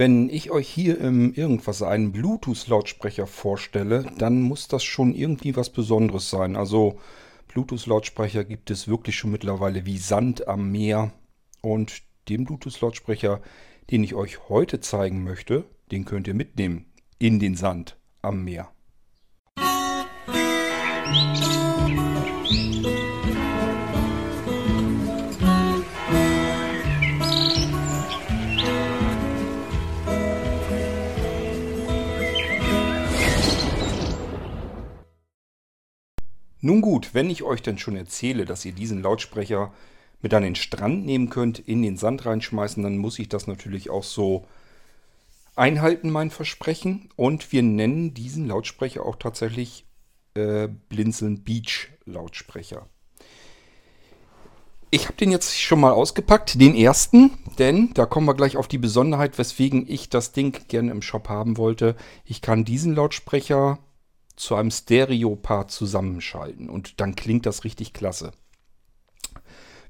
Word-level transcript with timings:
Wenn 0.00 0.30
ich 0.30 0.50
euch 0.50 0.66
hier 0.66 0.98
im 0.98 1.34
Irgendwas 1.34 1.82
einen 1.82 2.10
Bluetooth-Lautsprecher 2.10 3.26
vorstelle, 3.26 4.10
dann 4.16 4.40
muss 4.40 4.66
das 4.66 4.82
schon 4.82 5.14
irgendwie 5.14 5.56
was 5.56 5.68
Besonderes 5.68 6.30
sein. 6.30 6.56
Also 6.56 6.98
Bluetooth-Lautsprecher 7.48 8.44
gibt 8.44 8.70
es 8.70 8.88
wirklich 8.88 9.16
schon 9.16 9.30
mittlerweile 9.30 9.84
wie 9.84 9.98
Sand 9.98 10.48
am 10.48 10.72
Meer. 10.72 11.12
Und 11.60 12.00
den 12.30 12.46
Bluetooth-Lautsprecher, 12.46 13.42
den 13.90 14.02
ich 14.02 14.14
euch 14.14 14.48
heute 14.48 14.80
zeigen 14.80 15.22
möchte, 15.22 15.66
den 15.92 16.06
könnt 16.06 16.26
ihr 16.28 16.34
mitnehmen 16.34 16.86
in 17.18 17.38
den 17.38 17.54
Sand 17.54 17.98
am 18.22 18.42
Meer. 18.42 18.70
Nun 36.60 36.80
gut, 36.80 37.14
wenn 37.14 37.30
ich 37.30 37.42
euch 37.42 37.62
denn 37.62 37.78
schon 37.78 37.96
erzähle, 37.96 38.44
dass 38.44 38.64
ihr 38.64 38.72
diesen 38.72 39.02
Lautsprecher 39.02 39.72
mit 40.20 40.34
an 40.34 40.42
den 40.42 40.54
Strand 40.54 41.06
nehmen 41.06 41.30
könnt, 41.30 41.58
in 41.58 41.82
den 41.82 41.96
Sand 41.96 42.26
reinschmeißen, 42.26 42.82
dann 42.82 42.98
muss 42.98 43.18
ich 43.18 43.28
das 43.28 43.46
natürlich 43.46 43.88
auch 43.88 44.04
so 44.04 44.46
einhalten, 45.56 46.10
mein 46.10 46.30
Versprechen. 46.30 47.08
Und 47.16 47.52
wir 47.52 47.62
nennen 47.62 48.12
diesen 48.12 48.46
Lautsprecher 48.46 49.04
auch 49.04 49.16
tatsächlich 49.16 49.86
äh, 50.34 50.68
Blinzeln 50.88 51.42
Beach 51.42 51.88
Lautsprecher. 52.04 52.86
Ich 54.92 55.04
habe 55.04 55.16
den 55.16 55.30
jetzt 55.30 55.58
schon 55.60 55.80
mal 55.80 55.92
ausgepackt, 55.92 56.60
den 56.60 56.74
ersten, 56.74 57.30
denn 57.60 57.94
da 57.94 58.06
kommen 58.06 58.26
wir 58.26 58.34
gleich 58.34 58.56
auf 58.56 58.66
die 58.66 58.78
Besonderheit, 58.78 59.38
weswegen 59.38 59.88
ich 59.88 60.08
das 60.08 60.32
Ding 60.32 60.66
gerne 60.66 60.90
im 60.90 61.00
Shop 61.00 61.28
haben 61.28 61.56
wollte. 61.58 61.94
Ich 62.24 62.42
kann 62.42 62.64
diesen 62.64 62.96
Lautsprecher 62.96 63.78
zu 64.40 64.54
einem 64.54 64.70
Stereo-Part 64.70 65.70
zusammenschalten 65.70 66.70
und 66.70 67.00
dann 67.00 67.14
klingt 67.14 67.46
das 67.46 67.64
richtig 67.64 67.92
klasse. 67.92 68.32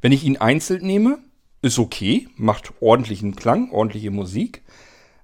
Wenn 0.01 0.13
ich 0.13 0.25
ihn 0.25 0.39
einzeln 0.39 0.85
nehme, 0.85 1.19
ist 1.63 1.79
okay, 1.79 2.29
macht 2.37 2.73
ordentlichen 2.81 3.37
Klang, 3.37 3.71
ordentliche 3.71 4.11
Musik. 4.11 4.63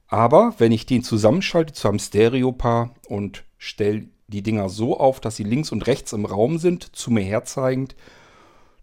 Aber 0.07 0.55
wenn 0.59 0.71
ich 0.71 0.87
den 0.87 1.03
zusammenschalte 1.03 1.73
zu 1.73 1.89
einem 1.89 1.99
Stereo-Paar 1.99 2.95
und 3.09 3.45
stelle 3.59 4.09
die 4.29 4.43
Dinger 4.43 4.69
so 4.69 4.99
auf, 4.99 5.21
dass 5.21 5.37
sie 5.37 5.45
links 5.45 5.73
und 5.73 5.87
rechts 5.87 6.13
im 6.13 6.25
Raum 6.25 6.59
sind, 6.59 6.95
zu 6.95 7.11
mir 7.11 7.23
herzeigend, 7.23 7.97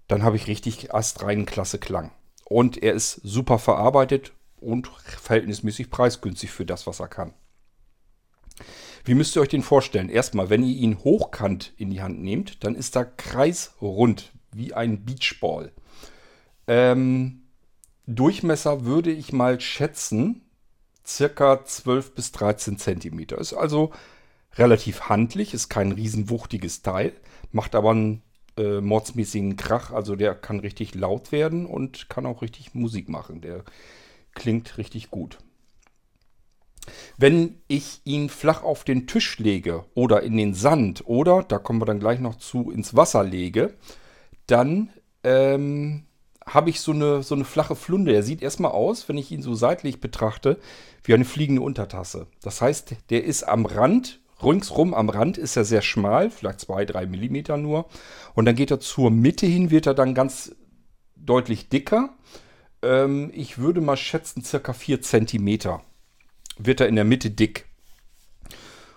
dann 0.07 0.23
habe 0.23 0.35
ich 0.35 0.47
richtig 0.47 0.93
astreinen 0.93 1.45
klasse 1.45 1.79
Klang. 1.79 2.11
Und 2.43 2.81
er 2.81 2.93
ist 2.93 3.21
super 3.23 3.59
verarbeitet 3.59 4.33
und 4.59 4.87
verhältnismäßig 4.87 5.89
preisgünstig 5.89 6.51
für 6.51 6.65
das, 6.65 6.85
was 6.85 6.99
er 6.99 7.07
kann. 7.07 7.33
Wie 9.05 9.15
müsst 9.15 9.35
ihr 9.35 9.41
euch 9.41 9.49
den 9.49 9.63
vorstellen? 9.63 10.09
Erstmal, 10.09 10.49
wenn 10.49 10.63
ihr 10.63 10.75
ihn 10.75 10.99
hochkant 10.99 11.73
in 11.77 11.89
die 11.89 12.01
Hand 12.01 12.21
nehmt, 12.21 12.63
dann 12.63 12.75
ist 12.75 12.95
er 12.95 13.05
kreisrund, 13.05 14.31
wie 14.51 14.73
ein 14.73 15.03
Beachball. 15.03 15.71
Ähm, 16.67 17.43
Durchmesser 18.05 18.83
würde 18.83 19.11
ich 19.11 19.31
mal 19.31 19.61
schätzen, 19.61 20.41
circa 21.05 21.63
12 21.63 22.15
bis 22.15 22.31
13 22.33 22.77
Zentimeter. 22.77 23.37
Ist 23.37 23.53
also 23.53 23.91
relativ 24.55 25.03
handlich, 25.03 25.53
ist 25.53 25.69
kein 25.69 25.91
riesenwuchtiges 25.93 26.81
Teil, 26.81 27.13
macht 27.51 27.75
aber 27.75 27.91
einen 27.91 28.21
äh, 28.57 28.81
mordsmäßigen 28.81 29.55
Krach, 29.55 29.91
also 29.91 30.15
der 30.15 30.35
kann 30.35 30.59
richtig 30.59 30.95
laut 30.95 31.31
werden 31.31 31.65
und 31.65 32.09
kann 32.09 32.25
auch 32.25 32.41
richtig 32.41 32.73
Musik 32.73 33.07
machen. 33.07 33.41
Der 33.41 33.63
klingt 34.33 34.77
richtig 34.77 35.09
gut. 35.09 35.37
Wenn 37.17 37.61
ich 37.67 38.01
ihn 38.03 38.29
flach 38.29 38.63
auf 38.63 38.83
den 38.83 39.07
Tisch 39.07 39.39
lege 39.39 39.85
oder 39.93 40.23
in 40.23 40.37
den 40.37 40.53
Sand 40.53 41.03
oder, 41.05 41.43
da 41.43 41.57
kommen 41.59 41.81
wir 41.81 41.85
dann 41.85 41.99
gleich 41.99 42.19
noch 42.19 42.35
zu, 42.35 42.71
ins 42.71 42.95
Wasser 42.95 43.23
lege, 43.23 43.75
dann 44.47 44.89
ähm, 45.23 46.03
habe 46.45 46.69
ich 46.69 46.81
so 46.81 46.91
eine, 46.91 47.23
so 47.23 47.35
eine 47.35 47.45
flache 47.45 47.75
Flunde. 47.75 48.13
Er 48.13 48.23
sieht 48.23 48.41
erstmal 48.41 48.71
aus, 48.71 49.07
wenn 49.07 49.17
ich 49.17 49.31
ihn 49.31 49.41
so 49.41 49.53
seitlich 49.53 50.01
betrachte, 50.01 50.59
wie 51.03 51.13
eine 51.13 51.25
fliegende 51.25 51.61
Untertasse. 51.61 52.27
Das 52.41 52.61
heißt, 52.61 52.95
der 53.09 53.23
ist 53.23 53.43
am 53.43 53.65
Rand, 53.65 54.19
ringsrum 54.43 54.93
am 54.93 55.09
Rand 55.09 55.37
ist 55.37 55.55
er 55.55 55.65
sehr 55.65 55.81
schmal, 55.81 56.29
vielleicht 56.29 56.59
2, 56.61 56.85
3 56.85 57.05
Millimeter 57.05 57.57
nur. 57.57 57.87
Und 58.33 58.45
dann 58.45 58.55
geht 58.55 58.71
er 58.71 58.79
zur 58.79 59.11
Mitte 59.11 59.45
hin, 59.45 59.71
wird 59.71 59.87
er 59.87 59.93
dann 59.93 60.13
ganz 60.13 60.55
deutlich 61.15 61.69
dicker. 61.69 62.15
Ähm, 62.81 63.31
ich 63.33 63.57
würde 63.57 63.79
mal 63.79 63.97
schätzen, 63.97 64.43
circa 64.43 64.73
4 64.73 65.01
Zentimeter 65.01 65.81
wird 66.57 66.81
er 66.81 66.87
in 66.87 66.95
der 66.95 67.05
Mitte 67.05 67.29
dick. 67.29 67.65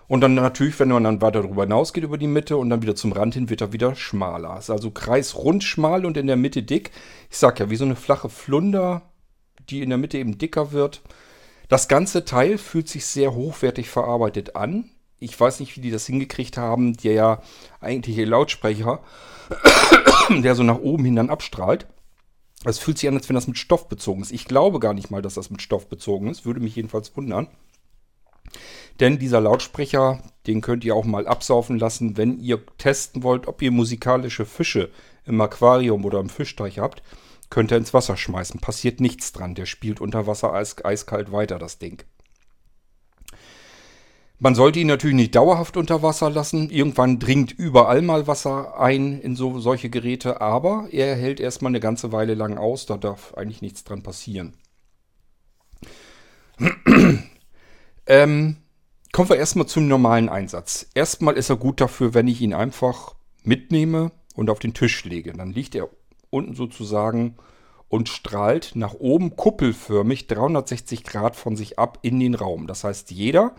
Und 0.07 0.21
dann 0.21 0.35
natürlich, 0.35 0.79
wenn 0.79 0.87
man 0.87 1.03
dann 1.03 1.21
weiter 1.21 1.41
darüber 1.41 1.63
hinausgeht 1.63 2.03
über 2.03 2.17
die 2.17 2.27
Mitte 2.27 2.55
und 2.55 2.69
dann 2.69 2.81
wieder 2.81 2.95
zum 2.95 3.11
Rand 3.11 3.33
hin, 3.33 3.49
wird 3.49 3.59
er 3.59 3.73
wieder 3.73 3.93
schmaler. 3.95 4.57
Ist 4.57 4.69
also 4.69 4.89
kreisrund 4.89 5.63
schmal 5.63 6.05
und 6.05 6.15
in 6.15 6.27
der 6.27 6.37
Mitte 6.37 6.63
dick. 6.63 6.91
Ich 7.29 7.37
sag 7.37 7.59
ja, 7.59 7.69
wie 7.69 7.75
so 7.75 7.83
eine 7.83 7.97
flache 7.97 8.29
Flunder, 8.29 9.01
die 9.69 9.81
in 9.81 9.89
der 9.89 9.97
Mitte 9.97 10.17
eben 10.17 10.37
dicker 10.37 10.71
wird. 10.71 11.01
Das 11.67 11.89
ganze 11.89 12.23
Teil 12.23 12.57
fühlt 12.57 12.87
sich 12.87 13.05
sehr 13.05 13.35
hochwertig 13.35 13.89
verarbeitet 13.89 14.55
an. 14.55 14.89
Ich 15.19 15.37
weiß 15.37 15.59
nicht, 15.59 15.75
wie 15.75 15.81
die 15.81 15.91
das 15.91 16.05
hingekriegt 16.05 16.57
haben. 16.57 16.95
Der 16.95 17.13
ja 17.13 17.41
eigentliche 17.81 18.23
Lautsprecher, 18.23 19.01
der 20.29 20.55
so 20.55 20.63
nach 20.63 20.79
oben 20.79 21.03
hin 21.03 21.17
dann 21.17 21.29
abstrahlt. 21.29 21.85
Es 22.65 22.79
fühlt 22.79 22.97
sich 22.97 23.07
an, 23.07 23.15
als 23.15 23.29
wenn 23.29 23.35
das 23.35 23.47
mit 23.47 23.57
Stoff 23.57 23.87
bezogen 23.87 24.21
ist. 24.21 24.31
Ich 24.31 24.45
glaube 24.45 24.79
gar 24.79 24.93
nicht 24.93 25.11
mal, 25.11 25.21
dass 25.21 25.35
das 25.35 25.49
mit 25.49 25.61
Stoff 25.61 25.87
bezogen 25.87 26.27
ist. 26.27 26.45
Würde 26.45 26.59
mich 26.59 26.75
jedenfalls 26.75 27.15
wundern. 27.15 27.47
Denn 28.99 29.19
dieser 29.19 29.41
Lautsprecher, 29.41 30.23
den 30.47 30.61
könnt 30.61 30.83
ihr 30.83 30.95
auch 30.95 31.05
mal 31.05 31.27
absaufen 31.27 31.77
lassen, 31.77 32.17
wenn 32.17 32.39
ihr 32.39 32.65
testen 32.77 33.21
wollt, 33.21 33.47
ob 33.47 33.61
ihr 33.61 33.71
musikalische 33.71 34.45
Fische 34.45 34.89
im 35.25 35.39
Aquarium 35.39 36.03
oder 36.05 36.19
im 36.19 36.29
Fischteich 36.29 36.79
habt. 36.79 37.03
Könnt 37.49 37.71
ihr 37.71 37.77
ins 37.77 37.93
Wasser 37.93 38.17
schmeißen. 38.17 38.59
Passiert 38.59 38.99
nichts 38.99 39.31
dran. 39.31 39.55
Der 39.55 39.65
spielt 39.65 40.01
unter 40.01 40.25
Wasser 40.27 40.53
eis 40.53 40.83
eiskalt 40.83 41.31
weiter, 41.31 41.59
das 41.59 41.77
Ding. 41.77 42.03
Man 44.39 44.53
sollte 44.53 44.79
ihn 44.79 44.87
natürlich 44.87 45.15
nicht 45.15 45.35
dauerhaft 45.35 45.77
unter 45.77 46.03
Wasser 46.03 46.29
lassen. 46.29 46.69
Irgendwann 46.69 47.17
dringt 47.17 47.51
überall 47.51 48.03
mal 48.03 48.27
Wasser 48.27 48.79
ein 48.79 49.19
in 49.19 49.35
so, 49.35 49.59
solche 49.59 49.89
Geräte, 49.89 50.41
aber 50.41 50.87
er 50.91 51.15
hält 51.15 51.39
erstmal 51.39 51.71
eine 51.71 51.79
ganze 51.79 52.11
Weile 52.11 52.35
lang 52.35 52.57
aus. 52.57 52.85
Da 52.85 52.97
darf 52.97 53.33
eigentlich 53.33 53.63
nichts 53.63 53.83
dran 53.83 54.03
passieren. 54.03 54.53
ähm, 58.05 58.57
kommen 59.11 59.29
wir 59.29 59.37
erstmal 59.37 59.67
zum 59.67 59.87
normalen 59.87 60.29
Einsatz. 60.29 60.87
Erstmal 60.93 61.35
ist 61.35 61.49
er 61.49 61.57
gut 61.57 61.81
dafür, 61.81 62.13
wenn 62.13 62.27
ich 62.27 62.39
ihn 62.41 62.53
einfach 62.53 63.15
mitnehme 63.43 64.11
und 64.35 64.51
auf 64.51 64.59
den 64.59 64.75
Tisch 64.75 65.03
lege. 65.03 65.33
Dann 65.33 65.51
liegt 65.51 65.73
er 65.73 65.89
unten 66.29 66.53
sozusagen 66.53 67.37
und 67.89 68.09
strahlt 68.09 68.73
nach 68.75 68.93
oben 68.93 69.35
kuppelförmig 69.35 70.27
360 70.27 71.03
Grad 71.03 71.35
von 71.35 71.55
sich 71.55 71.79
ab 71.79 71.99
in 72.01 72.19
den 72.19 72.35
Raum. 72.35 72.67
Das 72.67 72.83
heißt, 72.83 73.11
jeder, 73.11 73.55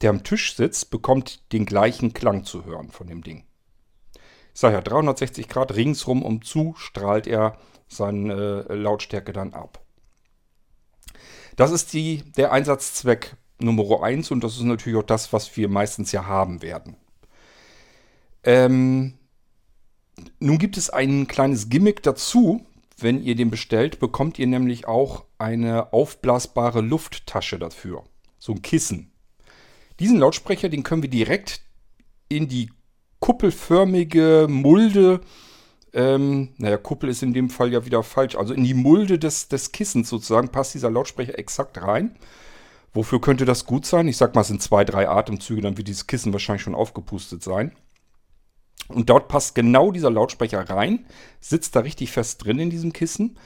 der 0.00 0.10
am 0.10 0.24
Tisch 0.24 0.54
sitzt, 0.54 0.90
bekommt 0.90 1.52
den 1.52 1.66
gleichen 1.66 2.12
Klang 2.12 2.44
zu 2.44 2.64
hören 2.64 2.90
von 2.90 3.06
dem 3.06 3.22
Ding. 3.22 3.44
Ich 4.54 4.60
sage 4.60 4.74
ja, 4.74 4.80
360 4.80 5.48
Grad 5.48 5.74
ringsrum 5.74 6.22
um 6.22 6.42
zu 6.42 6.74
strahlt 6.76 7.26
er 7.26 7.58
seine 7.88 8.66
äh, 8.68 8.74
Lautstärke 8.74 9.32
dann 9.32 9.54
ab. 9.54 9.84
Das 11.56 11.70
ist 11.70 11.92
die, 11.92 12.22
der 12.36 12.52
Einsatzzweck 12.52 13.36
Nummer 13.60 14.02
1 14.02 14.30
und 14.30 14.44
das 14.44 14.56
ist 14.56 14.62
natürlich 14.62 14.98
auch 14.98 15.06
das, 15.06 15.32
was 15.32 15.56
wir 15.56 15.68
meistens 15.68 16.12
ja 16.12 16.26
haben 16.26 16.62
werden. 16.62 16.96
Ähm, 18.44 19.14
nun 20.38 20.58
gibt 20.58 20.76
es 20.76 20.90
ein 20.90 21.26
kleines 21.26 21.68
Gimmick 21.68 22.02
dazu. 22.02 22.64
Wenn 22.96 23.22
ihr 23.22 23.36
den 23.36 23.50
bestellt, 23.50 24.00
bekommt 24.00 24.38
ihr 24.38 24.46
nämlich 24.46 24.88
auch 24.88 25.24
eine 25.38 25.92
aufblasbare 25.92 26.80
Lufttasche 26.80 27.58
dafür. 27.58 28.04
So 28.38 28.52
ein 28.52 28.62
Kissen. 28.62 29.12
Diesen 30.00 30.18
Lautsprecher, 30.18 30.68
den 30.68 30.82
können 30.82 31.02
wir 31.02 31.10
direkt 31.10 31.62
in 32.28 32.48
die 32.48 32.70
kuppelförmige 33.20 34.46
Mulde, 34.48 35.20
ähm, 35.92 36.50
naja, 36.58 36.76
Kuppel 36.76 37.08
ist 37.08 37.22
in 37.22 37.32
dem 37.32 37.50
Fall 37.50 37.72
ja 37.72 37.84
wieder 37.84 38.02
falsch, 38.02 38.36
also 38.36 38.54
in 38.54 38.64
die 38.64 38.74
Mulde 38.74 39.18
des, 39.18 39.48
des 39.48 39.72
Kissens 39.72 40.08
sozusagen 40.08 40.50
passt 40.50 40.74
dieser 40.74 40.90
Lautsprecher 40.90 41.38
exakt 41.38 41.80
rein. 41.80 42.16
Wofür 42.92 43.20
könnte 43.20 43.44
das 43.44 43.64
gut 43.64 43.86
sein? 43.86 44.08
Ich 44.08 44.16
sag 44.16 44.34
mal, 44.34 44.42
es 44.42 44.48
sind 44.48 44.62
zwei, 44.62 44.84
drei 44.84 45.08
Atemzüge, 45.08 45.62
dann 45.62 45.76
wird 45.76 45.88
dieses 45.88 46.06
Kissen 46.06 46.32
wahrscheinlich 46.32 46.62
schon 46.62 46.74
aufgepustet 46.74 47.42
sein. 47.42 47.72
Und 48.88 49.10
dort 49.10 49.28
passt 49.28 49.54
genau 49.54 49.92
dieser 49.92 50.10
Lautsprecher 50.10 50.60
rein, 50.68 51.04
sitzt 51.40 51.76
da 51.76 51.80
richtig 51.80 52.10
fest 52.10 52.44
drin 52.44 52.58
in 52.58 52.70
diesem 52.70 52.92
Kissen. 52.92 53.38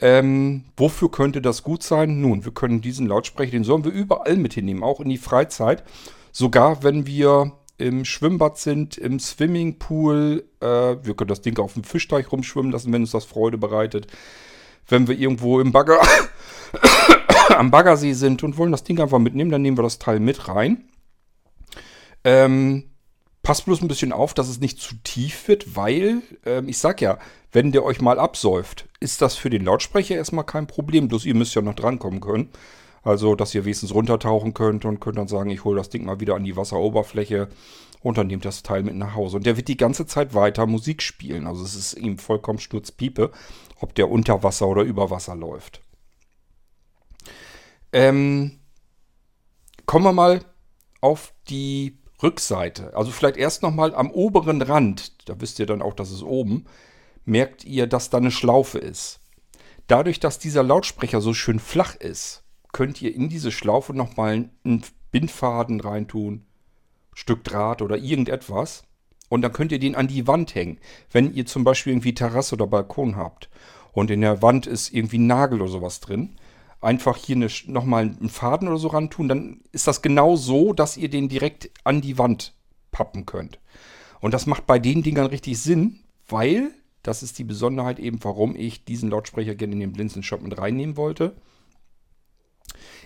Ähm, 0.00 0.64
wofür 0.76 1.10
könnte 1.10 1.42
das 1.42 1.62
gut 1.62 1.82
sein? 1.82 2.20
Nun, 2.20 2.44
wir 2.44 2.52
können 2.52 2.80
diesen 2.80 3.06
Lautsprecher, 3.06 3.52
den 3.52 3.64
sollen 3.64 3.84
wir 3.84 3.92
überall 3.92 4.36
mit 4.36 4.54
hinnehmen, 4.54 4.82
auch 4.82 5.00
in 5.00 5.08
die 5.08 5.18
Freizeit. 5.18 5.84
Sogar 6.32 6.82
wenn 6.82 7.06
wir 7.06 7.52
im 7.76 8.04
Schwimmbad 8.04 8.58
sind, 8.58 8.98
im 8.98 9.18
Swimmingpool, 9.18 10.44
äh, 10.60 10.66
wir 10.66 11.14
können 11.14 11.28
das 11.28 11.40
Ding 11.40 11.58
auf 11.58 11.74
dem 11.74 11.84
Fischteich 11.84 12.30
rumschwimmen 12.30 12.72
lassen, 12.72 12.92
wenn 12.92 13.02
uns 13.02 13.10
das 13.10 13.24
Freude 13.24 13.58
bereitet. 13.58 14.06
Wenn 14.86 15.08
wir 15.08 15.18
irgendwo 15.18 15.60
im 15.60 15.72
Bagger, 15.72 16.00
am 17.56 17.70
Baggersee 17.70 18.12
sind 18.12 18.42
und 18.42 18.58
wollen 18.58 18.72
das 18.72 18.84
Ding 18.84 19.00
einfach 19.00 19.18
mitnehmen, 19.18 19.50
dann 19.50 19.62
nehmen 19.62 19.78
wir 19.78 19.82
das 19.82 19.98
Teil 19.98 20.20
mit 20.20 20.48
rein. 20.48 20.84
Ähm, 22.24 22.90
passt 23.42 23.64
bloß 23.64 23.82
ein 23.82 23.88
bisschen 23.88 24.12
auf, 24.12 24.34
dass 24.34 24.48
es 24.48 24.60
nicht 24.60 24.78
zu 24.78 24.96
tief 25.02 25.48
wird, 25.48 25.76
weil, 25.76 26.22
ähm, 26.44 26.68
ich 26.68 26.78
sag 26.78 27.00
ja, 27.00 27.18
wenn 27.52 27.72
der 27.72 27.84
euch 27.84 28.00
mal 28.00 28.18
absäuft, 28.18 28.88
ist 29.00 29.22
das 29.22 29.34
für 29.34 29.50
den 29.50 29.64
Lautsprecher 29.64 30.16
erstmal 30.16 30.44
kein 30.44 30.66
Problem. 30.66 31.08
Bloß 31.08 31.24
ihr 31.24 31.34
müsst 31.34 31.54
ja 31.54 31.62
noch 31.62 31.74
drankommen 31.74 32.20
können. 32.20 32.50
Also, 33.02 33.34
dass 33.34 33.54
ihr 33.54 33.64
wenigstens 33.64 33.94
runtertauchen 33.94 34.52
könnt 34.52 34.84
und 34.84 35.00
könnt 35.00 35.16
dann 35.16 35.28
sagen, 35.28 35.50
ich 35.50 35.64
hole 35.64 35.78
das 35.78 35.88
Ding 35.88 36.04
mal 36.04 36.20
wieder 36.20 36.34
an 36.34 36.44
die 36.44 36.56
Wasseroberfläche 36.56 37.48
und 38.02 38.18
dann 38.18 38.26
nehmt 38.26 38.44
das 38.44 38.62
Teil 38.62 38.82
mit 38.82 38.94
nach 38.94 39.14
Hause. 39.14 39.38
Und 39.38 39.46
der 39.46 39.56
wird 39.56 39.68
die 39.68 39.78
ganze 39.78 40.06
Zeit 40.06 40.34
weiter 40.34 40.66
Musik 40.66 41.02
spielen. 41.02 41.46
Also 41.46 41.64
es 41.64 41.74
ist 41.74 41.94
ihm 41.94 42.18
vollkommen 42.18 42.58
Sturzpiepe, 42.58 43.30
ob 43.80 43.94
der 43.94 44.10
unter 44.10 44.42
Wasser 44.42 44.68
oder 44.68 44.82
über 44.82 45.10
Wasser 45.10 45.34
läuft. 45.34 45.80
Ähm, 47.92 48.60
kommen 49.86 50.04
wir 50.04 50.12
mal 50.12 50.44
auf 51.00 51.32
die 51.48 51.99
Rückseite. 52.22 52.96
Also 52.96 53.10
vielleicht 53.10 53.36
erst 53.36 53.62
nochmal 53.62 53.94
am 53.94 54.10
oberen 54.10 54.62
Rand, 54.62 55.28
da 55.28 55.40
wisst 55.40 55.58
ihr 55.58 55.66
dann 55.66 55.82
auch, 55.82 55.94
dass 55.94 56.10
es 56.10 56.22
oben, 56.22 56.66
merkt 57.24 57.64
ihr, 57.64 57.86
dass 57.86 58.10
da 58.10 58.18
eine 58.18 58.30
Schlaufe 58.30 58.78
ist. 58.78 59.20
Dadurch, 59.86 60.20
dass 60.20 60.38
dieser 60.38 60.62
Lautsprecher 60.62 61.20
so 61.20 61.34
schön 61.34 61.58
flach 61.58 61.96
ist, 61.96 62.44
könnt 62.72 63.02
ihr 63.02 63.14
in 63.14 63.28
diese 63.28 63.50
Schlaufe 63.50 63.94
nochmal 63.94 64.48
einen 64.64 64.84
Bindfaden 65.10 65.80
reintun, 65.80 66.46
Stück 67.14 67.42
Draht 67.44 67.82
oder 67.82 67.96
irgendetwas. 67.96 68.84
Und 69.28 69.42
dann 69.42 69.52
könnt 69.52 69.72
ihr 69.72 69.78
den 69.78 69.94
an 69.94 70.08
die 70.08 70.26
Wand 70.26 70.54
hängen. 70.54 70.78
Wenn 71.10 71.32
ihr 71.32 71.46
zum 71.46 71.64
Beispiel 71.64 71.92
irgendwie 71.92 72.14
Terrasse 72.14 72.54
oder 72.54 72.66
Balkon 72.66 73.16
habt 73.16 73.48
und 73.92 74.10
in 74.10 74.20
der 74.20 74.42
Wand 74.42 74.66
ist 74.66 74.92
irgendwie 74.92 75.18
ein 75.18 75.26
Nagel 75.26 75.60
oder 75.60 75.70
sowas 75.70 76.00
drin, 76.00 76.36
einfach 76.80 77.16
hier 77.16 77.36
eine, 77.36 77.48
nochmal 77.66 78.04
einen 78.04 78.30
Faden 78.30 78.68
oder 78.68 78.78
so 78.78 78.88
ran 78.88 79.10
tun, 79.10 79.28
dann 79.28 79.60
ist 79.72 79.86
das 79.86 80.02
genau 80.02 80.36
so, 80.36 80.72
dass 80.72 80.96
ihr 80.96 81.10
den 81.10 81.28
direkt 81.28 81.70
an 81.84 82.00
die 82.00 82.18
Wand 82.18 82.54
pappen 82.90 83.26
könnt. 83.26 83.58
Und 84.20 84.34
das 84.34 84.46
macht 84.46 84.66
bei 84.66 84.78
den 84.78 85.02
Dingern 85.02 85.26
richtig 85.26 85.58
Sinn, 85.58 86.00
weil, 86.28 86.70
das 87.02 87.22
ist 87.22 87.38
die 87.38 87.44
Besonderheit 87.44 87.98
eben, 87.98 88.22
warum 88.22 88.56
ich 88.56 88.84
diesen 88.84 89.10
Lautsprecher 89.10 89.54
gerne 89.54 89.74
in 89.74 89.80
den 89.80 89.92
Blinzeln-Shop 89.92 90.42
mit 90.42 90.58
reinnehmen 90.58 90.96
wollte. 90.96 91.34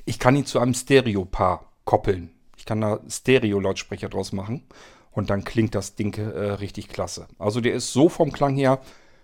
Ich 0.04 0.18
kann 0.18 0.36
ihn 0.36 0.46
zu 0.46 0.58
einem 0.58 0.74
Stereo-Paar 0.74 1.72
koppeln. 1.84 2.30
Ich 2.56 2.64
kann 2.64 2.80
da 2.80 3.00
Stereo-Lautsprecher 3.08 4.08
draus 4.08 4.32
machen 4.32 4.62
und 5.10 5.30
dann 5.30 5.44
klingt 5.44 5.74
das 5.74 5.94
Ding 5.94 6.14
äh, 6.14 6.52
richtig 6.52 6.88
klasse. 6.88 7.28
Also 7.38 7.60
der 7.60 7.74
ist 7.74 7.92
so 7.92 8.08
vom 8.08 8.32
Klang 8.32 8.56
her 8.56 8.80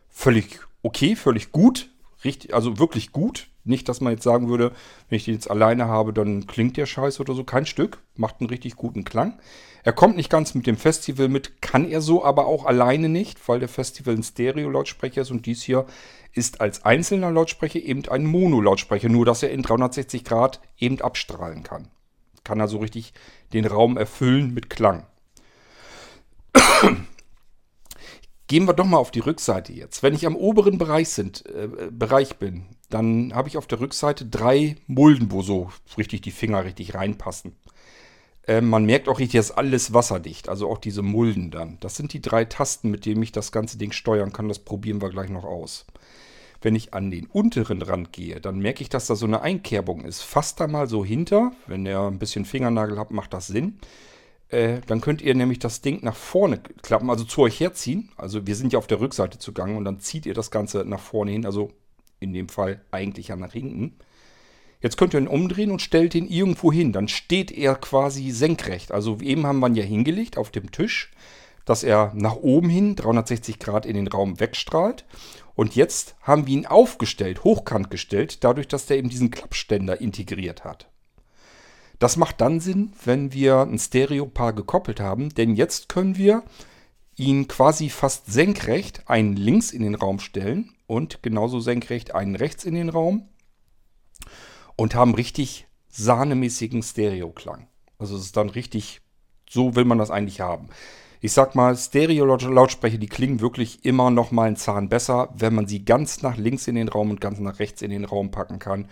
völlig 0.08 0.61
okay, 0.82 1.17
völlig 1.17 1.53
gut, 1.53 1.91
richtig, 2.25 2.55
also 2.55 2.78
wirklich 2.78 3.12
gut. 3.12 3.49
Nicht, 3.64 3.88
dass 3.88 4.00
man 4.00 4.12
jetzt 4.12 4.25
sagen 4.25 4.49
würde, 4.49 4.72
wenn 5.08 5.17
ich 5.17 5.26
den 5.26 5.34
jetzt 5.34 5.50
alleine 5.50 5.87
habe, 5.87 6.12
dann 6.12 6.46
klingt 6.46 6.76
der 6.76 6.87
scheiße 6.87 7.20
oder 7.20 7.34
so. 7.34 7.44
Kein 7.44 7.67
Stück. 7.67 7.99
Macht 8.17 8.37
einen 8.40 8.49
richtig 8.49 8.76
guten 8.76 9.05
Klang. 9.05 9.38
Er 9.82 9.93
kommt 9.93 10.17
nicht 10.17 10.31
ganz 10.31 10.55
mit 10.55 10.67
dem 10.67 10.76
Festival 10.76 11.28
mit, 11.28 11.62
kann 11.62 11.88
er 11.88 12.00
so 12.00 12.25
aber 12.25 12.46
auch 12.46 12.67
alleine 12.67 13.08
nicht, 13.08 13.49
weil 13.49 13.61
der 13.61 13.69
Festival 13.69 14.14
ein 14.14 14.22
Stereo-Lautsprecher 14.22 15.22
ist 15.22 15.31
und 15.31 15.46
dies 15.46 15.62
hier 15.62 15.87
ist 16.32 16.61
als 16.61 16.84
einzelner 16.84 17.31
Lautsprecher 17.31 17.81
eben 17.81 18.06
ein 18.08 18.26
Mono-Lautsprecher, 18.26 19.08
nur 19.08 19.25
dass 19.25 19.43
er 19.43 19.50
in 19.50 19.62
360 19.62 20.25
Grad 20.25 20.61
eben 20.78 21.00
abstrahlen 21.00 21.62
kann. 21.62 21.88
Kann 22.44 22.61
also 22.61 22.78
richtig 22.78 23.14
den 23.52 23.67
Raum 23.67 23.96
erfüllen 23.96 24.52
mit 24.52 24.70
Klang. 24.70 25.06
Gehen 28.50 28.67
wir 28.67 28.73
doch 28.73 28.85
mal 28.85 28.97
auf 28.97 29.12
die 29.12 29.20
Rückseite 29.20 29.73
jetzt. 29.73 30.02
Wenn 30.02 30.12
ich 30.12 30.26
am 30.26 30.35
oberen 30.35 30.76
Bereich, 30.76 31.11
sind, 31.11 31.47
äh, 31.47 31.69
Bereich 31.93 32.35
bin, 32.38 32.64
dann 32.88 33.32
habe 33.32 33.47
ich 33.47 33.56
auf 33.56 33.69
der 33.69 33.79
Rückseite 33.79 34.26
drei 34.26 34.75
Mulden, 34.88 35.31
wo 35.31 35.41
so 35.41 35.70
richtig 35.97 36.23
die 36.23 36.32
Finger 36.32 36.64
richtig 36.64 36.97
reinpassen. 36.97 37.52
Äh, 38.49 38.61
man 38.61 38.85
merkt 38.85 39.08
auch 39.08 39.20
richtig, 39.20 39.38
dass 39.38 39.52
alles 39.52 39.94
wasserdicht, 39.94 40.49
also 40.49 40.69
auch 40.69 40.79
diese 40.79 41.02
Mulden 41.02 41.52
dann. 41.52 41.79
Das 41.79 41.94
sind 41.94 42.12
die 42.12 42.20
drei 42.20 42.44
Tasten, 42.44 42.91
mit 42.91 43.06
denen 43.06 43.23
ich 43.23 43.31
das 43.31 43.52
ganze 43.52 43.79
Ding 43.79 43.93
steuern 43.93 44.32
kann. 44.32 44.49
Das 44.49 44.58
probieren 44.58 45.00
wir 45.00 45.11
gleich 45.11 45.31
noch 45.31 45.44
aus. 45.44 45.87
Wenn 46.61 46.75
ich 46.75 46.93
an 46.93 47.12
den 47.12 47.26
unteren 47.26 47.82
Rand 47.82 48.12
gehe, 48.12 48.41
dann 48.41 48.58
merke 48.58 48.82
ich, 48.82 48.88
dass 48.88 49.06
da 49.06 49.14
so 49.14 49.26
eine 49.26 49.43
Einkerbung 49.43 50.00
ist. 50.00 50.23
Fasst 50.23 50.58
da 50.58 50.67
mal 50.67 50.88
so 50.88 51.05
hinter. 51.05 51.53
Wenn 51.69 51.87
ihr 51.87 52.00
ein 52.00 52.19
bisschen 52.19 52.44
Fingernagel 52.44 52.99
habt, 52.99 53.12
macht 53.12 53.32
das 53.32 53.46
Sinn. 53.46 53.79
Äh, 54.50 54.81
dann 54.87 55.00
könnt 55.00 55.23
ihr 55.23 55.35
nämlich 55.35 55.61
das 55.61 55.81
Ding 55.81 56.00
nach 56.02 56.17
vorne 56.17 56.58
klappen, 56.82 57.08
also 57.08 57.25
zu 57.25 57.43
euch 57.43 57.61
herziehen. 57.61 58.11
Also 58.17 58.47
wir 58.47 58.56
sind 58.56 58.73
ja 58.73 58.79
auf 58.79 58.88
der 58.88 59.00
Rückseite 59.00 59.38
zugange 59.38 59.76
und 59.76 59.85
dann 59.85 60.00
zieht 60.00 60.26
ihr 60.26 60.35
das 60.35 60.50
Ganze 60.50 60.85
nach 60.85 61.00
vorne 61.00 61.31
hin, 61.31 61.47
also 61.47 61.70
in 62.19 62.32
dem 62.32 62.49
Fall 62.49 62.82
eigentlich 62.91 63.29
ja 63.29 63.37
nach 63.37 63.52
hinten. 63.52 63.97
Jetzt 64.82 64.97
könnt 64.97 65.14
ihr 65.14 65.20
ihn 65.20 65.29
umdrehen 65.29 65.70
und 65.70 65.82
stellt 65.82 66.14
ihn 66.14 66.26
irgendwo 66.26 66.73
hin. 66.73 66.93
Dann 66.93 67.06
steht 67.06 67.52
er 67.52 67.75
quasi 67.76 68.31
senkrecht. 68.31 68.93
Also 68.93 69.19
eben 69.20 69.47
haben 69.47 69.61
wir 69.61 69.69
ihn 69.69 69.75
ja 69.75 69.85
hingelegt 69.85 70.37
auf 70.37 70.50
dem 70.50 70.73
Tisch, 70.73 71.12
dass 71.64 71.82
er 71.82 72.12
nach 72.14 72.37
oben 72.37 72.70
hin 72.70 72.96
360 72.96 73.58
Grad 73.58 73.87
in 73.87 73.94
den 73.94 74.08
Raum 74.08 74.41
wegstrahlt. 74.41 75.05
Und 75.55 75.76
jetzt 75.76 76.17
haben 76.23 76.46
wir 76.46 76.55
ihn 76.55 76.67
aufgestellt, 76.67 77.44
hochkant 77.44 77.91
gestellt, 77.91 78.43
dadurch, 78.43 78.69
dass 78.69 78.87
der 78.87 78.96
eben 78.96 79.11
diesen 79.11 79.31
Klappständer 79.31 80.00
integriert 80.00 80.64
hat. 80.64 80.90
Das 82.00 82.17
macht 82.17 82.41
dann 82.41 82.61
Sinn, 82.61 82.94
wenn 83.05 83.35
wir 83.35 83.61
ein 83.61 83.79
Stereopaar 83.79 84.55
gekoppelt 84.55 85.00
haben, 85.00 85.29
denn 85.35 85.55
jetzt 85.55 85.91
können 85.91 86.17
wir 86.17 86.43
ihn 87.14 87.47
quasi 87.47 87.91
fast 87.91 88.32
senkrecht 88.32 89.02
einen 89.06 89.37
links 89.37 89.70
in 89.70 89.82
den 89.82 89.94
Raum 89.94 90.19
stellen 90.19 90.73
und 90.87 91.23
genauso 91.23 91.61
senkrecht 91.61 92.14
einen 92.14 92.37
rechts 92.37 92.64
in 92.64 92.75
den 92.75 92.88
Raum 92.88 93.29
und 94.76 94.94
haben 94.94 95.14
richtig 95.14 95.67
sahnemäßigen 95.91 96.82
Stereoklang. 96.82 97.69
Also 97.99 98.17
es 98.17 98.23
ist 98.23 98.37
dann 98.38 98.49
richtig, 98.49 99.03
so 99.49 99.76
will 99.76 99.85
man 99.85 99.99
das 99.99 100.11
eigentlich 100.11 100.41
haben. 100.41 100.70
Ich 101.20 101.32
sag 101.32 101.55
mal, 101.55 101.76
Stereo-Lautsprecher, 101.76 102.96
die 102.96 103.08
klingen 103.08 103.41
wirklich 103.41 103.85
immer 103.85 104.11
noch 104.11 104.31
mal 104.31 104.46
einen 104.46 104.56
Zahn 104.56 104.88
besser, 104.88 105.29
wenn 105.37 105.55
man 105.55 105.67
sie 105.67 105.85
ganz 105.85 106.23
nach 106.23 106.38
links 106.38 106.67
in 106.67 106.76
den 106.76 106.88
Raum 106.88 107.11
und 107.11 107.20
ganz 107.20 107.41
nach 107.41 107.58
rechts 107.58 107.82
in 107.82 107.91
den 107.91 108.06
Raum 108.06 108.31
packen 108.31 108.58
kann 108.58 108.88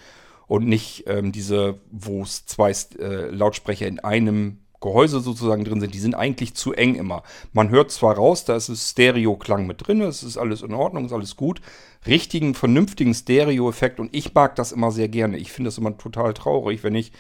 und 0.49 0.67
nicht 0.67 1.05
ähm, 1.07 1.31
diese, 1.31 1.79
wo 1.91 2.23
es 2.23 2.47
zwei 2.47 2.73
äh, 2.99 3.31
Lautsprecher 3.31 3.87
in 3.87 4.01
einem 4.01 4.59
Gehäuse 4.81 5.21
sozusagen 5.21 5.65
drin 5.65 5.81
sind, 5.81 5.95
die 5.95 5.99
sind 5.99 6.15
eigentlich 6.15 6.55
zu 6.55 6.73
eng 6.73 6.95
immer. 6.95 7.23
Man 7.53 7.69
hört 7.71 7.91
zwar 7.91 8.15
raus, 8.15 8.45
da 8.45 8.57
ist 8.57 8.69
es 8.69 8.91
Stereo-Klang 8.91 9.67
mit 9.67 9.87
drin, 9.87 10.01
es 10.01 10.23
ist 10.23 10.39
alles 10.39 10.63
in 10.63 10.73
Ordnung, 10.73 11.05
ist 11.07 11.13
alles 11.13 11.37
gut. 11.37 11.61
Richtigen, 12.07 12.55
vernünftigen 12.55 13.13
Stereo-Effekt 13.13 13.99
und 13.99 14.15
ich 14.15 14.35
mag 14.35 14.55
das 14.55 14.73
immer 14.73 14.93
sehr 14.93 15.09
gerne. 15.09 15.37
Ich 15.37 15.53
finde 15.53 15.69
das 15.69 15.79
immer 15.79 15.99
total 15.99 16.33
traurig, 16.33 16.85
wenn 16.85 16.95
ich 16.95 17.13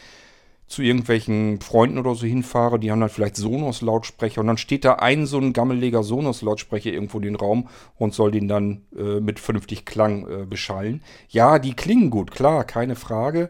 zu 0.69 0.82
irgendwelchen 0.82 1.61
Freunden 1.61 1.99
oder 1.99 2.15
so 2.15 2.27
hinfahre, 2.27 2.79
die 2.79 2.91
haben 2.91 3.01
dann 3.01 3.08
vielleicht 3.08 3.37
Sonos-Lautsprecher 3.37 4.43
und 4.43 4.46
dann 4.46 4.58
steht 4.58 4.84
da 4.84 4.94
ein 4.94 5.27
so 5.27 5.39
ein 5.39 5.55
gammeliger 5.55 6.03
Sonos-Lautsprecher 6.03 6.93
irgendwo 6.93 7.17
in 7.17 7.25
den 7.25 7.37
Raum 7.37 7.69
und 7.96 8.13
soll 8.13 8.31
den 8.31 8.48
dann 8.48 8.82
äh, 8.96 9.20
mit 9.20 9.41
vernünftig 9.41 9.87
Klang 9.87 10.29
äh, 10.29 10.44
beschallen. 10.44 11.03
Ja, 11.31 11.58
die 11.58 11.72
klingen 11.72 12.10
gut, 12.10 12.31
klar, 12.31 12.65
keine 12.65 12.96
Frage. 12.96 13.48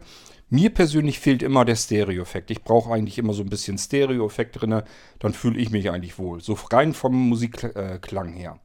Mir 0.48 0.70
persönlich 0.70 1.18
fehlt 1.18 1.42
immer 1.42 1.64
der 1.64 1.76
Stereo-Effekt. 1.76 2.50
Ich 2.52 2.62
brauche 2.62 2.94
eigentlich 2.94 3.18
immer 3.18 3.34
so 3.34 3.42
ein 3.42 3.50
bisschen 3.50 3.76
Stereo-Effekt 3.76 4.60
drin, 4.60 4.82
dann 5.18 5.32
fühle 5.34 5.58
ich 5.58 5.70
mich 5.70 5.90
eigentlich 5.90 6.18
wohl. 6.18 6.40
So 6.40 6.56
rein 6.70 6.94
vom 6.94 7.28
Musikklang 7.28 8.34
äh, 8.34 8.38
her. 8.38 8.60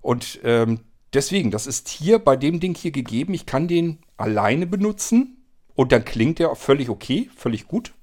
Und 0.00 0.40
ähm, 0.42 0.80
deswegen, 1.14 1.52
das 1.52 1.68
ist 1.68 1.88
hier 1.88 2.18
bei 2.18 2.36
dem 2.36 2.58
Ding 2.58 2.74
hier 2.74 2.90
gegeben. 2.90 3.34
Ich 3.34 3.46
kann 3.46 3.68
den 3.68 4.00
alleine 4.16 4.66
benutzen 4.66 5.41
und 5.74 5.92
dann 5.92 6.04
klingt 6.04 6.38
der 6.38 6.54
völlig 6.54 6.88
okay, 6.88 7.30
völlig 7.36 7.66
gut. 7.66 7.94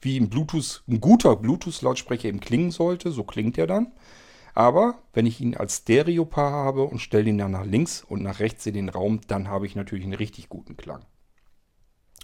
Wie 0.00 0.18
ein 0.18 0.30
Bluetooth, 0.30 0.82
ein 0.88 1.00
guter 1.00 1.36
Bluetooth-Lautsprecher 1.36 2.28
eben 2.28 2.40
klingen 2.40 2.70
sollte, 2.70 3.10
so 3.10 3.24
klingt 3.24 3.58
er 3.58 3.66
dann. 3.66 3.92
Aber 4.54 4.98
wenn 5.12 5.26
ich 5.26 5.40
ihn 5.40 5.56
als 5.56 5.78
Stereopaar 5.78 6.52
habe 6.52 6.84
und 6.84 7.00
stelle 7.00 7.28
ihn 7.28 7.38
dann 7.38 7.52
nach 7.52 7.64
links 7.64 8.02
und 8.02 8.22
nach 8.22 8.40
rechts 8.40 8.66
in 8.66 8.74
den 8.74 8.88
Raum, 8.88 9.20
dann 9.26 9.48
habe 9.48 9.66
ich 9.66 9.76
natürlich 9.76 10.04
einen 10.04 10.14
richtig 10.14 10.48
guten 10.48 10.76
Klang. 10.76 11.04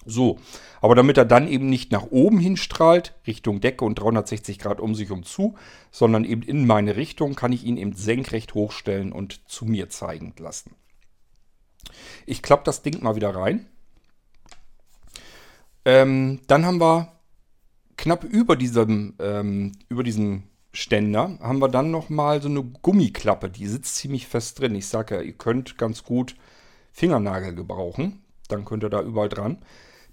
So, 0.08 0.38
aber 0.80 0.94
damit 0.94 1.18
er 1.18 1.24
dann 1.24 1.48
eben 1.48 1.68
nicht 1.68 1.90
nach 1.90 2.06
oben 2.10 2.38
hinstrahlt, 2.38 3.14
Richtung 3.26 3.60
Decke 3.60 3.84
und 3.84 3.96
360 3.96 4.60
Grad 4.60 4.80
um 4.80 4.94
sich 4.94 5.10
um 5.10 5.24
zu, 5.24 5.56
sondern 5.90 6.24
eben 6.24 6.42
in 6.42 6.64
meine 6.64 6.94
Richtung, 6.96 7.34
kann 7.34 7.52
ich 7.52 7.64
ihn 7.64 7.76
eben 7.76 7.92
senkrecht 7.92 8.54
hochstellen 8.54 9.12
und 9.12 9.48
zu 9.48 9.64
mir 9.64 9.88
zeigen 9.88 10.32
lassen. 10.38 10.76
Ich 12.24 12.42
klappe 12.42 12.64
das 12.64 12.82
Ding 12.82 13.02
mal 13.02 13.16
wieder 13.16 13.34
rein. 13.34 13.66
Ähm, 15.86 16.40
dann 16.48 16.66
haben 16.66 16.80
wir 16.80 17.12
knapp 17.96 18.24
über 18.24 18.56
diesem, 18.56 19.14
ähm, 19.20 19.72
über 19.88 20.02
diesem 20.02 20.42
Ständer 20.72 21.38
haben 21.40 21.60
wir 21.60 21.68
dann 21.68 21.90
nochmal 21.90 22.42
so 22.42 22.48
eine 22.48 22.62
Gummiklappe. 22.62 23.48
Die 23.48 23.68
sitzt 23.68 23.94
ziemlich 23.96 24.26
fest 24.26 24.60
drin. 24.60 24.74
Ich 24.74 24.88
sage 24.88 25.14
ja, 25.14 25.20
ihr 25.22 25.32
könnt 25.32 25.78
ganz 25.78 26.02
gut 26.02 26.34
Fingernagel 26.92 27.54
gebrauchen. 27.54 28.24
Dann 28.48 28.64
könnt 28.64 28.82
ihr 28.82 28.90
da 28.90 29.00
überall 29.00 29.28
dran. 29.28 29.58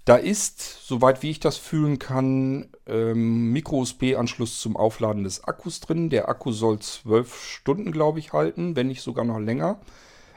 Da 0.04 0.16
ist, 0.16 0.86
soweit 0.86 1.22
wie 1.22 1.30
ich 1.30 1.40
das 1.40 1.56
fühlen 1.56 1.98
kann, 1.98 2.68
ähm, 2.86 3.52
Micro-USB-Anschluss 3.52 4.60
zum 4.60 4.76
Aufladen 4.76 5.24
des 5.24 5.42
Akkus 5.44 5.80
drin. 5.80 6.08
Der 6.08 6.28
Akku 6.28 6.52
soll 6.52 6.78
12 6.78 7.42
Stunden, 7.42 7.90
glaube 7.90 8.20
ich, 8.20 8.32
halten, 8.32 8.76
wenn 8.76 8.86
nicht 8.86 9.02
sogar 9.02 9.24
noch 9.24 9.40
länger. 9.40 9.80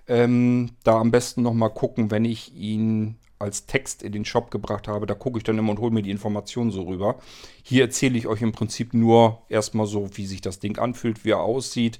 Ähm, 0.07 0.71
da 0.83 0.99
am 0.99 1.11
besten 1.11 1.43
nochmal 1.43 1.73
gucken, 1.73 2.09
wenn 2.09 2.25
ich 2.25 2.55
ihn 2.55 3.17
als 3.39 3.65
Text 3.65 4.03
in 4.03 4.11
den 4.11 4.25
Shop 4.25 4.51
gebracht 4.51 4.87
habe, 4.87 5.05
da 5.05 5.13
gucke 5.13 5.37
ich 5.37 5.43
dann 5.43 5.57
immer 5.57 5.71
und 5.71 5.79
hole 5.79 5.91
mir 5.91 6.01
die 6.01 6.11
Informationen 6.11 6.71
so 6.71 6.83
rüber. 6.83 7.17
Hier 7.63 7.83
erzähle 7.83 8.17
ich 8.17 8.27
euch 8.27 8.41
im 8.41 8.51
Prinzip 8.51 8.93
nur 8.93 9.41
erstmal 9.49 9.85
so, 9.85 10.09
wie 10.15 10.25
sich 10.25 10.41
das 10.41 10.59
Ding 10.59 10.79
anfühlt, 10.79 11.23
wie 11.23 11.31
er 11.31 11.41
aussieht, 11.41 11.99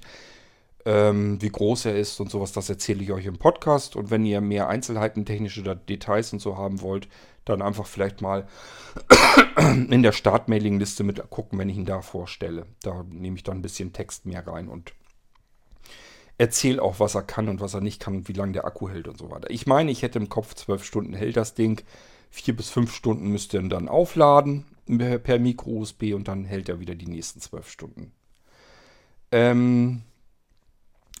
ähm, 0.84 1.40
wie 1.40 1.50
groß 1.50 1.86
er 1.86 1.96
ist 1.96 2.20
und 2.20 2.30
sowas. 2.30 2.52
Das 2.52 2.68
erzähle 2.68 3.02
ich 3.02 3.12
euch 3.12 3.26
im 3.26 3.38
Podcast. 3.38 3.94
Und 3.94 4.10
wenn 4.10 4.24
ihr 4.24 4.40
mehr 4.40 4.68
Einzelheiten, 4.68 5.24
technische 5.24 5.62
Details 5.76 6.32
und 6.32 6.40
so 6.40 6.56
haben 6.56 6.80
wollt, 6.80 7.08
dann 7.44 7.62
einfach 7.62 7.86
vielleicht 7.86 8.20
mal 8.20 8.46
in 9.90 10.02
der 10.02 10.12
Startmailing-Liste 10.12 11.04
mit 11.04 11.30
gucken, 11.30 11.58
wenn 11.58 11.68
ich 11.68 11.76
ihn 11.76 11.86
da 11.86 12.02
vorstelle. 12.02 12.66
Da 12.82 13.04
nehme 13.10 13.36
ich 13.36 13.42
dann 13.42 13.58
ein 13.58 13.62
bisschen 13.62 13.92
Text 13.92 14.26
mehr 14.26 14.46
rein 14.46 14.68
und 14.68 14.92
erzähle 16.38 16.80
auch, 16.80 17.00
was 17.00 17.14
er 17.14 17.22
kann 17.22 17.48
und 17.48 17.60
was 17.60 17.74
er 17.74 17.80
nicht 17.80 18.00
kann 18.00 18.16
und 18.16 18.28
wie 18.28 18.32
lange 18.32 18.52
der 18.52 18.64
Akku 18.64 18.88
hält 18.88 19.08
und 19.08 19.18
so 19.18 19.30
weiter. 19.30 19.50
Ich 19.50 19.66
meine, 19.66 19.90
ich 19.90 20.02
hätte 20.02 20.18
im 20.18 20.28
Kopf 20.28 20.54
zwölf 20.54 20.84
Stunden 20.84 21.12
hält 21.12 21.36
das 21.36 21.54
Ding. 21.54 21.82
Vier 22.30 22.56
bis 22.56 22.70
fünf 22.70 22.94
Stunden 22.94 23.28
müsst 23.28 23.52
ihr 23.54 23.62
dann 23.62 23.88
aufladen 23.88 24.64
per 24.86 25.38
Micro-USB 25.38 26.14
und 26.14 26.28
dann 26.28 26.44
hält 26.44 26.68
er 26.68 26.80
wieder 26.80 26.94
die 26.94 27.06
nächsten 27.06 27.40
zwölf 27.40 27.68
Stunden. 27.68 28.12
Ähm, 29.30 30.02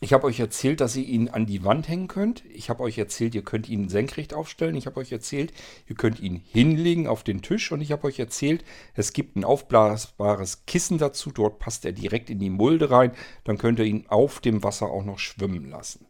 ich 0.00 0.12
habe 0.12 0.26
euch 0.26 0.38
erzählt, 0.38 0.80
dass 0.80 0.94
ihr 0.94 1.04
ihn 1.04 1.28
an 1.28 1.46
die 1.46 1.64
Wand 1.64 1.88
hängen 1.88 2.06
könnt. 2.06 2.44
Ich 2.52 2.70
habe 2.70 2.84
euch 2.84 2.98
erzählt, 2.98 3.34
ihr 3.34 3.42
könnt 3.42 3.68
ihn 3.68 3.88
senkrecht 3.88 4.32
aufstellen. 4.32 4.76
Ich 4.76 4.86
habe 4.86 5.00
euch 5.00 5.10
erzählt, 5.10 5.52
ihr 5.88 5.96
könnt 5.96 6.20
ihn 6.20 6.36
hinlegen 6.36 7.08
auf 7.08 7.24
den 7.24 7.42
Tisch. 7.42 7.72
Und 7.72 7.80
ich 7.80 7.90
habe 7.90 8.06
euch 8.06 8.20
erzählt, 8.20 8.64
es 8.94 9.12
gibt 9.12 9.36
ein 9.36 9.44
aufblasbares 9.44 10.66
Kissen 10.66 10.98
dazu. 10.98 11.32
Dort 11.32 11.58
passt 11.58 11.84
er 11.84 11.92
direkt 11.92 12.30
in 12.30 12.38
die 12.38 12.50
Mulde 12.50 12.90
rein. 12.90 13.12
Dann 13.42 13.58
könnt 13.58 13.80
ihr 13.80 13.86
ihn 13.86 14.06
auf 14.08 14.38
dem 14.38 14.62
Wasser 14.62 14.86
auch 14.86 15.04
noch 15.04 15.18
schwimmen 15.18 15.68
lassen. 15.68 16.06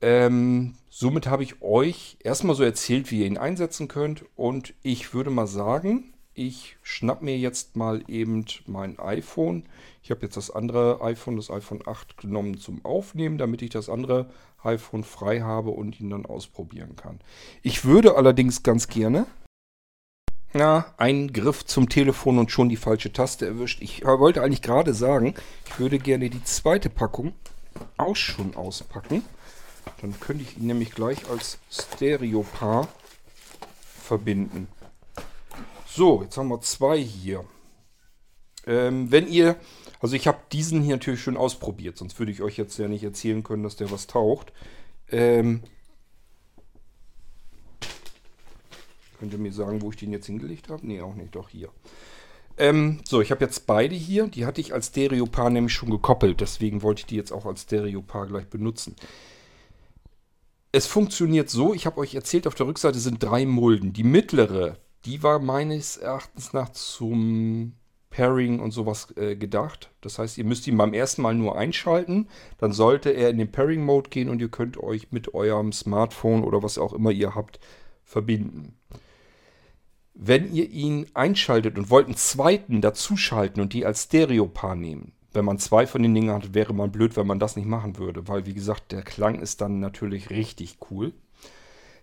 Ähm, 0.00 0.76
somit 0.88 1.26
habe 1.26 1.42
ich 1.42 1.60
euch 1.60 2.16
erstmal 2.20 2.56
so 2.56 2.62
erzählt, 2.62 3.10
wie 3.10 3.20
ihr 3.20 3.26
ihn 3.26 3.36
einsetzen 3.36 3.86
könnt. 3.86 4.24
Und 4.34 4.72
ich 4.82 5.12
würde 5.12 5.28
mal 5.28 5.46
sagen, 5.46 6.14
ich 6.34 6.76
schnapp 6.82 7.22
mir 7.22 7.36
jetzt 7.36 7.76
mal 7.76 8.02
eben 8.08 8.44
mein 8.66 8.98
iPhone. 8.98 9.64
Ich 10.02 10.10
habe 10.10 10.22
jetzt 10.22 10.36
das 10.36 10.50
andere 10.50 11.02
iPhone, 11.02 11.36
das 11.36 11.50
iPhone 11.50 11.82
8 11.86 12.16
genommen 12.16 12.58
zum 12.58 12.84
Aufnehmen, 12.84 13.38
damit 13.38 13.62
ich 13.62 13.70
das 13.70 13.88
andere 13.88 14.30
iPhone 14.62 15.04
frei 15.04 15.40
habe 15.40 15.70
und 15.70 16.00
ihn 16.00 16.10
dann 16.10 16.26
ausprobieren 16.26 16.96
kann. 16.96 17.20
Ich 17.62 17.84
würde 17.84 18.16
allerdings 18.16 18.62
ganz 18.62 18.88
gerne... 18.88 19.26
Na, 20.52 20.92
ein 20.96 21.32
Griff 21.32 21.64
zum 21.64 21.88
Telefon 21.88 22.38
und 22.38 22.50
schon 22.50 22.68
die 22.68 22.76
falsche 22.76 23.12
Taste 23.12 23.46
erwischt. 23.46 23.80
Ich 23.82 24.04
wollte 24.04 24.42
eigentlich 24.42 24.62
gerade 24.62 24.94
sagen, 24.94 25.34
ich 25.66 25.78
würde 25.78 26.00
gerne 26.00 26.28
die 26.28 26.42
zweite 26.42 26.90
Packung 26.90 27.34
auch 27.96 28.16
schon 28.16 28.56
auspacken. 28.56 29.22
Dann 30.00 30.18
könnte 30.18 30.42
ich 30.42 30.58
ihn 30.58 30.66
nämlich 30.66 30.90
gleich 30.90 31.30
als 31.30 31.58
Stereopaar 31.70 32.88
verbinden. 34.02 34.66
So, 36.00 36.22
jetzt 36.22 36.38
haben 36.38 36.48
wir 36.48 36.62
zwei 36.62 36.98
hier. 36.98 37.44
Ähm, 38.66 39.12
wenn 39.12 39.28
ihr, 39.28 39.56
also 40.00 40.16
ich 40.16 40.26
habe 40.26 40.38
diesen 40.50 40.80
hier 40.80 40.94
natürlich 40.94 41.20
schon 41.20 41.36
ausprobiert, 41.36 41.98
sonst 41.98 42.18
würde 42.18 42.32
ich 42.32 42.40
euch 42.40 42.56
jetzt 42.56 42.78
ja 42.78 42.88
nicht 42.88 43.04
erzählen 43.04 43.42
können, 43.42 43.64
dass 43.64 43.76
der 43.76 43.90
was 43.90 44.06
taucht. 44.06 44.50
Ähm, 45.10 45.62
könnt 49.18 49.34
ihr 49.34 49.38
mir 49.38 49.52
sagen, 49.52 49.82
wo 49.82 49.90
ich 49.90 49.96
den 49.96 50.10
jetzt 50.10 50.24
hingelegt 50.24 50.70
habe? 50.70 50.86
Ne, 50.86 51.02
auch 51.02 51.14
nicht, 51.14 51.34
doch 51.34 51.50
hier. 51.50 51.68
Ähm, 52.56 53.02
so, 53.06 53.20
ich 53.20 53.30
habe 53.30 53.44
jetzt 53.44 53.66
beide 53.66 53.94
hier. 53.94 54.26
Die 54.26 54.46
hatte 54.46 54.62
ich 54.62 54.72
als 54.72 54.86
Stereopaar 54.86 55.50
nämlich 55.50 55.74
schon 55.74 55.90
gekoppelt. 55.90 56.40
Deswegen 56.40 56.80
wollte 56.80 57.00
ich 57.00 57.06
die 57.08 57.16
jetzt 57.16 57.30
auch 57.30 57.44
als 57.44 57.64
Stereopaar 57.64 58.26
gleich 58.26 58.46
benutzen. 58.46 58.96
Es 60.72 60.86
funktioniert 60.86 61.50
so, 61.50 61.74
ich 61.74 61.84
habe 61.84 61.98
euch 61.98 62.14
erzählt, 62.14 62.46
auf 62.46 62.54
der 62.54 62.68
Rückseite 62.68 62.98
sind 62.98 63.22
drei 63.22 63.44
Mulden. 63.44 63.92
Die 63.92 64.02
mittlere, 64.02 64.78
die 65.04 65.22
war 65.22 65.38
meines 65.38 65.96
Erachtens 65.96 66.52
nach 66.52 66.70
zum 66.70 67.74
Pairing 68.10 68.58
und 68.58 68.72
sowas 68.72 69.16
äh, 69.16 69.36
gedacht. 69.36 69.90
Das 70.00 70.18
heißt, 70.18 70.36
ihr 70.36 70.44
müsst 70.44 70.66
ihn 70.66 70.76
beim 70.76 70.92
ersten 70.92 71.22
Mal 71.22 71.34
nur 71.34 71.56
einschalten. 71.56 72.28
Dann 72.58 72.72
sollte 72.72 73.10
er 73.10 73.30
in 73.30 73.38
den 73.38 73.52
Pairing-Mode 73.52 74.10
gehen 74.10 74.28
und 74.28 74.40
ihr 74.40 74.48
könnt 74.48 74.76
euch 74.78 75.12
mit 75.12 75.32
eurem 75.32 75.72
Smartphone 75.72 76.42
oder 76.42 76.62
was 76.62 76.76
auch 76.76 76.92
immer 76.92 77.12
ihr 77.12 77.34
habt 77.34 77.60
verbinden. 78.04 78.76
Wenn 80.14 80.52
ihr 80.52 80.68
ihn 80.68 81.06
einschaltet 81.14 81.78
und 81.78 81.88
wollt 81.88 82.06
einen 82.06 82.16
zweiten 82.16 82.80
dazuschalten 82.80 83.62
und 83.62 83.72
die 83.72 83.86
als 83.86 84.04
Stereopaar 84.04 84.74
nehmen, 84.74 85.12
wenn 85.32 85.44
man 85.44 85.58
zwei 85.58 85.86
von 85.86 86.02
den 86.02 86.14
Dingen 86.14 86.32
hat, 86.34 86.52
wäre 86.52 86.74
man 86.74 86.90
blöd, 86.90 87.16
wenn 87.16 87.28
man 87.28 87.38
das 87.38 87.54
nicht 87.54 87.68
machen 87.68 87.96
würde, 87.96 88.26
weil 88.26 88.44
wie 88.44 88.54
gesagt, 88.54 88.90
der 88.90 89.02
Klang 89.02 89.38
ist 89.38 89.60
dann 89.60 89.78
natürlich 89.78 90.30
richtig 90.30 90.78
cool. 90.90 91.12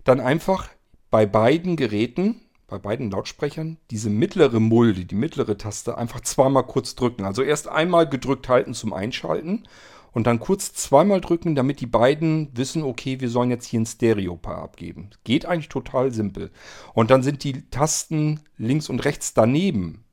Dann 0.06 0.22
einfach 0.22 0.70
bei 1.12 1.26
beiden 1.26 1.76
Geräten 1.76 2.42
bei 2.68 2.78
beiden 2.78 3.10
Lautsprechern 3.10 3.78
diese 3.92 4.10
mittlere 4.10 4.60
Mulde, 4.60 5.06
die 5.06 5.16
mittlere 5.16 5.58
Taste, 5.58 5.98
einfach 5.98 6.22
zweimal 6.22 6.66
kurz 6.66 6.96
drücken. 6.96 7.24
Also 7.24 7.42
erst 7.42 7.70
einmal 7.70 8.08
gedrückt 8.08 8.50
halten 8.50 8.74
zum 8.74 8.94
Einschalten 8.94 9.64
und 10.12 10.28
dann 10.28 10.40
kurz 10.40 10.74
zweimal 10.74 11.22
drücken, 11.22 11.56
damit 11.56 11.80
die 11.80 11.86
beiden 11.86 12.50
wissen, 12.54 12.84
okay, 12.84 13.20
wir 13.22 13.30
sollen 13.30 13.52
jetzt 13.52 13.66
hier 13.66 13.80
ein 13.80 13.86
Stereo-Paar 13.86 14.58
abgeben. 14.58 15.12
Geht 15.24 15.46
eigentlich 15.46 15.70
total 15.70 16.12
simpel. 16.12 16.52
Und 16.94 17.12
dann 17.12 17.24
sind 17.24 17.44
die 17.44 17.70
Tasten 17.70 18.42
links 18.58 18.90
und 18.90 19.06
rechts 19.06 19.34
daneben. 19.34 20.04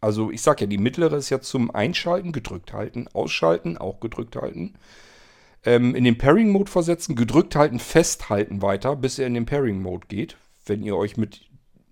Also 0.00 0.30
ich 0.30 0.42
sage 0.42 0.62
ja, 0.62 0.66
die 0.66 0.78
mittlere 0.78 1.16
ist 1.16 1.30
ja 1.30 1.40
zum 1.40 1.70
Einschalten, 1.70 2.32
gedrückt 2.32 2.72
halten, 2.72 3.08
ausschalten, 3.12 3.78
auch 3.78 4.00
gedrückt 4.00 4.36
halten. 4.36 4.74
Ähm, 5.64 5.94
in 5.94 6.04
den 6.04 6.18
Pairing-Mode 6.18 6.70
versetzen, 6.70 7.16
gedrückt 7.16 7.56
halten, 7.56 7.78
festhalten 7.78 8.62
weiter, 8.62 8.94
bis 8.94 9.18
er 9.18 9.26
in 9.26 9.34
den 9.34 9.46
Pairing-Mode 9.46 10.06
geht. 10.08 10.36
Wenn 10.66 10.82
ihr 10.82 10.96
euch 10.96 11.16
mit 11.16 11.47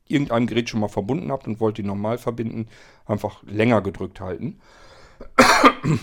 irgendeinem 0.08 0.46
Gerät 0.46 0.68
schon 0.68 0.80
mal 0.80 0.88
verbunden 0.88 1.30
habt 1.32 1.46
und 1.46 1.60
wollt 1.60 1.78
die 1.78 1.82
normal 1.82 2.18
verbinden, 2.18 2.68
einfach 3.04 3.42
länger 3.44 3.82
gedrückt 3.82 4.20
halten. 4.20 4.60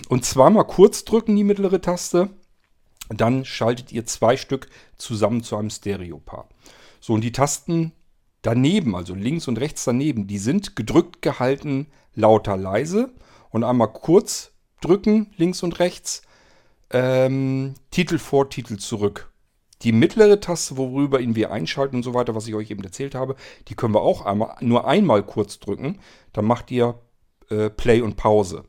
Und 0.10 0.26
zweimal 0.26 0.66
kurz 0.66 1.06
drücken 1.06 1.36
die 1.36 1.44
mittlere 1.44 1.82
Taste, 1.82 2.30
dann 3.10 3.46
schaltet 3.46 3.92
ihr 3.92 4.06
zwei 4.06 4.38
Stück 4.38 4.68
zusammen 4.98 5.44
zu 5.44 5.58
einem 5.58 5.70
Stereopaar. 5.70 6.48
So, 7.00 7.14
und 7.14 7.22
die 7.22 7.32
Tasten 7.32 7.92
daneben, 8.42 8.96
also 8.96 9.14
links 9.14 9.48
und 9.48 9.60
rechts 9.60 9.84
daneben, 9.84 10.28
die 10.28 10.38
sind 10.38 10.76
gedrückt 10.76 11.22
gehalten, 11.22 11.88
lauter, 12.16 12.58
leise. 12.58 13.14
Und 13.50 13.64
einmal 13.64 13.92
kurz 13.92 14.52
drücken, 14.82 15.32
links 15.38 15.64
und 15.64 15.80
rechts, 15.80 16.24
ähm, 16.92 17.76
Titel 17.92 18.18
vor, 18.18 18.50
Titel 18.50 18.78
zurück. 18.78 19.33
Die 19.84 19.92
mittlere 19.92 20.40
Taste, 20.40 20.78
worüber 20.78 21.20
ihn 21.20 21.36
wir 21.36 21.52
einschalten 21.52 21.98
und 21.98 22.04
so 22.04 22.13
weiter, 22.13 22.36
was 22.36 22.48
ich 22.48 22.56
euch 22.56 22.72
eben 22.72 22.84
erzählt 22.84 23.16
habe, 23.16 23.36
die 23.68 23.75
können 23.75 23.94
wir 23.94 24.02
auch 24.02 24.25
einmal, 24.25 24.56
nur 24.62 24.88
einmal 24.88 25.24
kurz 25.24 25.60
drücken. 25.60 26.00
Dann 26.32 26.46
macht 26.46 26.72
ihr 26.72 27.00
äh, 27.50 27.70
Play 27.70 28.02
und 28.02 28.16
Pause. 28.16 28.63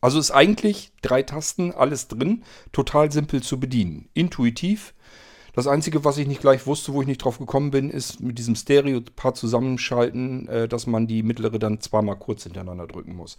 Also 0.00 0.18
ist 0.18 0.30
eigentlich 0.30 0.92
drei 1.02 1.22
Tasten, 1.22 1.72
alles 1.72 2.08
drin, 2.08 2.44
total 2.72 3.12
simpel 3.12 3.42
zu 3.42 3.60
bedienen. 3.60 4.08
Intuitiv. 4.14 4.94
Das 5.52 5.66
Einzige, 5.66 6.04
was 6.04 6.16
ich 6.16 6.28
nicht 6.28 6.40
gleich 6.40 6.66
wusste, 6.66 6.92
wo 6.94 7.02
ich 7.02 7.08
nicht 7.08 7.24
drauf 7.24 7.38
gekommen 7.38 7.72
bin, 7.72 7.90
ist 7.90 8.20
mit 8.20 8.38
diesem 8.38 8.54
Stereo-Paar 8.54 9.34
zusammenschalten, 9.34 10.48
äh, 10.48 10.68
dass 10.68 10.86
man 10.86 11.06
die 11.06 11.22
mittlere 11.22 11.58
dann 11.58 11.80
zweimal 11.80 12.16
kurz 12.16 12.44
hintereinander 12.44 12.86
drücken 12.86 13.16
muss. 13.16 13.36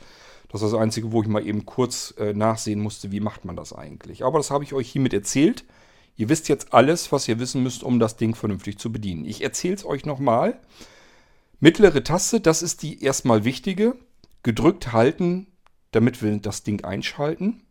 Das 0.50 0.62
ist 0.62 0.74
das 0.74 0.80
Einzige, 0.80 1.14
wo 1.14 1.22
ich 1.22 1.30
mal 1.30 1.46
eben 1.48 1.66
kurz 1.66 2.14
äh, 2.18 2.34
nachsehen 2.34 2.82
musste, 2.82 3.12
wie 3.12 3.22
macht 3.22 3.46
man 3.46 3.56
das 3.56 3.72
eigentlich. 3.72 4.26
Aber 4.26 4.38
das 4.38 4.52
habe 4.52 4.66
ich 4.66 4.74
euch 4.74 4.92
hiermit 4.92 5.14
erzählt. 5.14 5.64
Ihr 6.16 6.30
wisst 6.30 6.50
jetzt 6.50 6.74
alles, 6.74 7.12
was 7.12 7.28
ihr 7.28 7.40
wissen 7.40 7.64
müsst, 7.64 7.84
um 7.84 8.00
das 8.00 8.18
Ding 8.18 8.36
vernünftig 8.36 8.78
zu 8.78 8.92
bedienen. 8.92 9.26
Ich 9.26 9.44
erzähle 9.44 9.76
es 9.76 9.86
euch 9.86 10.06
nochmal. 10.06 10.60
Mittlere 11.60 12.04
Taste, 12.04 12.42
das 12.42 12.62
ist 12.62 12.84
die 12.84 13.04
erstmal 13.04 13.44
wichtige. 13.44 13.96
Gedrückt 14.44 14.92
halten, 14.92 15.48
damit 15.92 16.22
wir 16.22 16.36
das 16.38 16.64
Ding 16.64 16.84
einschalten. 16.84 17.62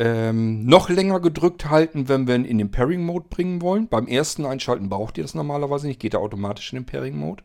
Ähm, 0.00 0.64
noch 0.64 0.88
länger 0.88 1.18
gedrückt 1.18 1.68
halten, 1.68 2.08
wenn 2.08 2.28
wir 2.28 2.36
ihn 2.36 2.44
in 2.44 2.58
den 2.58 2.70
Pairing-Mode 2.70 3.26
bringen 3.30 3.62
wollen. 3.62 3.88
Beim 3.88 4.06
ersten 4.06 4.46
Einschalten 4.46 4.88
braucht 4.88 5.18
ihr 5.18 5.24
das 5.24 5.34
normalerweise 5.34 5.88
nicht, 5.88 6.00
geht 6.00 6.14
er 6.14 6.20
automatisch 6.20 6.72
in 6.72 6.80
den 6.80 6.86
Pairing-Mode. 6.86 7.42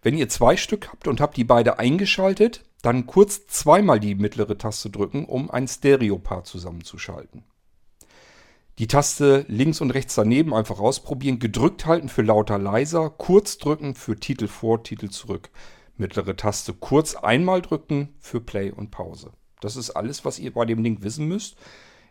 Wenn 0.00 0.16
ihr 0.16 0.28
zwei 0.28 0.56
Stück 0.56 0.88
habt 0.88 1.06
und 1.06 1.20
habt 1.20 1.36
die 1.36 1.44
beide 1.44 1.78
eingeschaltet, 1.78 2.64
dann 2.82 3.06
kurz 3.06 3.46
zweimal 3.46 4.00
die 4.00 4.14
mittlere 4.14 4.56
Taste 4.56 4.90
drücken, 4.90 5.24
um 5.24 5.50
ein 5.50 5.66
Stereopaar 5.66 6.44
zusammenzuschalten. 6.44 7.44
Die 8.78 8.86
Taste 8.86 9.44
links 9.48 9.80
und 9.80 9.90
rechts 9.90 10.14
daneben 10.14 10.54
einfach 10.54 10.78
ausprobieren. 10.78 11.40
Gedrückt 11.40 11.84
halten 11.86 12.08
für 12.08 12.22
lauter 12.22 12.58
leiser. 12.58 13.10
Kurz 13.10 13.58
drücken 13.58 13.96
für 13.96 14.14
Titel 14.14 14.46
vor, 14.46 14.84
Titel 14.84 15.08
zurück. 15.08 15.50
Mittlere 15.96 16.36
Taste 16.36 16.74
kurz 16.74 17.16
einmal 17.16 17.60
drücken 17.60 18.14
für 18.20 18.40
Play 18.40 18.70
und 18.70 18.92
Pause. 18.92 19.32
Das 19.60 19.74
ist 19.74 19.90
alles, 19.90 20.24
was 20.24 20.38
ihr 20.38 20.52
bei 20.52 20.64
dem 20.64 20.84
Ding 20.84 21.02
wissen 21.02 21.26
müsst. 21.26 21.56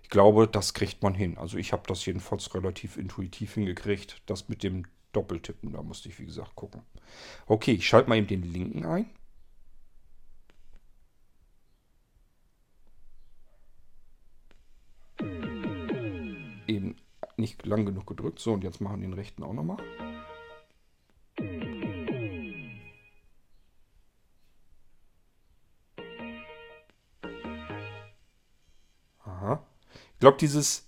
Ich 0.04 0.10
glaube, 0.10 0.46
das 0.46 0.74
kriegt 0.74 1.02
man 1.04 1.14
hin. 1.14 1.38
Also 1.38 1.58
ich 1.58 1.72
habe 1.72 1.84
das 1.88 2.06
jedenfalls 2.06 2.54
relativ 2.54 2.98
intuitiv 2.98 3.54
hingekriegt. 3.54 4.22
Das 4.26 4.50
mit 4.50 4.62
dem 4.64 4.84
Doppeltippen, 5.14 5.72
da 5.72 5.82
musste 5.82 6.10
ich 6.10 6.20
wie 6.20 6.26
gesagt 6.26 6.56
gucken. 6.56 6.82
Okay, 7.46 7.72
ich 7.72 7.88
schalte 7.88 8.10
mal 8.10 8.18
eben 8.18 8.28
den 8.28 8.44
linken 8.44 8.86
ein. 8.86 9.10
Eben 16.68 16.96
nicht 17.38 17.66
lang 17.66 17.86
genug 17.86 18.08
gedrückt. 18.08 18.40
So, 18.40 18.54
und 18.54 18.64
jetzt 18.64 18.82
machen 18.82 19.02
wir 19.02 19.08
den 19.08 19.14
rechten 19.14 19.44
auch 19.44 19.54
nochmal. 19.54 19.78
Aha. 29.24 29.64
Ich 30.14 30.20
glaube, 30.20 30.38
dieses, 30.38 30.88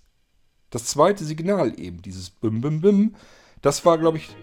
das 0.70 0.86
zweite 0.86 1.24
Signal 1.24 1.78
eben, 1.78 2.02
dieses 2.02 2.30
Bim 2.30 2.60
Bim 2.60 2.80
Bim, 2.80 3.16
das 3.62 3.84
war, 3.84 3.98
glaube 3.98 4.18
ich, 4.18 4.34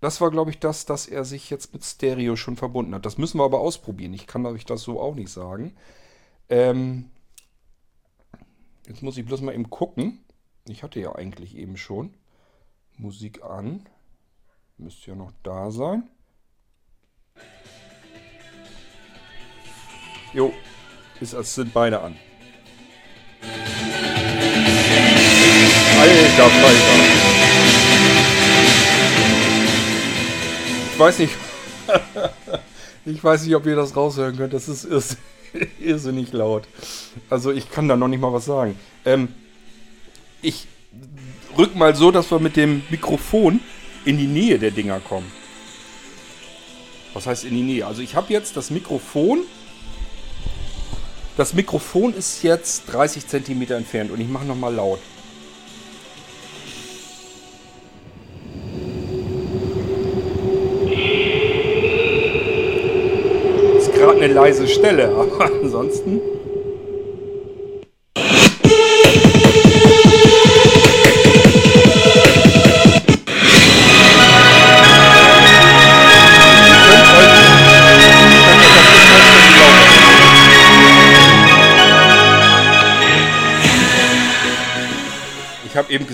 das 0.00 0.20
war, 0.20 0.30
glaube 0.30 0.50
ich, 0.50 0.58
das, 0.58 0.86
dass 0.86 1.06
er 1.06 1.24
sich 1.24 1.50
jetzt 1.50 1.72
mit 1.72 1.84
Stereo 1.84 2.36
schon 2.36 2.56
verbunden 2.56 2.94
hat. 2.94 3.04
Das 3.04 3.18
müssen 3.18 3.38
wir 3.38 3.44
aber 3.44 3.60
ausprobieren. 3.60 4.14
Ich 4.14 4.26
kann 4.26 4.46
euch 4.46 4.64
das 4.64 4.82
so 4.82 5.00
auch 5.00 5.14
nicht 5.14 5.30
sagen. 5.30 5.74
Ähm, 6.48 7.10
jetzt 8.86 9.02
muss 9.02 9.16
ich 9.16 9.26
bloß 9.26 9.40
mal 9.40 9.54
eben 9.54 9.70
gucken. 9.70 10.24
Ich 10.68 10.82
hatte 10.82 11.00
ja 11.00 11.14
eigentlich 11.14 11.56
eben 11.56 11.76
schon 11.76 12.14
Musik 12.98 13.42
an. 13.42 13.88
Müsste 14.76 15.12
ja 15.12 15.16
noch 15.16 15.32
da 15.42 15.70
sein. 15.70 16.02
Jo, 20.34 20.52
ist, 21.20 21.34
als 21.34 21.54
sind 21.54 21.72
beide 21.72 22.00
an. 22.00 22.16
Alter 25.98 26.50
Falter. 26.50 27.18
Ich 30.92 30.98
weiß 30.98 31.18
nicht. 31.20 31.34
ich 33.06 33.24
weiß 33.24 33.44
nicht, 33.44 33.56
ob 33.56 33.64
ihr 33.64 33.76
das 33.76 33.96
raushören 33.96 34.36
könnt. 34.36 34.52
Das 34.52 34.68
ist 34.68 34.84
irrs 34.84 35.16
irrsinnig 35.80 36.32
laut. 36.32 36.68
Also 37.30 37.52
ich 37.52 37.70
kann 37.70 37.88
da 37.88 37.96
noch 37.96 38.08
nicht 38.08 38.20
mal 38.20 38.32
was 38.34 38.44
sagen. 38.44 38.78
Ähm, 39.06 39.34
ich 40.42 40.66
rück 41.56 41.74
mal 41.74 41.94
so, 41.94 42.10
dass 42.10 42.30
wir 42.30 42.38
mit 42.38 42.56
dem 42.56 42.82
Mikrofon 42.90 43.60
in 44.04 44.18
die 44.18 44.26
Nähe 44.26 44.58
der 44.58 44.70
Dinger 44.70 45.00
kommen. 45.00 45.30
Was 47.14 47.26
heißt 47.26 47.44
in 47.44 47.54
die 47.54 47.62
Nähe? 47.62 47.86
Also 47.86 48.02
ich 48.02 48.14
habe 48.14 48.32
jetzt 48.32 48.56
das 48.56 48.70
Mikrofon. 48.70 49.40
Das 51.36 51.54
Mikrofon 51.54 52.14
ist 52.14 52.42
jetzt 52.42 52.84
30 52.92 53.26
cm 53.26 53.62
entfernt 53.72 54.10
und 54.10 54.20
ich 54.20 54.28
mache 54.28 54.44
nochmal 54.44 54.74
laut. 54.74 54.98
Ist 63.78 63.92
gerade 63.94 64.20
eine 64.20 64.32
leise 64.32 64.66
Stelle, 64.68 65.08
aber 65.16 65.50
ansonsten. 65.62 66.37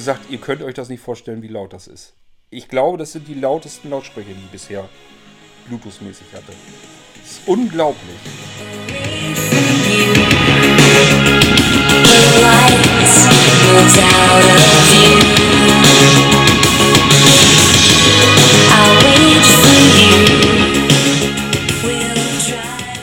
Gesagt, 0.04 0.28
ihr 0.28 0.37
könnt 0.37 0.61
euch 0.61 0.75
das 0.75 0.90
nicht 0.90 1.00
vorstellen, 1.00 1.40
wie 1.40 1.49
laut 1.49 1.73
das 1.73 1.87
ist. 1.87 2.12
Ich 2.50 2.68
glaube, 2.68 2.99
das 2.99 3.12
sind 3.12 3.26
die 3.26 3.32
lautesten 3.32 3.88
Lautsprecher, 3.88 4.34
die 4.34 4.44
ich 4.44 4.50
bisher 4.50 4.87
Bluetooth-mäßig 5.66 6.26
hatte. 6.34 6.52
Das 7.23 7.30
ist 7.30 7.49
unglaublich. 7.49 8.18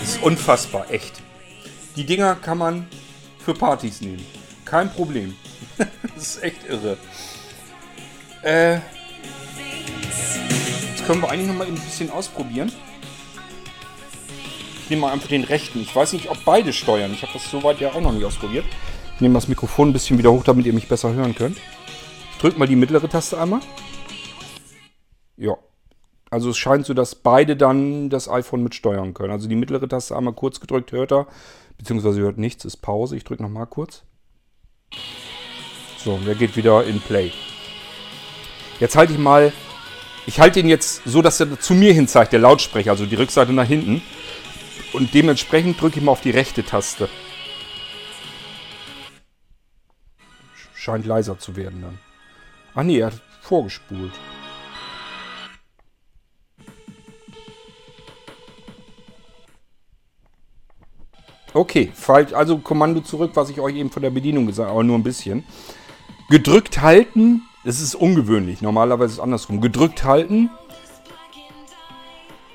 Das 0.02 0.08
ist 0.08 0.22
unfassbar, 0.22 0.92
echt. 0.92 1.24
Die 1.96 2.06
Dinger 2.06 2.36
kann 2.36 2.60
man 2.60 2.88
für 3.44 3.56
Partys 3.56 4.02
nehmen. 4.02 4.24
Kein 4.66 4.94
Problem. 4.94 5.36
das 6.16 6.36
ist 6.36 6.44
echt 6.44 6.68
irre. 6.68 6.98
Äh, 8.44 8.76
jetzt 10.90 11.06
können 11.06 11.22
wir 11.22 11.30
eigentlich 11.30 11.48
noch 11.48 11.56
mal 11.56 11.68
ein 11.68 11.76
bisschen 11.76 12.10
ausprobieren. 12.10 12.72
Ich 14.84 14.90
nehme 14.90 15.02
mal 15.02 15.14
einfach 15.14 15.30
den 15.30 15.44
rechten. 15.44 15.80
Ich 15.82 15.96
weiß 15.96 16.14
nicht, 16.14 16.30
ob 16.30 16.44
beide 16.44 16.74
steuern. 16.74 17.14
Ich 17.14 17.22
habe 17.22 17.34
das 17.34 17.50
soweit 17.50 17.80
ja 17.80 17.94
auch 17.94 18.02
noch 18.02 18.12
nicht 18.12 18.26
ausprobiert. 18.26 18.66
Ich 19.16 19.22
nehme 19.22 19.36
das 19.36 19.48
Mikrofon 19.48 19.90
ein 19.90 19.94
bisschen 19.94 20.18
wieder 20.18 20.32
hoch, 20.32 20.44
damit 20.44 20.66
ihr 20.66 20.74
mich 20.74 20.88
besser 20.88 21.14
hören 21.14 21.36
könnt. 21.36 21.58
Ich 22.32 22.38
drücke 22.40 22.58
mal 22.58 22.68
die 22.68 22.76
mittlere 22.76 23.08
Taste 23.08 23.40
einmal. 23.40 23.62
Ja. 25.38 25.56
Also 26.30 26.50
es 26.50 26.58
scheint 26.58 26.86
so, 26.86 26.94
dass 26.94 27.16
beide 27.16 27.56
dann 27.58 28.10
das 28.10 28.30
iPhone 28.30 28.64
mit 28.64 28.74
steuern 28.74 29.14
können. 29.14 29.32
Also 29.32 29.48
die 29.48 29.56
mittlere 29.56 29.88
Taste 29.88 30.16
einmal 30.16 30.34
kurz 30.34 30.60
gedrückt 30.60 30.92
hört 30.92 31.12
er. 31.12 31.28
Beziehungsweise 31.78 32.22
hört 32.22 32.38
nichts, 32.38 32.66
ist 32.66 32.78
Pause. 32.78 33.16
Ich 33.16 33.24
drücke 33.24 33.44
nochmal 33.44 33.68
kurz. 33.68 34.04
So, 36.04 36.18
der 36.18 36.34
geht 36.34 36.56
wieder 36.56 36.84
in 36.84 37.00
Play. 37.00 37.32
Jetzt 38.80 38.96
halte 38.96 39.14
ich 39.14 39.20
mal. 39.20 39.54
Ich 40.26 40.40
halte 40.40 40.60
ihn 40.60 40.68
jetzt 40.68 41.02
so, 41.06 41.22
dass 41.22 41.40
er 41.40 41.60
zu 41.60 41.74
mir 41.74 41.94
hin 41.94 42.08
zeigt, 42.08 42.34
der 42.34 42.40
Lautsprecher, 42.40 42.92
also 42.92 43.06
die 43.06 43.16
Rückseite 43.16 43.54
nach 43.54 43.68
hinten. 43.68 44.02
Und 44.94 45.14
dementsprechend 45.14 45.80
drücke 45.80 46.00
ich 46.00 46.06
mal 46.06 46.12
auf 46.12 46.22
die 46.22 46.32
rechte 46.32 46.64
Taste. 46.64 47.08
Scheint 50.74 51.06
leiser 51.06 51.38
zu 51.38 51.56
werden 51.56 51.82
dann. 51.82 52.00
Ach 52.74 52.84
nee, 52.84 53.00
er 53.00 53.08
hat 53.08 53.22
vorgespult. 53.42 54.14
Okay, 61.54 61.92
also 62.08 62.58
Kommando 62.60 63.02
zurück, 63.02 63.32
was 63.34 63.50
ich 63.50 63.60
euch 63.60 63.76
eben 63.76 63.92
von 63.92 64.02
der 64.02 64.10
Bedienung 64.10 64.46
gesagt 64.48 64.68
habe, 64.68 64.78
aber 64.78 64.84
nur 64.84 64.98
ein 64.98 65.04
bisschen. 65.04 65.44
Gedrückt 66.32 66.82
halten, 66.82 67.42
das 67.66 67.82
ist 67.82 67.94
ungewöhnlich. 67.94 68.62
Normalerweise 68.62 69.08
ist 69.08 69.14
es 69.16 69.20
andersrum. 69.20 69.60
Gedrückt 69.60 70.06
halten. 70.06 70.50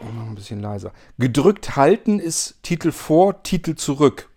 Oh, 0.00 0.10
noch 0.18 0.28
ein 0.28 0.34
bisschen 0.34 0.60
leiser. 0.62 0.92
Gedrückt 1.18 1.76
halten 1.76 2.18
ist 2.18 2.56
Titel 2.62 2.90
vor, 2.90 3.42
Titel 3.42 3.74
zurück. 3.74 4.30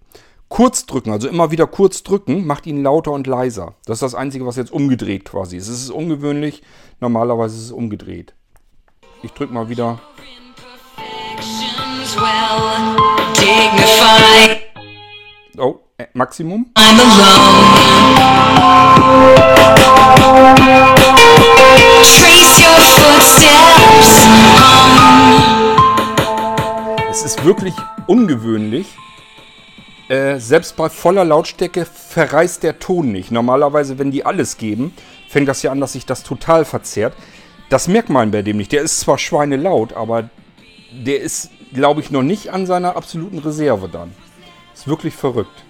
Kurz 0.49 0.86
drücken, 0.86 1.12
also 1.12 1.30
immer 1.30 1.52
wieder 1.52 1.67
kurz 1.67 2.04
drücken, 2.04 2.45
macht 2.45 2.67
ihn 2.67 2.84
lauter 2.84 3.12
und 3.12 3.28
leiser. 3.28 3.75
Das 3.86 3.97
ist 3.97 4.02
das 4.02 4.15
Einzige, 4.15 4.45
was 4.45 4.58
jetzt 4.58 4.73
umgedreht 4.73 5.23
quasi 5.23 5.56
ist. 5.56 5.69
Es 5.69 5.84
ist 5.84 5.91
ungewöhnlich. 5.91 6.62
Normalerweise 6.99 7.56
ist 7.56 7.63
es 7.63 7.71
umgedreht. 7.71 8.34
Ich 9.23 9.32
drücke 9.32 9.54
mal 9.54 9.69
wieder. 9.69 10.02
Oh, 15.58 15.80
äh, 16.00 16.08
Maximum. 16.14 16.72
Es 27.12 27.24
ist 27.24 27.44
wirklich 27.44 27.76
ungewöhnlich. 28.08 28.88
Äh, 30.08 30.40
selbst 30.40 30.76
bei 30.76 30.90
voller 30.90 31.26
Lautstärke 31.26 31.86
verreißt 31.86 32.64
der 32.64 32.80
Ton 32.80 33.12
nicht. 33.12 33.32
Normalerweise, 33.32 34.00
wenn 34.00 34.10
die 34.10 34.26
alles 34.26 34.58
geben, 34.58 34.94
fängt 35.28 35.48
das 35.48 35.62
ja 35.62 35.72
an, 35.72 35.82
dass 35.82 35.94
sich 35.94 36.06
das 36.06 36.24
total 36.24 36.66
verzerrt. 36.66 37.14
Das 37.70 37.88
merkt 37.88 38.10
man 38.10 38.32
bei 38.32 38.42
dem 38.42 38.58
nicht. 38.58 38.72
Der 38.72 38.82
ist 38.82 39.02
zwar 39.02 39.20
schweinelaut, 39.20 39.94
aber 39.94 40.30
der 40.92 41.22
ist, 41.22 41.52
glaube 41.74 42.02
ich, 42.02 42.10
noch 42.10 42.24
nicht 42.24 42.50
an 42.50 42.66
seiner 42.66 42.96
absoluten 42.96 43.38
Reserve 43.38 43.90
dann. 43.90 44.16
Ist 44.74 44.88
wirklich 44.88 45.14
verrückt. 45.14 45.64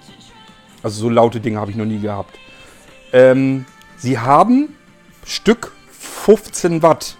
Also 0.84 1.02
so 1.02 1.10
laute 1.10 1.40
Dinge 1.40 1.60
habe 1.60 1.72
ich 1.72 1.78
noch 1.78 1.86
nie 1.86 2.00
gehabt. 2.00 2.38
Ähm, 3.12 3.66
sie 3.98 4.20
haben 4.20 4.76
Stück 5.26 5.72
15 5.92 6.82
Watt. 6.82 7.18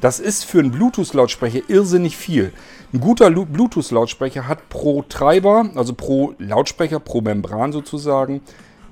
Das 0.00 0.18
ist 0.18 0.44
für 0.44 0.60
einen 0.60 0.70
Bluetooth-Lautsprecher 0.70 1.68
irrsinnig 1.68 2.16
viel. 2.16 2.52
Ein 2.92 3.00
guter 3.00 3.30
Bluetooth-Lautsprecher 3.30 4.48
hat 4.48 4.68
pro 4.68 5.02
Treiber, 5.02 5.70
also 5.74 5.94
pro 5.94 6.34
Lautsprecher, 6.38 7.00
pro 7.00 7.20
Membran 7.20 7.72
sozusagen, 7.72 8.40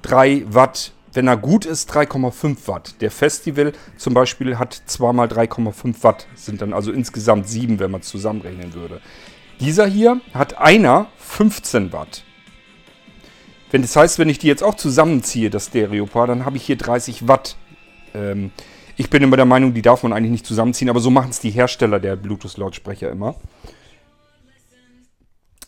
3 0.02 0.44
Watt. 0.48 0.92
Wenn 1.14 1.26
er 1.26 1.38
gut 1.38 1.64
ist, 1.64 1.90
3,5 1.90 2.68
Watt. 2.68 2.94
Der 3.00 3.10
Festival 3.10 3.72
zum 3.96 4.12
Beispiel 4.12 4.58
hat 4.58 4.82
zweimal 4.86 5.26
3,5 5.26 6.02
Watt. 6.02 6.26
Sind 6.34 6.60
dann 6.60 6.74
also 6.74 6.92
insgesamt 6.92 7.48
7, 7.48 7.80
wenn 7.80 7.90
man 7.90 8.02
es 8.02 8.08
zusammenrechnen 8.08 8.74
würde. 8.74 9.00
Dieser 9.58 9.86
hier 9.86 10.20
hat 10.34 10.58
einer 10.58 11.06
15 11.16 11.92
Watt. 11.92 12.22
Wenn 13.70 13.82
das 13.82 13.94
heißt, 13.96 14.18
wenn 14.18 14.28
ich 14.28 14.38
die 14.38 14.46
jetzt 14.46 14.62
auch 14.62 14.76
zusammenziehe, 14.76 15.50
das 15.50 15.66
Stereopaar, 15.66 16.26
dann 16.26 16.44
habe 16.44 16.56
ich 16.56 16.64
hier 16.64 16.76
30 16.76 17.28
Watt. 17.28 17.56
Ähm, 18.14 18.50
ich 18.96 19.10
bin 19.10 19.22
immer 19.22 19.36
der 19.36 19.44
Meinung, 19.44 19.74
die 19.74 19.82
darf 19.82 20.02
man 20.02 20.12
eigentlich 20.12 20.32
nicht 20.32 20.46
zusammenziehen, 20.46 20.88
aber 20.88 21.00
so 21.00 21.10
machen 21.10 21.30
es 21.30 21.40
die 21.40 21.50
Hersteller 21.50 22.00
der 22.00 22.16
Bluetooth-Lautsprecher 22.16 23.10
immer. 23.10 23.36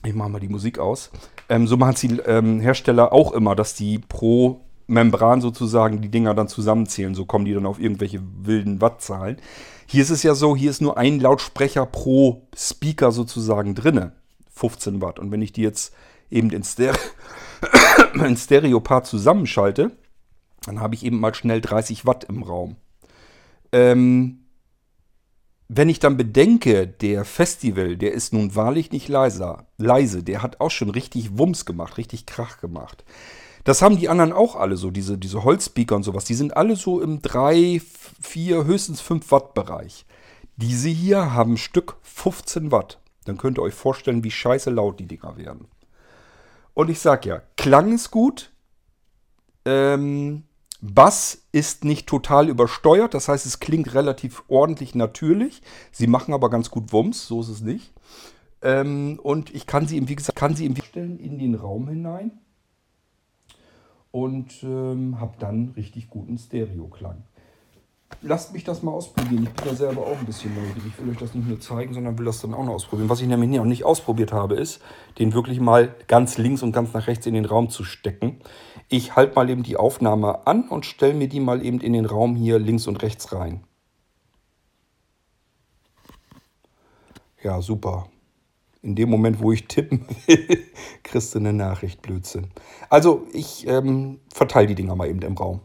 Ich 0.04 0.14
mache 0.14 0.30
mal 0.30 0.40
die 0.40 0.48
Musik 0.48 0.78
aus. 0.78 1.10
Ähm, 1.48 1.66
so 1.66 1.76
machen 1.76 1.94
es 1.94 2.00
die 2.00 2.18
ähm, 2.26 2.60
Hersteller 2.60 3.12
auch 3.12 3.32
immer, 3.32 3.54
dass 3.54 3.74
die 3.74 3.98
pro 3.98 4.62
Membran 4.86 5.40
sozusagen 5.40 6.00
die 6.00 6.08
Dinger 6.08 6.34
dann 6.34 6.48
zusammenzählen. 6.48 7.14
So 7.14 7.26
kommen 7.26 7.44
die 7.44 7.54
dann 7.54 7.66
auf 7.66 7.78
irgendwelche 7.78 8.20
wilden 8.42 8.80
Wattzahlen. 8.80 9.36
Hier 9.86 10.02
ist 10.02 10.10
es 10.10 10.22
ja 10.22 10.34
so, 10.34 10.56
hier 10.56 10.70
ist 10.70 10.80
nur 10.80 10.96
ein 10.96 11.20
Lautsprecher 11.20 11.84
pro 11.84 12.46
Speaker 12.56 13.12
sozusagen 13.12 13.74
drinne. 13.74 14.12
15 14.54 15.00
Watt. 15.00 15.18
Und 15.18 15.30
wenn 15.30 15.42
ich 15.42 15.52
die 15.52 15.62
jetzt 15.62 15.94
eben 16.30 16.50
in, 16.50 16.64
Stereo, 16.64 16.98
in 18.14 18.36
Stereopart 18.36 19.06
zusammenschalte, 19.06 19.92
dann 20.64 20.80
habe 20.80 20.94
ich 20.94 21.04
eben 21.04 21.20
mal 21.20 21.34
schnell 21.34 21.60
30 21.60 22.06
Watt 22.06 22.24
im 22.24 22.42
Raum. 22.42 22.76
Ähm, 23.72 24.40
wenn 25.68 25.88
ich 25.88 26.00
dann 26.00 26.16
bedenke, 26.16 26.88
der 26.88 27.24
Festival, 27.24 27.96
der 27.96 28.12
ist 28.12 28.32
nun 28.32 28.56
wahrlich 28.56 28.90
nicht 28.90 29.08
leiser, 29.08 29.66
leise, 29.78 30.24
der 30.24 30.42
hat 30.42 30.60
auch 30.60 30.70
schon 30.70 30.90
richtig 30.90 31.38
Wumms 31.38 31.64
gemacht, 31.64 31.96
richtig 31.96 32.26
Krach 32.26 32.60
gemacht. 32.60 33.04
Das 33.62 33.82
haben 33.82 33.96
die 33.96 34.08
anderen 34.08 34.32
auch 34.32 34.56
alle 34.56 34.76
so, 34.76 34.90
diese, 34.90 35.18
diese 35.18 35.44
Holzspeaker 35.44 35.94
und 35.94 36.02
sowas. 36.02 36.24
Die 36.24 36.34
sind 36.34 36.56
alle 36.56 36.76
so 36.76 37.00
im 37.00 37.22
3, 37.22 37.80
4, 38.20 38.64
höchstens 38.64 39.00
5 39.00 39.30
Watt 39.30 39.54
Bereich. 39.54 40.06
Diese 40.56 40.88
hier 40.88 41.34
haben 41.34 41.56
Stück 41.56 41.96
15 42.02 42.72
Watt. 42.72 42.98
Dann 43.26 43.36
könnt 43.36 43.58
ihr 43.58 43.62
euch 43.62 43.74
vorstellen, 43.74 44.24
wie 44.24 44.30
scheiße 44.30 44.70
laut 44.70 44.98
die 44.98 45.06
Dinger 45.06 45.36
werden. 45.36 45.68
Und 46.80 46.88
ich 46.88 47.00
sag 47.00 47.26
ja, 47.26 47.42
Klang 47.58 47.92
ist 47.92 48.10
gut. 48.10 48.50
Ähm, 49.66 50.44
Bass 50.80 51.46
ist 51.52 51.84
nicht 51.84 52.06
total 52.06 52.48
übersteuert, 52.48 53.12
das 53.12 53.28
heißt, 53.28 53.44
es 53.44 53.60
klingt 53.60 53.92
relativ 53.92 54.44
ordentlich 54.48 54.94
natürlich. 54.94 55.60
Sie 55.92 56.06
machen 56.06 56.32
aber 56.32 56.48
ganz 56.48 56.70
gut 56.70 56.90
Wumms, 56.90 57.26
so 57.26 57.42
ist 57.42 57.50
es 57.50 57.60
nicht. 57.60 57.92
Ähm, 58.62 59.20
und 59.22 59.54
ich 59.54 59.66
kann 59.66 59.86
sie, 59.86 60.08
wie 60.08 60.16
gesagt, 60.16 60.38
kann 60.38 60.56
sie 60.56 60.74
stellen 60.82 61.18
in 61.18 61.38
den 61.38 61.54
Raum 61.54 61.86
hinein 61.86 62.38
und 64.10 64.62
ähm, 64.62 65.20
habe 65.20 65.34
dann 65.38 65.74
richtig 65.76 66.08
guten 66.08 66.38
Stereo-Klang. 66.38 67.24
Lasst 68.22 68.52
mich 68.52 68.64
das 68.64 68.82
mal 68.82 68.92
ausprobieren. 68.92 69.44
Ich 69.44 69.50
bin 69.50 69.68
da 69.68 69.74
selber 69.74 70.02
auch 70.02 70.18
ein 70.18 70.26
bisschen 70.26 70.54
neugierig. 70.54 70.82
Ich 70.86 70.98
will 70.98 71.10
euch 71.10 71.16
das 71.16 71.34
nicht 71.34 71.48
nur 71.48 71.58
zeigen, 71.58 71.94
sondern 71.94 72.18
will 72.18 72.26
das 72.26 72.42
dann 72.42 72.52
auch 72.52 72.64
noch 72.64 72.74
ausprobieren. 72.74 73.08
Was 73.08 73.22
ich 73.22 73.28
nämlich 73.28 73.50
noch 73.50 73.64
nicht 73.64 73.84
ausprobiert 73.84 74.32
habe, 74.32 74.56
ist, 74.56 74.80
den 75.18 75.32
wirklich 75.32 75.58
mal 75.58 75.94
ganz 76.06 76.36
links 76.36 76.62
und 76.62 76.72
ganz 76.72 76.92
nach 76.92 77.06
rechts 77.06 77.26
in 77.26 77.34
den 77.34 77.46
Raum 77.46 77.70
zu 77.70 77.82
stecken. 77.82 78.40
Ich 78.88 79.16
halte 79.16 79.36
mal 79.36 79.48
eben 79.48 79.62
die 79.62 79.76
Aufnahme 79.76 80.46
an 80.46 80.68
und 80.68 80.84
stelle 80.84 81.14
mir 81.14 81.28
die 81.28 81.40
mal 81.40 81.64
eben 81.64 81.80
in 81.80 81.94
den 81.94 82.04
Raum 82.04 82.36
hier 82.36 82.58
links 82.58 82.86
und 82.86 83.02
rechts 83.02 83.32
rein. 83.32 83.64
Ja, 87.42 87.62
super. 87.62 88.08
In 88.82 88.96
dem 88.96 89.08
Moment, 89.08 89.40
wo 89.40 89.52
ich 89.52 89.66
tippen 89.66 90.04
will, 90.26 90.66
kriegst 91.02 91.34
du 91.34 91.38
eine 91.38 91.54
Nachricht, 91.54 92.02
Blödsinn. 92.02 92.48
Also, 92.90 93.26
ich 93.32 93.66
ähm, 93.66 94.20
verteile 94.32 94.66
die 94.66 94.74
Dinger 94.74 94.94
mal 94.94 95.08
eben 95.08 95.22
im 95.22 95.36
Raum. 95.36 95.60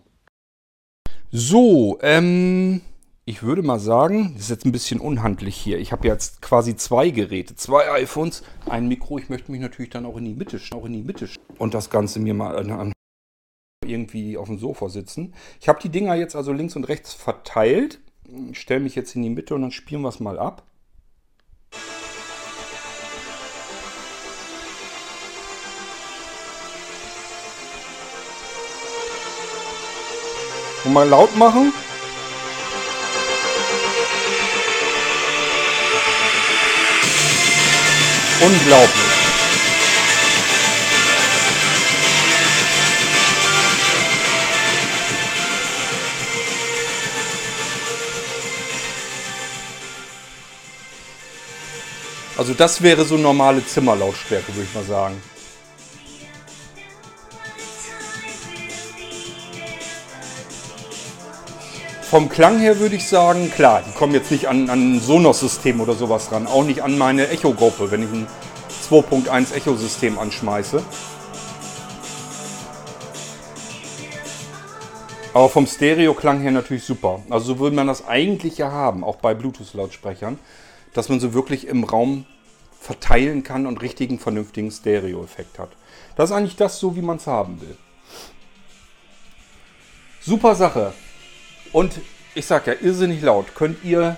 So, 1.38 2.00
ähm, 2.02 2.80
ich 3.26 3.44
würde 3.44 3.62
mal 3.62 3.78
sagen, 3.78 4.32
das 4.36 4.44
ist 4.44 4.50
jetzt 4.52 4.66
ein 4.66 4.72
bisschen 4.72 5.02
unhandlich 5.02 5.58
hier. 5.58 5.80
Ich 5.80 5.92
habe 5.92 6.08
jetzt 6.08 6.42
quasi 6.42 6.78
zwei 6.78 7.10
Geräte, 7.10 7.58
zwei 7.58 7.92
iPhones, 7.92 8.42
ein 8.70 8.88
Mikro. 8.88 9.18
Ich 9.18 9.28
möchte 9.28 9.52
mich 9.52 9.60
natürlich 9.60 9.90
dann 9.90 10.06
auch 10.06 10.16
in 10.16 10.24
die 10.24 10.34
Mitte, 10.34 10.58
auch 10.72 10.86
in 10.86 10.94
die 10.94 11.02
Mitte 11.02 11.28
und 11.58 11.74
das 11.74 11.90
Ganze 11.90 12.22
mir 12.22 12.34
mal 12.34 12.72
an, 12.72 12.94
irgendwie 13.86 14.38
auf 14.38 14.48
dem 14.48 14.60
Sofa 14.60 14.88
sitzen. 14.88 15.34
Ich 15.60 15.68
habe 15.68 15.82
die 15.84 15.90
Dinger 15.90 16.16
jetzt 16.16 16.38
also 16.38 16.54
links 16.54 16.78
und 16.78 16.86
rechts 16.86 17.14
verteilt. 17.14 18.00
Ich 18.52 18.62
stelle 18.62 18.80
mich 18.80 18.96
jetzt 18.96 19.14
in 19.14 19.22
die 19.22 19.30
Mitte 19.30 19.56
und 19.56 19.62
dann 19.62 19.72
spielen 19.72 20.04
wir 20.04 20.10
es 20.10 20.22
mal 20.22 20.40
ab. 20.40 20.64
Und 30.86 30.94
mal 30.94 31.08
laut 31.08 31.36
machen. 31.36 31.74
Unglaublich. 38.40 39.16
Also 52.38 52.54
das 52.54 52.82
wäre 52.82 53.06
so 53.06 53.18
normale 53.18 53.66
Zimmerlautstärke, 53.66 54.54
würde 54.54 54.68
ich 54.70 54.76
mal 54.76 54.84
sagen. 54.84 55.22
Vom 62.16 62.30
Klang 62.30 62.60
her 62.60 62.80
würde 62.80 62.96
ich 62.96 63.10
sagen, 63.10 63.52
klar, 63.52 63.84
die 63.86 63.92
kommen 63.92 64.14
jetzt 64.14 64.32
nicht 64.32 64.48
an, 64.48 64.70
ein 64.70 65.02
Sonos-System 65.02 65.82
oder 65.82 65.96
sowas 65.96 66.32
ran. 66.32 66.48
Auch 66.48 66.64
nicht 66.64 66.82
an 66.82 66.98
meine 66.98 67.28
Echo-Gruppe, 67.28 67.92
wenn 67.92 68.04
ich 68.04 68.10
ein 68.10 68.28
2.1 68.90 69.54
Echo-System 69.54 70.18
anschmeiße. 70.18 70.82
Aber 75.34 75.50
vom 75.50 75.68
Stereo-Klang 75.68 76.40
her 76.40 76.52
natürlich 76.52 76.86
super. 76.86 77.22
Also 77.30 77.56
so 77.56 77.60
würde 77.60 77.76
man 77.76 77.88
das 77.88 78.08
eigentlich 78.08 78.60
ja 78.60 78.72
haben, 78.72 79.04
auch 79.04 79.18
bei 79.18 79.34
Bluetooth-Lautsprechern 79.34 80.40
dass 80.94 81.10
man 81.10 81.20
so 81.20 81.34
wirklich 81.34 81.68
im 81.68 81.84
Raum 81.84 82.26
verteilen 82.80 83.44
kann 83.44 83.66
und 83.66 83.82
richtigen, 83.82 84.20
vernünftigen 84.20 84.72
Stereo-Effekt 84.72 85.60
hat. 85.60 85.72
Das 86.16 86.30
ist 86.30 86.36
eigentlich 86.38 86.56
das 86.56 86.80
so, 86.80 86.96
wie 86.96 87.02
man 87.02 87.18
es 87.18 87.28
haben 87.28 87.60
will. 87.60 87.76
Super 90.22 90.56
Sache. 90.56 90.94
Und 91.76 92.00
ich 92.36 92.46
sag 92.46 92.68
ja, 92.68 92.74
irrsinnig 92.80 93.22
laut. 93.22 93.54
Könnt 93.54 93.84
ihr 93.84 94.16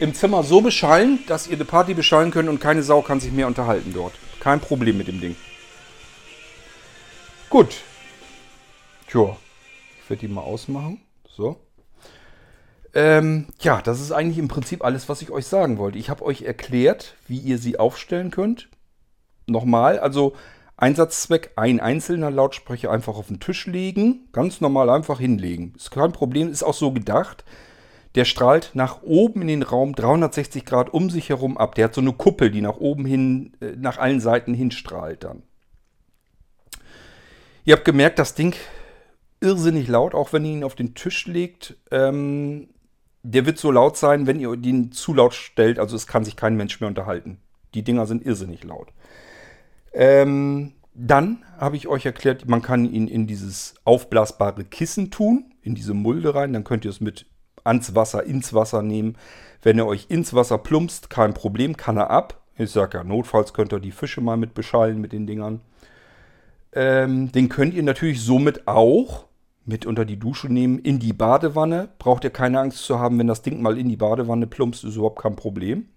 im 0.00 0.14
Zimmer 0.14 0.42
so 0.42 0.62
beschallen, 0.62 1.20
dass 1.28 1.46
ihr 1.46 1.54
eine 1.54 1.64
Party 1.64 1.94
beschallen 1.94 2.32
könnt 2.32 2.48
und 2.48 2.58
keine 2.58 2.82
Sau 2.82 3.02
kann 3.02 3.20
sich 3.20 3.30
mehr 3.30 3.46
unterhalten 3.46 3.92
dort. 3.94 4.14
Kein 4.40 4.58
Problem 4.58 4.98
mit 4.98 5.06
dem 5.06 5.20
Ding. 5.20 5.36
Gut. 7.48 7.82
Tja, 9.08 9.36
ich 10.02 10.10
werde 10.10 10.22
die 10.22 10.26
mal 10.26 10.40
ausmachen. 10.40 11.00
So. 11.28 11.60
Ähm, 12.94 13.46
ja, 13.60 13.80
das 13.80 14.00
ist 14.00 14.10
eigentlich 14.10 14.38
im 14.38 14.48
Prinzip 14.48 14.84
alles, 14.84 15.08
was 15.08 15.22
ich 15.22 15.30
euch 15.30 15.46
sagen 15.46 15.78
wollte. 15.78 15.98
Ich 15.98 16.10
habe 16.10 16.24
euch 16.24 16.42
erklärt, 16.42 17.14
wie 17.28 17.38
ihr 17.38 17.58
sie 17.58 17.78
aufstellen 17.78 18.32
könnt. 18.32 18.68
Nochmal, 19.46 20.00
also 20.00 20.34
Einsatzzweck, 20.82 21.52
ein 21.54 21.78
einzelner 21.78 22.32
Lautsprecher 22.32 22.90
einfach 22.90 23.16
auf 23.16 23.28
den 23.28 23.38
Tisch 23.38 23.66
legen, 23.66 24.28
ganz 24.32 24.60
normal 24.60 24.90
einfach 24.90 25.20
hinlegen. 25.20 25.74
Ist 25.76 25.92
kein 25.92 26.10
Problem, 26.10 26.48
ist 26.48 26.64
auch 26.64 26.74
so 26.74 26.90
gedacht. 26.90 27.44
Der 28.16 28.24
strahlt 28.24 28.72
nach 28.74 29.02
oben 29.02 29.42
in 29.42 29.48
den 29.48 29.62
Raum 29.62 29.94
360 29.94 30.64
Grad 30.64 30.92
um 30.92 31.08
sich 31.08 31.28
herum 31.28 31.56
ab. 31.56 31.76
Der 31.76 31.84
hat 31.84 31.94
so 31.94 32.00
eine 32.00 32.12
Kuppel, 32.12 32.50
die 32.50 32.60
nach 32.60 32.78
oben 32.78 33.06
hin, 33.06 33.52
äh, 33.60 33.76
nach 33.78 33.98
allen 33.98 34.20
Seiten 34.20 34.54
hinstrahlt 34.54 35.22
dann. 35.22 35.44
Ihr 37.64 37.76
habt 37.76 37.84
gemerkt, 37.84 38.18
das 38.18 38.34
Ding 38.34 38.56
irrsinnig 39.40 39.86
laut, 39.86 40.16
auch 40.16 40.32
wenn 40.32 40.44
ihr 40.44 40.52
ihn 40.52 40.64
auf 40.64 40.74
den 40.74 40.96
Tisch 40.96 41.26
legt. 41.26 41.76
Ähm, 41.92 42.70
der 43.22 43.46
wird 43.46 43.58
so 43.58 43.70
laut 43.70 43.96
sein, 43.96 44.26
wenn 44.26 44.40
ihr 44.40 44.56
den 44.56 44.90
zu 44.90 45.14
laut 45.14 45.32
stellt. 45.32 45.78
Also 45.78 45.94
es 45.94 46.08
kann 46.08 46.24
sich 46.24 46.34
kein 46.34 46.56
Mensch 46.56 46.80
mehr 46.80 46.88
unterhalten. 46.88 47.38
Die 47.74 47.84
Dinger 47.84 48.06
sind 48.06 48.26
irrsinnig 48.26 48.64
laut. 48.64 48.88
Ähm, 49.92 50.72
dann 50.94 51.44
habe 51.58 51.76
ich 51.76 51.88
euch 51.88 52.04
erklärt, 52.06 52.48
man 52.48 52.62
kann 52.62 52.84
ihn 52.84 53.08
in 53.08 53.26
dieses 53.26 53.74
aufblasbare 53.84 54.64
Kissen 54.64 55.10
tun, 55.10 55.52
in 55.62 55.74
diese 55.74 55.94
Mulde 55.94 56.34
rein. 56.34 56.52
Dann 56.52 56.64
könnt 56.64 56.84
ihr 56.84 56.90
es 56.90 57.00
mit 57.00 57.26
ans 57.64 57.94
Wasser, 57.94 58.24
ins 58.24 58.52
Wasser 58.52 58.82
nehmen. 58.82 59.16
Wenn 59.62 59.78
ihr 59.78 59.86
euch 59.86 60.06
ins 60.08 60.34
Wasser 60.34 60.58
plumpst, 60.58 61.08
kein 61.08 61.34
Problem, 61.34 61.76
kann 61.76 61.96
er 61.96 62.10
ab. 62.10 62.42
Ich 62.56 62.70
sage 62.70 62.98
ja, 62.98 63.04
notfalls 63.04 63.54
könnt 63.54 63.72
ihr 63.72 63.80
die 63.80 63.92
Fische 63.92 64.20
mal 64.20 64.36
mit 64.36 64.54
beschallen 64.54 65.00
mit 65.00 65.12
den 65.12 65.26
Dingern. 65.26 65.60
Ähm, 66.74 67.32
den 67.32 67.48
könnt 67.48 67.74
ihr 67.74 67.82
natürlich 67.82 68.22
somit 68.22 68.66
auch 68.66 69.26
mit 69.64 69.86
unter 69.86 70.04
die 70.04 70.18
Dusche 70.18 70.52
nehmen, 70.52 70.78
in 70.78 70.98
die 70.98 71.12
Badewanne. 71.12 71.88
Braucht 71.98 72.24
ihr 72.24 72.30
keine 72.30 72.60
Angst 72.60 72.84
zu 72.84 72.98
haben, 72.98 73.18
wenn 73.18 73.26
das 73.26 73.42
Ding 73.42 73.62
mal 73.62 73.78
in 73.78 73.88
die 73.88 73.96
Badewanne 73.96 74.46
plumpst, 74.46 74.84
ist 74.84 74.96
überhaupt 74.96 75.22
kein 75.22 75.36
Problem. 75.36 75.88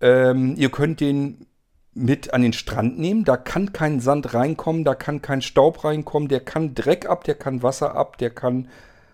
Ähm, 0.00 0.54
ihr 0.58 0.70
könnt 0.70 1.00
den 1.00 1.46
mit 1.96 2.34
an 2.34 2.42
den 2.42 2.52
Strand 2.52 2.98
nehmen. 2.98 3.24
Da 3.24 3.36
kann 3.36 3.72
kein 3.72 4.00
Sand 4.00 4.34
reinkommen, 4.34 4.84
da 4.84 4.94
kann 4.94 5.22
kein 5.22 5.42
Staub 5.42 5.82
reinkommen, 5.82 6.28
der 6.28 6.40
kann 6.40 6.74
Dreck 6.74 7.06
ab, 7.06 7.24
der 7.24 7.34
kann 7.34 7.62
Wasser 7.62 7.96
ab, 7.96 8.18
der 8.18 8.30
kann 8.30 8.68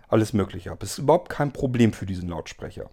alles 0.08 0.32
Mögliche 0.32 0.70
ab. 0.72 0.80
Das 0.80 0.92
ist 0.92 0.98
überhaupt 0.98 1.30
kein 1.30 1.52
Problem 1.52 1.92
für 1.92 2.06
diesen 2.06 2.28
Lautsprecher. 2.28 2.90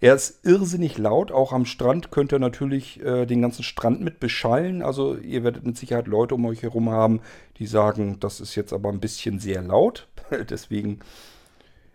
Er 0.00 0.14
ist 0.14 0.44
irrsinnig 0.44 0.96
laut. 0.96 1.32
Auch 1.32 1.52
am 1.52 1.66
Strand 1.66 2.10
könnt 2.10 2.32
ihr 2.32 2.38
natürlich 2.38 3.04
äh, 3.04 3.26
den 3.26 3.42
ganzen 3.42 3.64
Strand 3.64 4.00
mit 4.00 4.20
beschallen. 4.20 4.80
Also 4.82 5.16
ihr 5.16 5.44
werdet 5.44 5.66
mit 5.66 5.76
Sicherheit 5.76 6.06
Leute 6.06 6.36
um 6.36 6.46
euch 6.46 6.62
herum 6.62 6.90
haben, 6.90 7.20
die 7.58 7.66
sagen, 7.66 8.18
das 8.20 8.40
ist 8.40 8.54
jetzt 8.54 8.72
aber 8.72 8.90
ein 8.90 9.00
bisschen 9.00 9.40
sehr 9.40 9.60
laut. 9.62 10.08
Deswegen, 10.50 11.00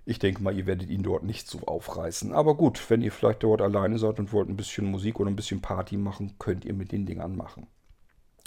ich 0.06 0.20
denke 0.20 0.44
mal, 0.44 0.56
ihr 0.56 0.66
werdet 0.66 0.90
ihn 0.90 1.04
dort 1.04 1.24
nicht 1.24 1.48
so 1.48 1.60
aufreißen. 1.62 2.34
Aber 2.34 2.56
gut, 2.56 2.90
wenn 2.90 3.02
ihr 3.02 3.12
vielleicht 3.12 3.44
dort 3.44 3.62
alleine 3.62 3.98
seid 3.98 4.20
und 4.20 4.34
wollt 4.34 4.50
ein 4.50 4.58
bisschen 4.58 4.86
Musik 4.86 5.20
oder 5.20 5.30
ein 5.30 5.36
bisschen 5.36 5.62
Party 5.62 5.98
machen, 5.98 6.36
könnt 6.40 6.66
ihr 6.66 6.74
mit 6.74 6.92
den 6.92 7.06
Dingern 7.06 7.36
machen. 7.36 7.68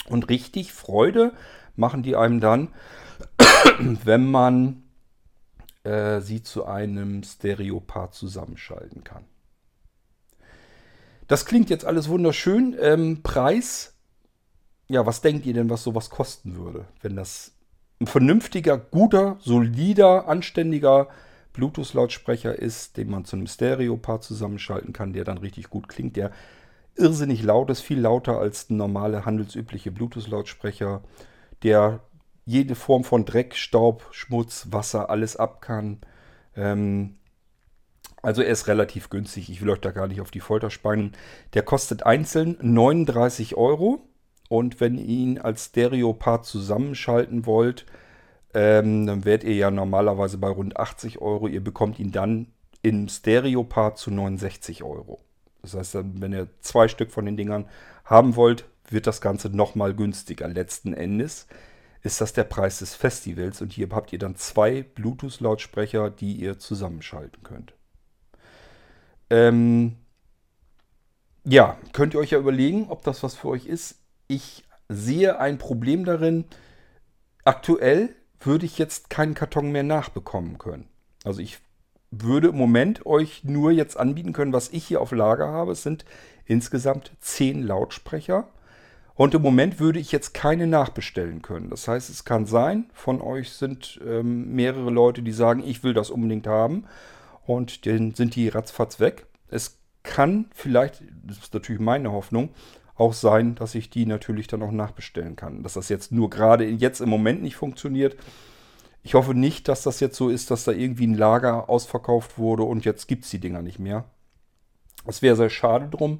Und 0.07 0.29
richtig 0.29 0.71
Freude 0.71 1.33
machen 1.75 2.03
die 2.03 2.15
einem 2.15 2.39
dann, 2.39 2.69
wenn 3.79 4.29
man 4.29 4.83
äh, 5.83 6.21
sie 6.21 6.43
zu 6.43 6.65
einem 6.65 7.23
Stereopaar 7.23 8.11
zusammenschalten 8.11 9.03
kann. 9.03 9.25
Das 11.27 11.45
klingt 11.45 11.69
jetzt 11.69 11.85
alles 11.85 12.07
wunderschön. 12.07 12.75
Ähm, 12.79 13.21
Preis, 13.23 13.95
ja, 14.87 15.05
was 15.05 15.21
denkt 15.21 15.45
ihr 15.45 15.53
denn, 15.53 15.69
was 15.69 15.83
sowas 15.83 16.09
kosten 16.09 16.55
würde, 16.55 16.85
wenn 17.01 17.15
das 17.15 17.53
ein 17.99 18.07
vernünftiger, 18.07 18.77
guter, 18.77 19.37
solider, 19.39 20.27
anständiger 20.27 21.09
Bluetooth-Lautsprecher 21.57 22.57
ist, 22.57 22.97
den 22.97 23.09
man 23.09 23.25
zu 23.25 23.35
einem 23.35 23.47
Stereopaar 23.47 24.21
zusammenschalten 24.21 24.93
kann, 24.93 25.11
der 25.11 25.25
dann 25.25 25.37
richtig 25.37 25.69
gut 25.69 25.89
klingt, 25.89 26.15
der 26.15 26.31
irrsinnig 26.95 27.43
laut 27.43 27.69
ist, 27.69 27.81
viel 27.81 27.99
lauter 27.99 28.39
als 28.39 28.69
normale 28.69 29.25
handelsübliche 29.25 29.91
Bluetooth-Lautsprecher, 29.91 31.01
der 31.63 32.01
jede 32.45 32.75
Form 32.75 33.03
von 33.03 33.25
Dreck, 33.25 33.55
Staub, 33.55 34.07
Schmutz, 34.11 34.67
Wasser, 34.71 35.09
alles 35.09 35.35
ab 35.35 35.61
kann. 35.61 35.99
Ähm, 36.55 37.17
also 38.21 38.41
er 38.41 38.51
ist 38.51 38.67
relativ 38.67 39.09
günstig. 39.09 39.49
Ich 39.49 39.61
will 39.61 39.69
euch 39.69 39.81
da 39.81 39.91
gar 39.91 40.07
nicht 40.07 40.21
auf 40.21 40.31
die 40.31 40.39
Folter 40.39 40.69
spannen. 40.69 41.13
Der 41.53 41.63
kostet 41.63 42.03
einzeln 42.03 42.57
39 42.61 43.55
Euro. 43.55 44.07
Und 44.49 44.79
wenn 44.79 44.97
ihr 44.97 45.05
ihn 45.05 45.39
als 45.39 45.65
Stereo-Part 45.65 46.45
zusammenschalten 46.45 47.45
wollt, 47.45 47.85
ähm, 48.53 49.05
dann 49.05 49.25
werdet 49.25 49.47
ihr 49.47 49.55
ja 49.55 49.71
normalerweise 49.71 50.37
bei 50.37 50.47
rund 50.47 50.77
80 50.77 51.19
Euro. 51.21 51.47
Ihr 51.47 51.63
bekommt 51.63 51.99
ihn 51.99 52.11
dann 52.11 52.47
im 52.81 53.09
Stereo-Part 53.09 53.97
zu 53.97 54.11
69 54.11 54.83
Euro. 54.83 55.19
Das 55.61 55.73
heißt, 55.73 55.97
wenn 56.21 56.33
ihr 56.33 56.47
zwei 56.61 56.87
Stück 56.87 57.11
von 57.11 57.25
den 57.25 57.37
Dingern 57.37 57.65
haben 58.05 58.35
wollt, 58.35 58.65
wird 58.89 59.07
das 59.07 59.21
Ganze 59.21 59.49
nochmal 59.49 59.93
günstiger. 59.93 60.47
Letzten 60.47 60.93
Endes 60.93 61.47
ist 62.03 62.21
das 62.21 62.33
der 62.33 62.45
Preis 62.45 62.79
des 62.79 62.95
Festivals 62.95 63.61
und 63.61 63.73
hier 63.73 63.89
habt 63.91 64.13
ihr 64.13 64.19
dann 64.19 64.35
zwei 64.35 64.83
Bluetooth-Lautsprecher, 64.83 66.09
die 66.09 66.33
ihr 66.33 66.57
zusammenschalten 66.57 67.43
könnt. 67.43 67.73
Ähm 69.29 69.97
ja, 71.43 71.77
könnt 71.93 72.13
ihr 72.13 72.19
euch 72.19 72.31
ja 72.31 72.39
überlegen, 72.39 72.87
ob 72.89 73.03
das 73.03 73.23
was 73.23 73.35
für 73.35 73.49
euch 73.49 73.65
ist. 73.65 73.95
Ich 74.27 74.63
sehe 74.89 75.39
ein 75.39 75.57
Problem 75.57 76.05
darin. 76.05 76.45
Aktuell 77.43 78.15
würde 78.39 78.65
ich 78.65 78.77
jetzt 78.77 79.09
keinen 79.09 79.33
Karton 79.33 79.71
mehr 79.71 79.83
nachbekommen 79.83 80.57
können. 80.57 80.87
Also 81.23 81.41
ich 81.41 81.59
würde 82.11 82.49
im 82.49 82.57
Moment 82.57 83.05
euch 83.05 83.43
nur 83.43 83.71
jetzt 83.71 83.97
anbieten 83.97 84.33
können, 84.33 84.53
was 84.53 84.69
ich 84.69 84.85
hier 84.85 85.01
auf 85.01 85.11
Lager 85.11 85.47
habe. 85.47 85.73
Es 85.73 85.83
sind 85.83 86.05
insgesamt 86.45 87.11
zehn 87.19 87.63
Lautsprecher. 87.63 88.47
Und 89.15 89.33
im 89.33 89.41
Moment 89.41 89.79
würde 89.79 89.99
ich 89.99 90.11
jetzt 90.11 90.33
keine 90.33 90.67
nachbestellen 90.67 91.41
können. 91.41 91.71
Das 91.71 91.87
heißt, 91.87 92.09
es 92.09 92.23
kann 92.23 92.45
sein, 92.45 92.85
von 92.93 93.19
euch 93.19 93.51
sind 93.51 93.99
ähm, 94.05 94.53
mehrere 94.53 94.91
Leute, 94.91 95.23
die 95.23 95.31
sagen, 95.31 95.63
ich 95.65 95.83
will 95.83 95.95
das 95.95 96.11
unbedingt 96.11 96.45
haben. 96.45 96.85
Und 97.45 97.85
dann 97.87 98.13
sind 98.13 98.35
die 98.35 98.47
ratzfatz 98.47 98.99
weg. 98.99 99.25
Es 99.49 99.79
kann 100.03 100.45
vielleicht, 100.53 101.01
das 101.23 101.39
ist 101.39 101.53
natürlich 101.53 101.81
meine 101.81 102.11
Hoffnung, 102.11 102.49
auch 102.97 103.13
sein, 103.13 103.55
dass 103.55 103.75
ich 103.75 103.89
die 103.89 104.05
natürlich 104.05 104.47
dann 104.47 104.63
auch 104.63 104.71
nachbestellen 104.71 105.35
kann. 105.35 105.63
Dass 105.63 105.73
das 105.73 105.89
jetzt 105.89 106.11
nur 106.11 106.29
gerade 106.29 106.65
jetzt 106.65 107.01
im 107.01 107.09
Moment 107.09 107.41
nicht 107.41 107.55
funktioniert. 107.55 108.17
Ich 109.03 109.13
hoffe 109.13 109.33
nicht, 109.33 109.67
dass 109.67 109.83
das 109.83 109.99
jetzt 109.99 110.17
so 110.17 110.29
ist, 110.29 110.51
dass 110.51 110.63
da 110.65 110.71
irgendwie 110.71 111.07
ein 111.07 111.13
Lager 111.13 111.69
ausverkauft 111.69 112.37
wurde 112.37 112.63
und 112.63 112.83
jetzt 112.85 113.07
gibt 113.07 113.23
es 113.25 113.31
die 113.31 113.39
Dinger 113.39 113.61
nicht 113.61 113.79
mehr. 113.79 114.05
Das 115.05 115.21
wäre 115.21 115.35
sehr 115.35 115.49
schade 115.49 115.87
drum, 115.87 116.19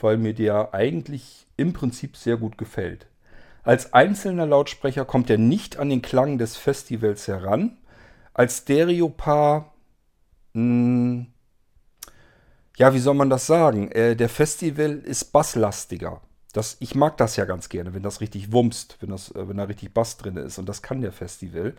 weil 0.00 0.18
mir 0.18 0.34
der 0.34 0.74
eigentlich 0.74 1.46
im 1.56 1.72
Prinzip 1.72 2.16
sehr 2.16 2.36
gut 2.36 2.58
gefällt. 2.58 3.06
Als 3.62 3.92
einzelner 3.92 4.46
Lautsprecher 4.46 5.04
kommt 5.04 5.30
er 5.30 5.38
nicht 5.38 5.78
an 5.78 5.90
den 5.90 6.02
Klang 6.02 6.38
des 6.38 6.56
Festivals 6.56 7.28
heran. 7.28 7.76
Als 8.34 8.58
Stereopaar, 8.58 9.74
hm, 10.54 11.26
ja, 12.78 12.94
wie 12.94 13.00
soll 13.00 13.14
man 13.14 13.28
das 13.28 13.46
sagen? 13.46 13.90
Äh, 13.90 14.14
der 14.14 14.28
Festival 14.28 14.98
ist 15.04 15.32
basslastiger. 15.32 16.20
Das, 16.52 16.76
ich 16.80 16.94
mag 16.94 17.16
das 17.18 17.36
ja 17.36 17.44
ganz 17.44 17.68
gerne, 17.68 17.92
wenn 17.92 18.02
das 18.04 18.20
richtig 18.20 18.52
wumst, 18.52 18.96
wenn, 19.00 19.10
das, 19.10 19.30
äh, 19.32 19.48
wenn 19.48 19.56
da 19.56 19.64
richtig 19.64 19.92
Bass 19.92 20.16
drin 20.16 20.36
ist. 20.36 20.58
Und 20.58 20.68
das 20.68 20.80
kann 20.80 21.00
der 21.00 21.12
Festival. 21.12 21.74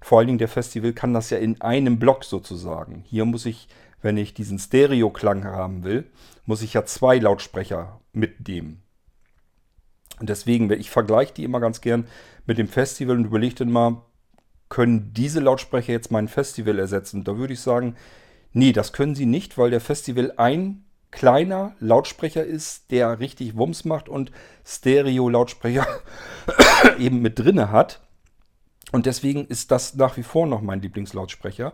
Vor 0.00 0.18
allen 0.18 0.28
Dingen 0.28 0.38
der 0.38 0.48
Festival 0.48 0.92
kann 0.92 1.12
das 1.12 1.30
ja 1.30 1.38
in 1.38 1.60
einem 1.60 1.98
Block 1.98 2.24
sozusagen. 2.24 3.02
Hier 3.04 3.24
muss 3.24 3.46
ich, 3.46 3.68
wenn 4.00 4.16
ich 4.16 4.32
diesen 4.32 4.60
Stereo-Klang 4.60 5.44
haben 5.44 5.82
will, 5.82 6.04
muss 6.46 6.62
ich 6.62 6.74
ja 6.74 6.84
zwei 6.84 7.18
Lautsprecher 7.18 8.00
mitnehmen. 8.12 8.82
Und 10.20 10.30
deswegen, 10.30 10.70
ich 10.70 10.90
vergleiche 10.90 11.34
die 11.34 11.44
immer 11.44 11.58
ganz 11.58 11.80
gern 11.80 12.06
mit 12.46 12.58
dem 12.58 12.68
Festival 12.68 13.16
und 13.16 13.24
überlege 13.24 13.56
dann 13.56 13.72
mal, 13.72 14.02
können 14.68 15.12
diese 15.12 15.40
Lautsprecher 15.40 15.92
jetzt 15.92 16.12
mein 16.12 16.28
Festival 16.28 16.78
ersetzen? 16.78 17.24
Da 17.24 17.36
würde 17.36 17.54
ich 17.54 17.60
sagen, 17.60 17.96
Nee, 18.54 18.72
das 18.72 18.92
können 18.92 19.14
sie 19.14 19.26
nicht, 19.26 19.58
weil 19.58 19.70
der 19.70 19.80
Festival 19.80 20.32
ein 20.36 20.84
kleiner 21.10 21.74
Lautsprecher 21.80 22.44
ist, 22.44 22.90
der 22.90 23.18
richtig 23.18 23.56
Wumms 23.56 23.84
macht 23.84 24.08
und 24.08 24.30
Stereo-Lautsprecher 24.64 25.86
eben 26.98 27.20
mit 27.20 27.38
drinne 27.38 27.70
hat. 27.70 28.00
Und 28.92 29.06
deswegen 29.06 29.44
ist 29.46 29.72
das 29.72 29.94
nach 29.96 30.16
wie 30.16 30.22
vor 30.22 30.46
noch 30.46 30.62
mein 30.62 30.80
Lieblingslautsprecher. 30.80 31.72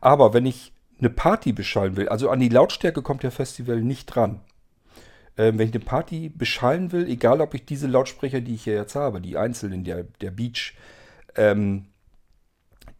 Aber 0.00 0.32
wenn 0.32 0.46
ich 0.46 0.72
eine 0.98 1.10
Party 1.10 1.52
beschallen 1.52 1.96
will, 1.96 2.08
also 2.08 2.30
an 2.30 2.40
die 2.40 2.48
Lautstärke 2.48 3.02
kommt 3.02 3.22
der 3.22 3.30
Festival 3.30 3.82
nicht 3.82 4.06
dran. 4.06 4.40
Ähm, 5.36 5.58
wenn 5.58 5.68
ich 5.68 5.74
eine 5.74 5.84
Party 5.84 6.30
beschallen 6.30 6.90
will, 6.92 7.06
egal 7.06 7.42
ob 7.42 7.52
ich 7.52 7.66
diese 7.66 7.86
Lautsprecher, 7.86 8.40
die 8.40 8.54
ich 8.54 8.64
hier 8.64 8.76
jetzt 8.76 8.94
habe, 8.94 9.20
die 9.20 9.36
einzelnen, 9.36 9.84
der, 9.84 10.04
der 10.20 10.30
Beach, 10.30 10.74
ähm, 11.36 11.86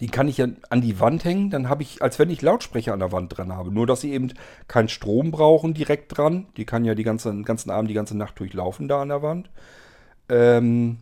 die 0.00 0.08
kann 0.08 0.28
ich 0.28 0.38
ja 0.38 0.48
an 0.70 0.80
die 0.80 0.98
Wand 0.98 1.24
hängen, 1.24 1.50
dann 1.50 1.68
habe 1.68 1.82
ich, 1.82 2.02
als 2.02 2.18
wenn 2.18 2.30
ich 2.30 2.42
Lautsprecher 2.42 2.92
an 2.92 2.98
der 2.98 3.12
Wand 3.12 3.36
dran 3.36 3.52
habe. 3.52 3.72
Nur, 3.72 3.86
dass 3.86 4.00
sie 4.00 4.12
eben 4.12 4.32
keinen 4.66 4.88
Strom 4.88 5.30
brauchen 5.30 5.74
direkt 5.74 6.16
dran. 6.16 6.46
Die 6.56 6.64
kann 6.64 6.84
ja 6.84 6.94
die 6.94 7.04
ganze, 7.04 7.30
den 7.30 7.44
ganzen 7.44 7.70
Abend, 7.70 7.90
die 7.90 7.94
ganze 7.94 8.16
Nacht 8.16 8.38
durchlaufen 8.38 8.88
da 8.88 9.02
an 9.02 9.08
der 9.08 9.22
Wand. 9.22 9.50
Ähm, 10.28 10.98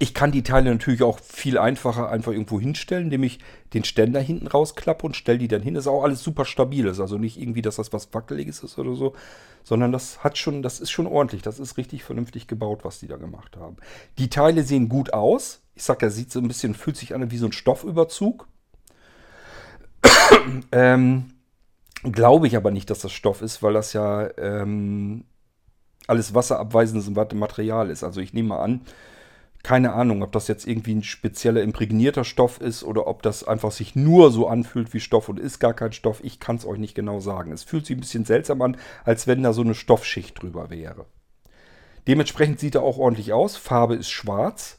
ich 0.00 0.14
kann 0.14 0.30
die 0.30 0.42
Teile 0.42 0.70
natürlich 0.70 1.02
auch 1.02 1.18
viel 1.18 1.58
einfacher 1.58 2.08
einfach 2.08 2.32
irgendwo 2.32 2.60
hinstellen, 2.60 3.04
indem 3.04 3.24
ich 3.24 3.40
den 3.74 3.84
Ständer 3.84 4.20
hinten 4.20 4.46
rausklappe 4.46 5.04
und 5.04 5.16
stelle 5.16 5.38
die 5.38 5.48
dann 5.48 5.62
hin. 5.62 5.74
Das 5.74 5.84
ist 5.84 5.88
auch 5.88 6.04
alles 6.04 6.22
super 6.22 6.44
stabil. 6.44 6.84
Das 6.84 6.98
ist 6.98 7.00
also 7.00 7.18
nicht 7.18 7.40
irgendwie, 7.40 7.62
dass 7.62 7.76
das 7.76 7.92
was 7.92 8.12
Wackeliges 8.14 8.62
ist 8.62 8.78
oder 8.78 8.94
so, 8.94 9.14
sondern 9.64 9.90
das 9.90 10.22
hat 10.22 10.38
schon, 10.38 10.62
das 10.62 10.78
ist 10.78 10.90
schon 10.90 11.06
ordentlich. 11.06 11.42
Das 11.42 11.58
ist 11.58 11.78
richtig 11.78 12.04
vernünftig 12.04 12.46
gebaut, 12.46 12.80
was 12.84 13.00
die 13.00 13.08
da 13.08 13.16
gemacht 13.16 13.56
haben. 13.56 13.76
Die 14.18 14.30
Teile 14.30 14.62
sehen 14.62 14.88
gut 14.88 15.12
aus. 15.12 15.62
Ich 15.78 15.84
sag, 15.84 16.02
er 16.02 16.10
sieht 16.10 16.32
so 16.32 16.40
ein 16.40 16.48
bisschen, 16.48 16.74
fühlt 16.74 16.96
sich 16.96 17.14
an 17.14 17.30
wie 17.30 17.38
so 17.38 17.46
ein 17.46 17.52
Stoffüberzug. 17.52 18.48
ähm, 20.72 21.34
Glaube 22.02 22.48
ich 22.48 22.56
aber 22.56 22.72
nicht, 22.72 22.90
dass 22.90 22.98
das 22.98 23.12
Stoff 23.12 23.42
ist, 23.42 23.62
weil 23.62 23.74
das 23.74 23.92
ja 23.92 24.28
ähm, 24.38 25.24
alles 26.08 26.34
wasserabweisendes 26.34 27.08
Material 27.10 27.90
ist. 27.90 28.02
Also 28.02 28.20
ich 28.20 28.32
nehme 28.32 28.48
mal 28.48 28.60
an, 28.60 28.80
keine 29.62 29.92
Ahnung, 29.92 30.24
ob 30.24 30.32
das 30.32 30.48
jetzt 30.48 30.66
irgendwie 30.66 30.96
ein 30.96 31.04
spezieller 31.04 31.62
imprägnierter 31.62 32.24
Stoff 32.24 32.60
ist 32.60 32.82
oder 32.82 33.06
ob 33.06 33.22
das 33.22 33.46
einfach 33.46 33.70
sich 33.70 33.94
nur 33.94 34.32
so 34.32 34.48
anfühlt 34.48 34.92
wie 34.94 35.00
Stoff 35.00 35.28
und 35.28 35.38
ist 35.38 35.60
gar 35.60 35.74
kein 35.74 35.92
Stoff. 35.92 36.24
Ich 36.24 36.40
kann 36.40 36.56
es 36.56 36.66
euch 36.66 36.78
nicht 36.78 36.96
genau 36.96 37.20
sagen. 37.20 37.52
Es 37.52 37.62
fühlt 37.62 37.86
sich 37.86 37.96
ein 37.96 38.00
bisschen 38.00 38.24
seltsam 38.24 38.62
an, 38.62 38.76
als 39.04 39.28
wenn 39.28 39.44
da 39.44 39.52
so 39.52 39.62
eine 39.62 39.76
Stoffschicht 39.76 40.42
drüber 40.42 40.70
wäre. 40.70 41.06
Dementsprechend 42.08 42.58
sieht 42.58 42.74
er 42.74 42.82
auch 42.82 42.98
ordentlich 42.98 43.32
aus. 43.32 43.56
Farbe 43.56 43.94
ist 43.94 44.10
schwarz. 44.10 44.77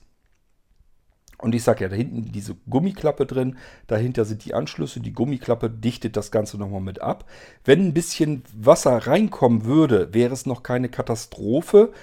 Und 1.42 1.56
ich 1.56 1.64
sage 1.64 1.86
ja, 1.86 1.90
da 1.90 1.96
hinten 1.96 2.32
diese 2.32 2.56
Gummiklappe 2.70 3.26
drin, 3.26 3.58
dahinter 3.88 4.26
sind 4.26 4.44
die 4.44 4.54
Anschlüsse, 4.54 5.00
die 5.00 5.14
Gummiklappe 5.14 5.70
dichtet 5.70 6.18
das 6.18 6.32
Ganze 6.32 6.58
nochmal 6.58 6.82
mit 6.82 7.02
ab. 7.02 7.26
Wenn 7.64 7.88
ein 7.88 7.94
bisschen 7.94 8.44
Wasser 8.54 9.08
reinkommen 9.08 9.66
würde, 9.66 10.14
wäre 10.14 10.34
es 10.34 10.46
noch 10.46 10.64
keine 10.64 10.90
Katastrophe. 10.90 11.94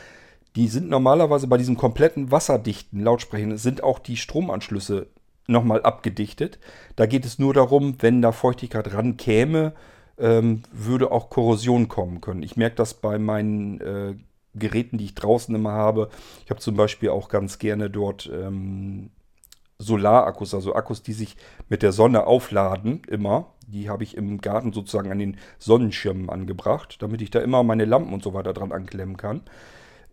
Die 0.56 0.68
sind 0.68 0.88
normalerweise 0.88 1.48
bei 1.48 1.58
diesem 1.58 1.76
kompletten 1.76 2.30
wasserdichten 2.30 3.02
Lautsprechern, 3.02 3.58
sind 3.58 3.82
auch 3.82 3.98
die 3.98 4.16
Stromanschlüsse 4.16 5.06
nochmal 5.46 5.82
abgedichtet. 5.82 6.58
Da 6.96 7.04
geht 7.04 7.26
es 7.26 7.38
nur 7.38 7.52
darum, 7.52 7.96
wenn 8.00 8.22
da 8.22 8.32
Feuchtigkeit 8.32 8.94
rankäme, 8.94 9.74
ähm, 10.18 10.62
würde 10.72 11.12
auch 11.12 11.28
Korrosion 11.28 11.88
kommen 11.88 12.22
können. 12.22 12.42
Ich 12.42 12.56
merke 12.56 12.76
das 12.76 12.94
bei 12.94 13.18
meinen 13.18 13.80
äh, 13.82 14.14
Geräten, 14.54 14.96
die 14.96 15.04
ich 15.04 15.14
draußen 15.14 15.54
immer 15.54 15.72
habe. 15.72 16.08
Ich 16.44 16.50
habe 16.50 16.60
zum 16.60 16.74
Beispiel 16.74 17.10
auch 17.10 17.28
ganz 17.28 17.58
gerne 17.58 17.90
dort 17.90 18.30
ähm, 18.32 19.10
Solarakkus, 19.78 20.54
also 20.54 20.74
Akkus, 20.74 21.02
die 21.02 21.12
sich 21.12 21.36
mit 21.68 21.82
der 21.82 21.92
Sonne 21.92 22.26
aufladen, 22.26 23.02
immer. 23.08 23.52
Die 23.68 23.88
habe 23.90 24.04
ich 24.04 24.16
im 24.16 24.40
Garten 24.40 24.72
sozusagen 24.72 25.10
an 25.10 25.18
den 25.18 25.38
Sonnenschirmen 25.58 26.30
angebracht, 26.30 27.02
damit 27.02 27.20
ich 27.20 27.30
da 27.30 27.40
immer 27.40 27.62
meine 27.62 27.84
Lampen 27.84 28.14
und 28.14 28.22
so 28.22 28.32
weiter 28.32 28.52
dran 28.52 28.72
anklemmen 28.72 29.16
kann. 29.16 29.42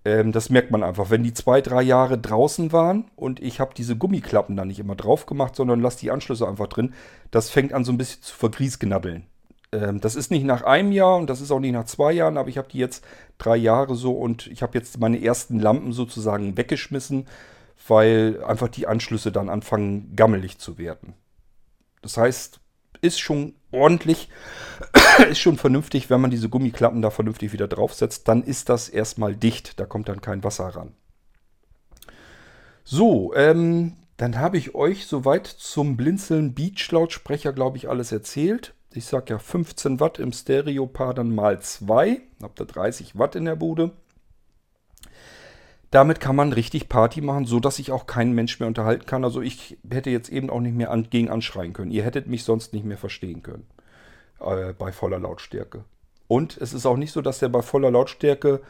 Ähm, 0.06 0.32
das 0.32 0.50
merkt 0.50 0.72
man 0.72 0.84
einfach. 0.84 1.10
Wenn 1.10 1.24
die 1.24 1.34
zwei, 1.34 1.62
drei 1.62 1.82
Jahre 1.82 2.18
draußen 2.18 2.72
waren 2.72 3.06
und 3.16 3.40
ich 3.42 3.60
habe 3.60 3.74
diese 3.76 3.96
Gummiklappen 3.96 4.56
da 4.58 4.66
nicht 4.66 4.80
immer 4.80 4.96
drauf 4.96 5.26
gemacht, 5.26 5.56
sondern 5.56 5.82
lasse 5.82 6.00
die 6.00 6.12
Anschlüsse 6.12 6.48
einfach 6.48 6.68
drin, 6.68 6.94
das 7.32 7.50
fängt 7.50 7.74
an 7.74 7.86
so 7.86 7.92
ein 7.92 7.98
bisschen 7.98 8.22
zu 8.22 8.36
vergriesgnaddeln. 8.36 9.28
ähm, 9.74 10.00
das 10.02 10.16
ist 10.16 10.32
nicht 10.32 10.46
nach 10.46 10.64
einem 10.64 10.92
Jahr 10.92 11.18
und 11.18 11.30
das 11.30 11.42
ist 11.42 11.52
auch 11.52 11.60
nicht 11.60 11.74
nach 11.74 11.86
zwei 11.86 12.12
Jahren, 12.14 12.38
aber 12.38 12.50
ich 12.50 12.58
habe 12.58 12.70
die 12.70 12.78
jetzt 12.80 13.04
drei 13.38 13.56
Jahre 13.58 13.96
so 13.96 14.14
und 14.14 14.48
ich 14.48 14.62
habe 14.62 14.78
jetzt 14.78 15.00
meine 15.00 15.24
ersten 15.24 15.60
Lampen 15.60 15.94
sozusagen 15.94 16.58
weggeschmissen, 16.58 17.26
weil 17.88 18.44
einfach 18.44 18.68
die 18.68 18.88
Anschlüsse 18.88 19.32
dann 19.32 19.50
anfangen 19.50 20.16
gammelig 20.16 20.58
zu 20.60 20.78
werden. 20.78 21.14
Das 22.02 22.18
heißt, 22.18 22.60
ist 23.02 23.20
schon 23.20 23.54
ordentlich, 23.72 24.30
ist 25.30 25.40
schon 25.40 25.58
vernünftig, 25.58 26.10
wenn 26.10 26.22
man 26.22 26.32
diese 26.32 26.50
Gummiklappen 26.50 27.02
da 27.02 27.10
vernünftig 27.10 27.54
wieder 27.54 27.68
draufsetzt, 27.68 28.28
dann 28.28 28.44
ist 28.44 28.70
das 28.70 28.90
erstmal 28.90 29.36
dicht, 29.36 29.80
da 29.80 29.86
kommt 29.86 30.10
dann 30.10 30.22
kein 30.22 30.44
Wasser 30.44 30.68
ran. 30.68 30.94
So, 32.84 33.34
ähm, 33.36 33.98
dann 34.18 34.38
habe 34.38 34.58
ich 34.58 34.76
euch 34.76 35.08
soweit 35.08 35.48
zum 35.48 35.98
Blinzeln 35.98 36.54
Beach 36.54 36.92
Lautsprecher, 36.92 37.54
glaube 37.54 37.78
ich, 37.78 37.90
alles 37.90 38.12
erzählt. 38.12 38.74
Ich 38.94 39.06
sage 39.06 39.34
ja 39.34 39.40
15 39.40 40.00
Watt 40.00 40.20
im 40.20 40.32
Stereo-Paar 40.32 41.14
dann 41.14 41.34
mal 41.34 41.60
2. 41.60 42.22
Habt 42.42 42.62
ihr 42.62 42.66
30 42.66 43.18
Watt 43.18 43.36
in 43.36 43.46
der 43.46 43.56
Bude. 43.56 43.92
Damit 45.94 46.20
kann 46.20 46.36
man 46.36 46.54
richtig 46.54 46.90
Party 46.90 47.22
machen, 47.22 47.46
so 47.46 47.60
dass 47.60 47.76
sich 47.76 47.92
auch 47.92 48.08
kein 48.08 48.32
Mensch 48.32 48.60
mehr 48.60 48.66
unterhalten 48.68 49.06
kann. 49.06 49.24
Also 49.24 49.42
ich 49.42 49.78
hätte 49.88 50.10
jetzt 50.10 50.30
eben 50.30 50.50
auch 50.50 50.60
nicht 50.60 50.76
mehr 50.76 50.90
an, 50.90 51.08
gegen 51.12 51.30
anschreien 51.30 51.72
können. 51.72 51.92
Ihr 51.92 52.04
hättet 52.04 52.26
mich 52.26 52.44
sonst 52.44 52.74
nicht 52.74 52.84
mehr 52.84 52.98
verstehen 52.98 53.44
können 53.44 53.68
äh, 54.40 54.74
bei 54.74 54.92
voller 54.92 55.20
Lautstärke. 55.20 55.84
Und 56.28 56.58
es 56.58 56.74
ist 56.74 56.88
auch 56.88 56.98
nicht 56.98 57.12
so, 57.12 57.22
dass 57.22 57.38
der 57.38 57.50
bei 57.50 57.62
voller 57.62 57.92
Lautstärke 57.92 58.62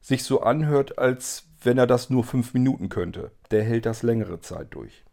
sich 0.00 0.24
so 0.24 0.40
anhört, 0.40 0.98
als 0.98 1.44
wenn 1.62 1.78
er 1.78 1.86
das 1.86 2.10
nur 2.10 2.24
fünf 2.24 2.54
Minuten 2.54 2.88
könnte. 2.88 3.30
Der 3.52 3.62
hält 3.62 3.86
das 3.86 4.02
längere 4.02 4.40
Zeit 4.40 4.74
durch. 4.74 5.04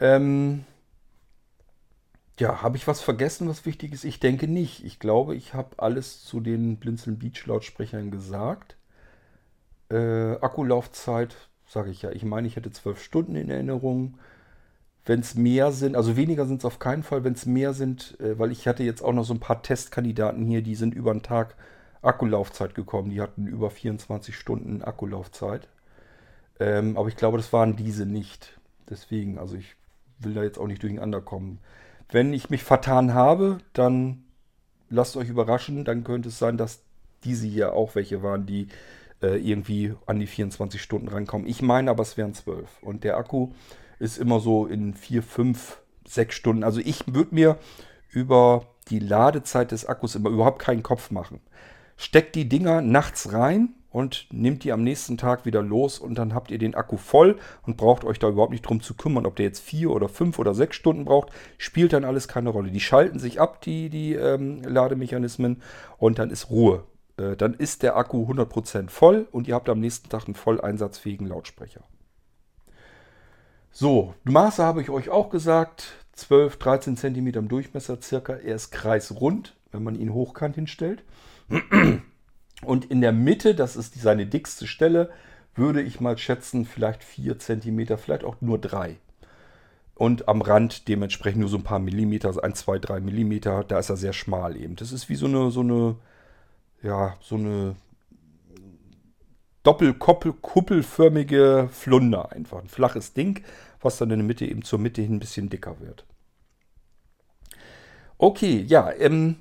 Ähm, 0.00 0.64
ja, 2.38 2.62
habe 2.62 2.78
ich 2.78 2.86
was 2.86 3.02
vergessen, 3.02 3.50
was 3.50 3.66
wichtig 3.66 3.92
ist? 3.92 4.04
Ich 4.04 4.18
denke 4.18 4.48
nicht. 4.48 4.82
Ich 4.82 4.98
glaube, 4.98 5.36
ich 5.36 5.52
habe 5.52 5.78
alles 5.78 6.24
zu 6.24 6.40
den 6.40 6.78
Blinzeln 6.78 7.18
Beach 7.18 7.44
Lautsprechern 7.44 8.10
gesagt. 8.10 8.76
Äh, 9.92 10.38
Akkulaufzeit, 10.40 11.36
sage 11.66 11.90
ich 11.90 12.02
ja. 12.02 12.10
Ich 12.10 12.24
meine, 12.24 12.48
ich 12.48 12.56
hätte 12.56 12.70
zwölf 12.70 13.02
Stunden 13.02 13.36
in 13.36 13.50
Erinnerung. 13.50 14.18
Wenn 15.04 15.20
es 15.20 15.34
mehr 15.34 15.72
sind, 15.72 15.96
also 15.96 16.16
weniger 16.16 16.46
sind 16.46 16.60
es 16.60 16.64
auf 16.64 16.78
keinen 16.78 17.02
Fall, 17.02 17.24
wenn 17.24 17.34
es 17.34 17.44
mehr 17.44 17.74
sind, 17.74 18.18
äh, 18.20 18.38
weil 18.38 18.52
ich 18.52 18.66
hatte 18.66 18.84
jetzt 18.84 19.02
auch 19.02 19.12
noch 19.12 19.24
so 19.24 19.34
ein 19.34 19.40
paar 19.40 19.62
Testkandidaten 19.62 20.46
hier, 20.46 20.62
die 20.62 20.76
sind 20.76 20.94
über 20.94 21.10
einen 21.10 21.22
Tag 21.22 21.56
Akkulaufzeit 22.00 22.74
gekommen. 22.74 23.10
Die 23.10 23.20
hatten 23.20 23.46
über 23.46 23.70
24 23.70 24.36
Stunden 24.36 24.82
Akkulaufzeit. 24.82 25.68
Ähm, 26.58 26.96
aber 26.96 27.08
ich 27.08 27.16
glaube, 27.16 27.36
das 27.36 27.52
waren 27.52 27.76
diese 27.76 28.06
nicht. 28.06 28.58
Deswegen, 28.88 29.38
also 29.38 29.56
ich 29.56 29.76
will 30.18 30.34
da 30.34 30.42
jetzt 30.42 30.58
auch 30.58 30.66
nicht 30.66 30.82
durcheinander 30.82 31.20
kommen. 31.20 31.58
Wenn 32.10 32.32
ich 32.32 32.50
mich 32.50 32.64
vertan 32.64 33.14
habe, 33.14 33.58
dann 33.72 34.24
lasst 34.90 35.16
euch 35.16 35.28
überraschen. 35.28 35.84
Dann 35.84 36.04
könnte 36.04 36.28
es 36.28 36.38
sein, 36.38 36.56
dass 36.56 36.82
diese 37.24 37.46
hier 37.46 37.72
auch 37.72 37.94
welche 37.94 38.22
waren, 38.22 38.46
die 38.46 38.68
äh, 39.22 39.36
irgendwie 39.36 39.94
an 40.06 40.18
die 40.18 40.26
24 40.26 40.82
Stunden 40.82 41.08
rankommen. 41.08 41.46
Ich 41.46 41.62
meine 41.62 41.90
aber, 41.90 42.02
es 42.02 42.16
wären 42.16 42.34
12. 42.34 42.82
Und 42.82 43.04
der 43.04 43.16
Akku 43.16 43.50
ist 43.98 44.18
immer 44.18 44.40
so 44.40 44.66
in 44.66 44.94
4, 44.94 45.22
5, 45.22 45.80
6 46.06 46.34
Stunden. 46.34 46.64
Also 46.64 46.80
ich 46.80 47.02
würde 47.06 47.34
mir 47.34 47.58
über 48.10 48.66
die 48.88 48.98
Ladezeit 48.98 49.70
des 49.70 49.86
Akkus 49.86 50.14
immer 50.14 50.30
überhaupt 50.30 50.58
keinen 50.58 50.82
Kopf 50.82 51.10
machen. 51.10 51.40
Steckt 51.96 52.34
die 52.34 52.48
Dinger 52.48 52.80
nachts 52.82 53.32
rein 53.32 53.74
und 53.90 54.26
nimmt 54.32 54.64
die 54.64 54.72
am 54.72 54.82
nächsten 54.82 55.18
Tag 55.18 55.44
wieder 55.44 55.62
los 55.62 55.98
und 55.98 56.16
dann 56.16 56.34
habt 56.34 56.50
ihr 56.50 56.58
den 56.58 56.74
Akku 56.74 56.96
voll 56.96 57.38
und 57.62 57.76
braucht 57.76 58.04
euch 58.04 58.18
da 58.18 58.28
überhaupt 58.28 58.52
nicht 58.52 58.62
drum 58.62 58.80
zu 58.80 58.94
kümmern, 58.94 59.26
ob 59.26 59.36
der 59.36 59.46
jetzt 59.46 59.60
vier 59.60 59.90
oder 59.90 60.08
fünf 60.08 60.38
oder 60.38 60.54
sechs 60.54 60.76
Stunden 60.76 61.04
braucht, 61.04 61.28
spielt 61.58 61.92
dann 61.92 62.04
alles 62.04 62.26
keine 62.26 62.50
Rolle. 62.50 62.70
Die 62.70 62.80
schalten 62.80 63.18
sich 63.18 63.40
ab, 63.40 63.60
die, 63.60 63.90
die 63.90 64.14
ähm, 64.14 64.62
Lademechanismen 64.62 65.62
und 65.98 66.18
dann 66.18 66.30
ist 66.30 66.50
Ruhe. 66.50 66.84
Äh, 67.16 67.36
dann 67.36 67.54
ist 67.54 67.82
der 67.82 67.96
Akku 67.96 68.26
100% 68.26 68.90
voll 68.90 69.26
und 69.30 69.48
ihr 69.48 69.54
habt 69.54 69.68
am 69.68 69.80
nächsten 69.80 70.08
Tag 70.08 70.26
einen 70.26 70.34
voll 70.34 70.60
einsatzfähigen 70.60 71.26
Lautsprecher. 71.26 71.82
So, 73.70 74.14
Maße 74.24 74.62
habe 74.62 74.82
ich 74.82 74.90
euch 74.90 75.08
auch 75.08 75.30
gesagt. 75.30 75.94
12, 76.12 76.58
13 76.58 76.96
cm 76.96 77.26
im 77.28 77.48
Durchmesser 77.48 78.00
circa. 78.02 78.34
Er 78.34 78.54
ist 78.54 78.70
kreisrund, 78.70 79.56
wenn 79.70 79.82
man 79.82 79.94
ihn 79.94 80.12
hochkant 80.12 80.56
hinstellt. 80.56 81.02
Und 82.64 82.84
in 82.90 83.00
der 83.00 83.12
Mitte, 83.12 83.54
das 83.54 83.76
ist 83.76 83.94
seine 84.00 84.26
dickste 84.26 84.66
Stelle, 84.66 85.10
würde 85.54 85.82
ich 85.82 86.00
mal 86.00 86.16
schätzen, 86.16 86.64
vielleicht 86.64 87.02
4 87.02 87.38
cm, 87.38 87.98
vielleicht 87.98 88.24
auch 88.24 88.36
nur 88.40 88.58
3. 88.58 88.96
Und 89.94 90.28
am 90.28 90.40
Rand 90.40 90.88
dementsprechend 90.88 91.40
nur 91.40 91.48
so 91.48 91.58
ein 91.58 91.64
paar 91.64 91.78
Millimeter, 91.78 92.28
also 92.28 92.40
1, 92.40 92.58
2, 92.60 92.78
3 92.78 93.00
Millimeter, 93.00 93.64
da 93.64 93.78
ist 93.78 93.90
er 93.90 93.96
sehr 93.96 94.12
schmal 94.12 94.56
eben. 94.56 94.76
Das 94.76 94.92
ist 94.92 95.08
wie 95.08 95.14
so 95.14 95.26
eine, 95.26 95.50
so 95.50 95.60
eine, 95.60 95.96
ja, 96.82 97.16
so 97.20 97.36
eine 97.36 97.76
doppelkuppelförmige 99.62 101.68
Flunder 101.72 102.32
einfach. 102.32 102.60
Ein 102.60 102.68
flaches 102.68 103.12
Ding, 103.12 103.44
was 103.80 103.98
dann 103.98 104.10
in 104.10 104.18
der 104.18 104.26
Mitte 104.26 104.46
eben 104.46 104.62
zur 104.62 104.78
Mitte 104.78 105.02
hin 105.02 105.16
ein 105.16 105.20
bisschen 105.20 105.48
dicker 105.48 105.80
wird. 105.80 106.04
Okay, 108.18 108.64
ja, 108.66 108.90
ähm, 108.92 109.36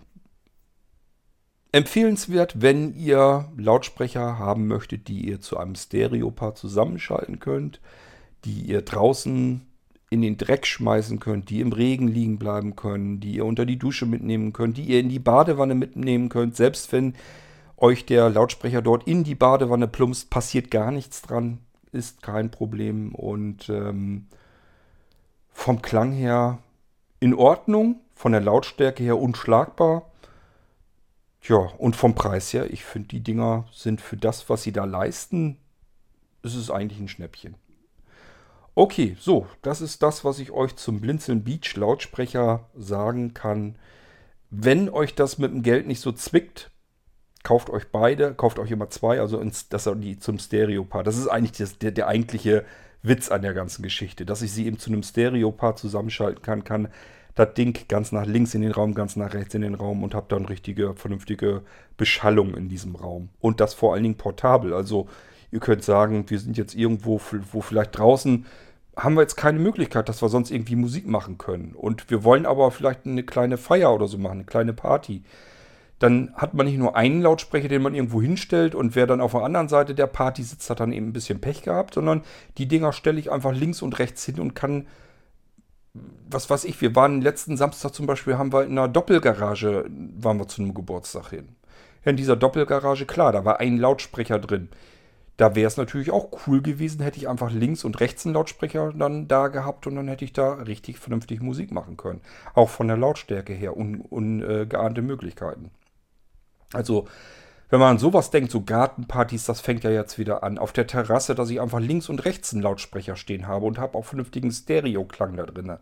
Empfehlenswert, 1.71 2.61
wenn 2.61 2.93
ihr 2.95 3.49
Lautsprecher 3.55 4.37
haben 4.37 4.67
möchtet, 4.67 5.07
die 5.07 5.27
ihr 5.27 5.39
zu 5.39 5.57
einem 5.57 5.75
Stereopaar 5.75 6.53
zusammenschalten 6.53 7.39
könnt, 7.39 7.79
die 8.43 8.61
ihr 8.61 8.81
draußen 8.81 9.70
in 10.11 10.21
den 10.21 10.37
Dreck 10.37 10.67
schmeißen 10.67 11.21
könnt, 11.21 11.49
die 11.49 11.61
im 11.61 11.71
Regen 11.71 12.09
liegen 12.09 12.37
bleiben 12.37 12.75
können, 12.75 13.21
die 13.21 13.35
ihr 13.35 13.45
unter 13.45 13.65
die 13.65 13.79
Dusche 13.79 14.05
mitnehmen 14.05 14.51
könnt, 14.51 14.77
die 14.77 14.83
ihr 14.83 14.99
in 14.99 15.07
die 15.07 15.19
Badewanne 15.19 15.73
mitnehmen 15.73 16.27
könnt. 16.27 16.57
Selbst 16.57 16.91
wenn 16.91 17.15
euch 17.77 18.05
der 18.05 18.29
Lautsprecher 18.29 18.81
dort 18.81 19.07
in 19.07 19.23
die 19.23 19.35
Badewanne 19.35 19.87
plumpst, 19.87 20.29
passiert 20.29 20.69
gar 20.69 20.91
nichts 20.91 21.21
dran, 21.21 21.59
ist 21.93 22.21
kein 22.21 22.51
Problem 22.51 23.15
und 23.15 23.69
ähm, 23.69 24.27
vom 25.53 25.81
Klang 25.81 26.11
her 26.11 26.59
in 27.21 27.33
Ordnung, 27.33 28.01
von 28.13 28.33
der 28.33 28.41
Lautstärke 28.41 29.03
her 29.03 29.17
unschlagbar. 29.17 30.11
Ja, 31.41 31.55
und 31.55 31.95
vom 31.95 32.15
Preis 32.15 32.51
her, 32.51 32.69
ich 32.69 32.83
finde, 32.83 33.07
die 33.07 33.23
Dinger 33.23 33.65
sind 33.71 34.01
für 34.01 34.17
das, 34.17 34.49
was 34.49 34.63
sie 34.63 34.73
da 34.73 34.83
leisten, 34.83 35.57
ist 36.43 36.55
es 36.55 36.69
eigentlich 36.69 36.99
ein 36.99 37.07
Schnäppchen. 37.07 37.55
Okay, 38.73 39.17
so, 39.19 39.47
das 39.61 39.81
ist 39.81 40.01
das, 40.01 40.23
was 40.23 40.39
ich 40.39 40.51
euch 40.51 40.75
zum 40.77 41.01
Blinzeln 41.01 41.43
Beach 41.43 41.75
Lautsprecher 41.75 42.69
sagen 42.75 43.33
kann. 43.33 43.75
Wenn 44.49 44.89
euch 44.89 45.13
das 45.13 45.37
mit 45.37 45.51
dem 45.51 45.61
Geld 45.61 45.87
nicht 45.87 45.99
so 45.99 46.11
zwickt, 46.13 46.71
kauft 47.43 47.69
euch 47.69 47.91
beide, 47.91 48.33
kauft 48.33 48.59
euch 48.59 48.71
immer 48.71 48.89
zwei, 48.89 49.19
also 49.19 49.39
ins, 49.39 49.67
das 49.67 49.89
die 49.95 50.19
zum 50.19 50.39
Stereo-Paar. 50.39 51.03
Das 51.03 51.17
ist 51.17 51.27
eigentlich 51.27 51.57
das, 51.57 51.79
der, 51.79 51.91
der 51.91 52.07
eigentliche 52.07 52.65
Witz 53.03 53.29
an 53.29 53.41
der 53.41 53.53
ganzen 53.53 53.83
Geschichte, 53.83 54.25
dass 54.25 54.41
ich 54.41 54.51
sie 54.53 54.67
eben 54.67 54.79
zu 54.79 54.89
einem 54.89 55.03
Stereo-Paar 55.03 55.75
zusammenschalten 55.75 56.41
kann, 56.41 56.63
kann 56.63 56.87
das 57.35 57.53
Ding 57.53 57.77
ganz 57.87 58.11
nach 58.11 58.25
links 58.25 58.53
in 58.53 58.61
den 58.61 58.71
Raum, 58.71 58.93
ganz 58.93 59.15
nach 59.15 59.33
rechts 59.33 59.53
in 59.53 59.61
den 59.61 59.75
Raum 59.75 60.03
und 60.03 60.13
habe 60.13 60.27
dann 60.29 60.45
richtige, 60.45 60.95
vernünftige 60.95 61.61
Beschallung 61.97 62.55
in 62.55 62.69
diesem 62.69 62.95
Raum. 62.95 63.29
Und 63.39 63.59
das 63.59 63.73
vor 63.73 63.93
allen 63.93 64.03
Dingen 64.03 64.17
portabel. 64.17 64.73
Also 64.73 65.07
ihr 65.51 65.59
könnt 65.59 65.83
sagen, 65.83 66.29
wir 66.29 66.39
sind 66.39 66.57
jetzt 66.57 66.75
irgendwo, 66.75 67.21
wo 67.51 67.61
vielleicht 67.61 67.97
draußen 67.97 68.45
haben 68.97 69.15
wir 69.15 69.21
jetzt 69.21 69.37
keine 69.37 69.59
Möglichkeit, 69.59 70.09
dass 70.09 70.21
wir 70.21 70.29
sonst 70.29 70.51
irgendwie 70.51 70.75
Musik 70.75 71.07
machen 71.07 71.37
können. 71.37 71.73
Und 71.75 72.09
wir 72.09 72.23
wollen 72.23 72.45
aber 72.45 72.71
vielleicht 72.71 73.05
eine 73.05 73.23
kleine 73.23 73.57
Feier 73.57 73.93
oder 73.93 74.07
so 74.07 74.17
machen, 74.17 74.39
eine 74.39 74.43
kleine 74.43 74.73
Party. 74.73 75.23
Dann 75.99 76.33
hat 76.35 76.53
man 76.53 76.65
nicht 76.65 76.77
nur 76.77 76.95
einen 76.95 77.21
Lautsprecher, 77.21 77.67
den 77.67 77.83
man 77.83 77.95
irgendwo 77.95 78.21
hinstellt 78.21 78.75
und 78.75 78.95
wer 78.95 79.07
dann 79.07 79.21
auf 79.21 79.31
der 79.31 79.43
anderen 79.43 79.69
Seite 79.69 79.95
der 79.95 80.07
Party 80.07 80.43
sitzt, 80.43 80.69
hat 80.69 80.79
dann 80.79 80.91
eben 80.91 81.09
ein 81.09 81.13
bisschen 81.13 81.39
Pech 81.39 81.61
gehabt, 81.61 81.93
sondern 81.93 82.23
die 82.57 82.67
Dinger 82.67 82.91
stelle 82.91 83.19
ich 83.19 83.31
einfach 83.31 83.53
links 83.53 83.81
und 83.81 83.97
rechts 83.99 84.25
hin 84.25 84.39
und 84.39 84.55
kann 84.55 84.87
was 85.93 86.49
weiß 86.49 86.63
ich, 86.65 86.79
wir 86.81 86.95
waren 86.95 87.21
letzten 87.21 87.57
Samstag 87.57 87.93
zum 87.93 88.05
Beispiel, 88.05 88.37
haben 88.37 88.53
wir 88.53 88.63
in 88.63 88.71
einer 88.71 88.87
Doppelgarage, 88.87 89.85
waren 89.89 90.37
wir 90.37 90.47
zu 90.47 90.61
einem 90.61 90.73
Geburtstag 90.73 91.31
hin. 91.31 91.49
In 92.03 92.15
dieser 92.15 92.35
Doppelgarage, 92.35 93.05
klar, 93.05 93.31
da 93.31 93.45
war 93.45 93.59
ein 93.59 93.77
Lautsprecher 93.77 94.39
drin. 94.39 94.69
Da 95.41 95.55
wäre 95.55 95.65
es 95.65 95.75
natürlich 95.75 96.11
auch 96.11 96.29
cool 96.45 96.61
gewesen, 96.61 97.01
hätte 97.01 97.17
ich 97.17 97.27
einfach 97.27 97.51
links 97.51 97.83
und 97.83 97.99
rechts 97.99 98.27
einen 98.27 98.35
Lautsprecher 98.35 98.93
dann 98.93 99.27
da 99.27 99.47
gehabt 99.47 99.87
und 99.87 99.95
dann 99.95 100.07
hätte 100.07 100.23
ich 100.23 100.33
da 100.33 100.53
richtig 100.53 100.99
vernünftig 100.99 101.41
Musik 101.41 101.71
machen 101.71 101.97
können. 101.97 102.21
Auch 102.53 102.69
von 102.69 102.87
der 102.87 102.95
Lautstärke 102.95 103.51
her, 103.51 103.75
ungeahnte 103.75 104.11
un, 104.11 104.43
äh, 104.43 105.01
Möglichkeiten. 105.01 105.71
Also 106.73 107.07
wenn 107.71 107.79
man 107.79 107.89
an 107.89 107.97
sowas 107.97 108.29
denkt, 108.29 108.51
so 108.51 108.61
Gartenpartys, 108.61 109.45
das 109.45 109.61
fängt 109.61 109.83
ja 109.83 109.89
jetzt 109.89 110.19
wieder 110.19 110.43
an. 110.43 110.59
Auf 110.59 110.73
der 110.73 110.85
Terrasse, 110.85 111.33
dass 111.33 111.49
ich 111.49 111.59
einfach 111.59 111.79
links 111.79 112.07
und 112.07 112.23
rechts 112.23 112.53
einen 112.53 112.61
Lautsprecher 112.61 113.15
stehen 113.15 113.47
habe 113.47 113.65
und 113.65 113.79
habe 113.79 113.97
auch 113.97 114.05
vernünftigen 114.05 114.51
Stereo-Klang 114.51 115.37
da 115.37 115.47
drin. 115.47 115.75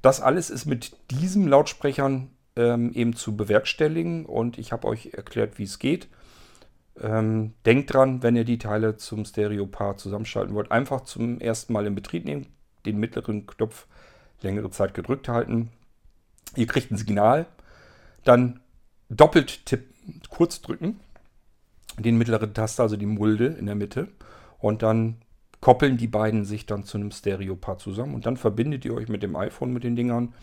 Das 0.00 0.20
alles 0.20 0.48
ist 0.48 0.66
mit 0.66 0.96
diesen 1.10 1.48
Lautsprechern 1.48 2.30
ähm, 2.54 2.92
eben 2.92 3.16
zu 3.16 3.36
bewerkstelligen 3.36 4.26
und 4.26 4.58
ich 4.58 4.70
habe 4.70 4.86
euch 4.86 5.14
erklärt, 5.14 5.58
wie 5.58 5.64
es 5.64 5.80
geht. 5.80 6.06
Ähm, 7.00 7.54
denkt 7.64 7.94
dran, 7.94 8.22
wenn 8.22 8.36
ihr 8.36 8.44
die 8.44 8.58
Teile 8.58 8.96
zum 8.96 9.24
Stereo-Paar 9.24 9.96
zusammenschalten 9.96 10.54
wollt, 10.54 10.70
einfach 10.70 11.02
zum 11.02 11.40
ersten 11.40 11.72
Mal 11.72 11.86
in 11.86 11.94
Betrieb 11.94 12.24
nehmen, 12.24 12.46
den 12.84 12.98
mittleren 12.98 13.46
Knopf 13.46 13.86
längere 14.42 14.70
Zeit 14.70 14.94
gedrückt 14.94 15.28
halten. 15.28 15.70
Ihr 16.56 16.66
kriegt 16.66 16.90
ein 16.90 16.96
Signal 16.96 17.46
Dann 18.24 18.60
doppelt 19.08 19.66
tippen, 19.66 20.20
kurz 20.28 20.60
drücken, 20.60 21.00
den 21.98 22.18
mittleren 22.18 22.54
Taster, 22.54 22.82
also 22.82 22.96
die 22.96 23.06
Mulde 23.06 23.46
in 23.46 23.66
der 23.66 23.74
Mitte. 23.74 24.08
Und 24.58 24.82
dann 24.82 25.16
koppeln 25.60 25.96
die 25.96 26.08
beiden 26.08 26.44
sich 26.44 26.66
dann 26.66 26.84
zu 26.84 26.98
einem 26.98 27.10
Stereo-Paar 27.10 27.78
zusammen. 27.78 28.14
Und 28.14 28.26
dann 28.26 28.36
verbindet 28.36 28.84
ihr 28.84 28.94
euch 28.94 29.08
mit 29.08 29.22
dem 29.22 29.36
iPhone 29.36 29.72
mit 29.72 29.84
den 29.84 29.96
Dingern 29.96 30.34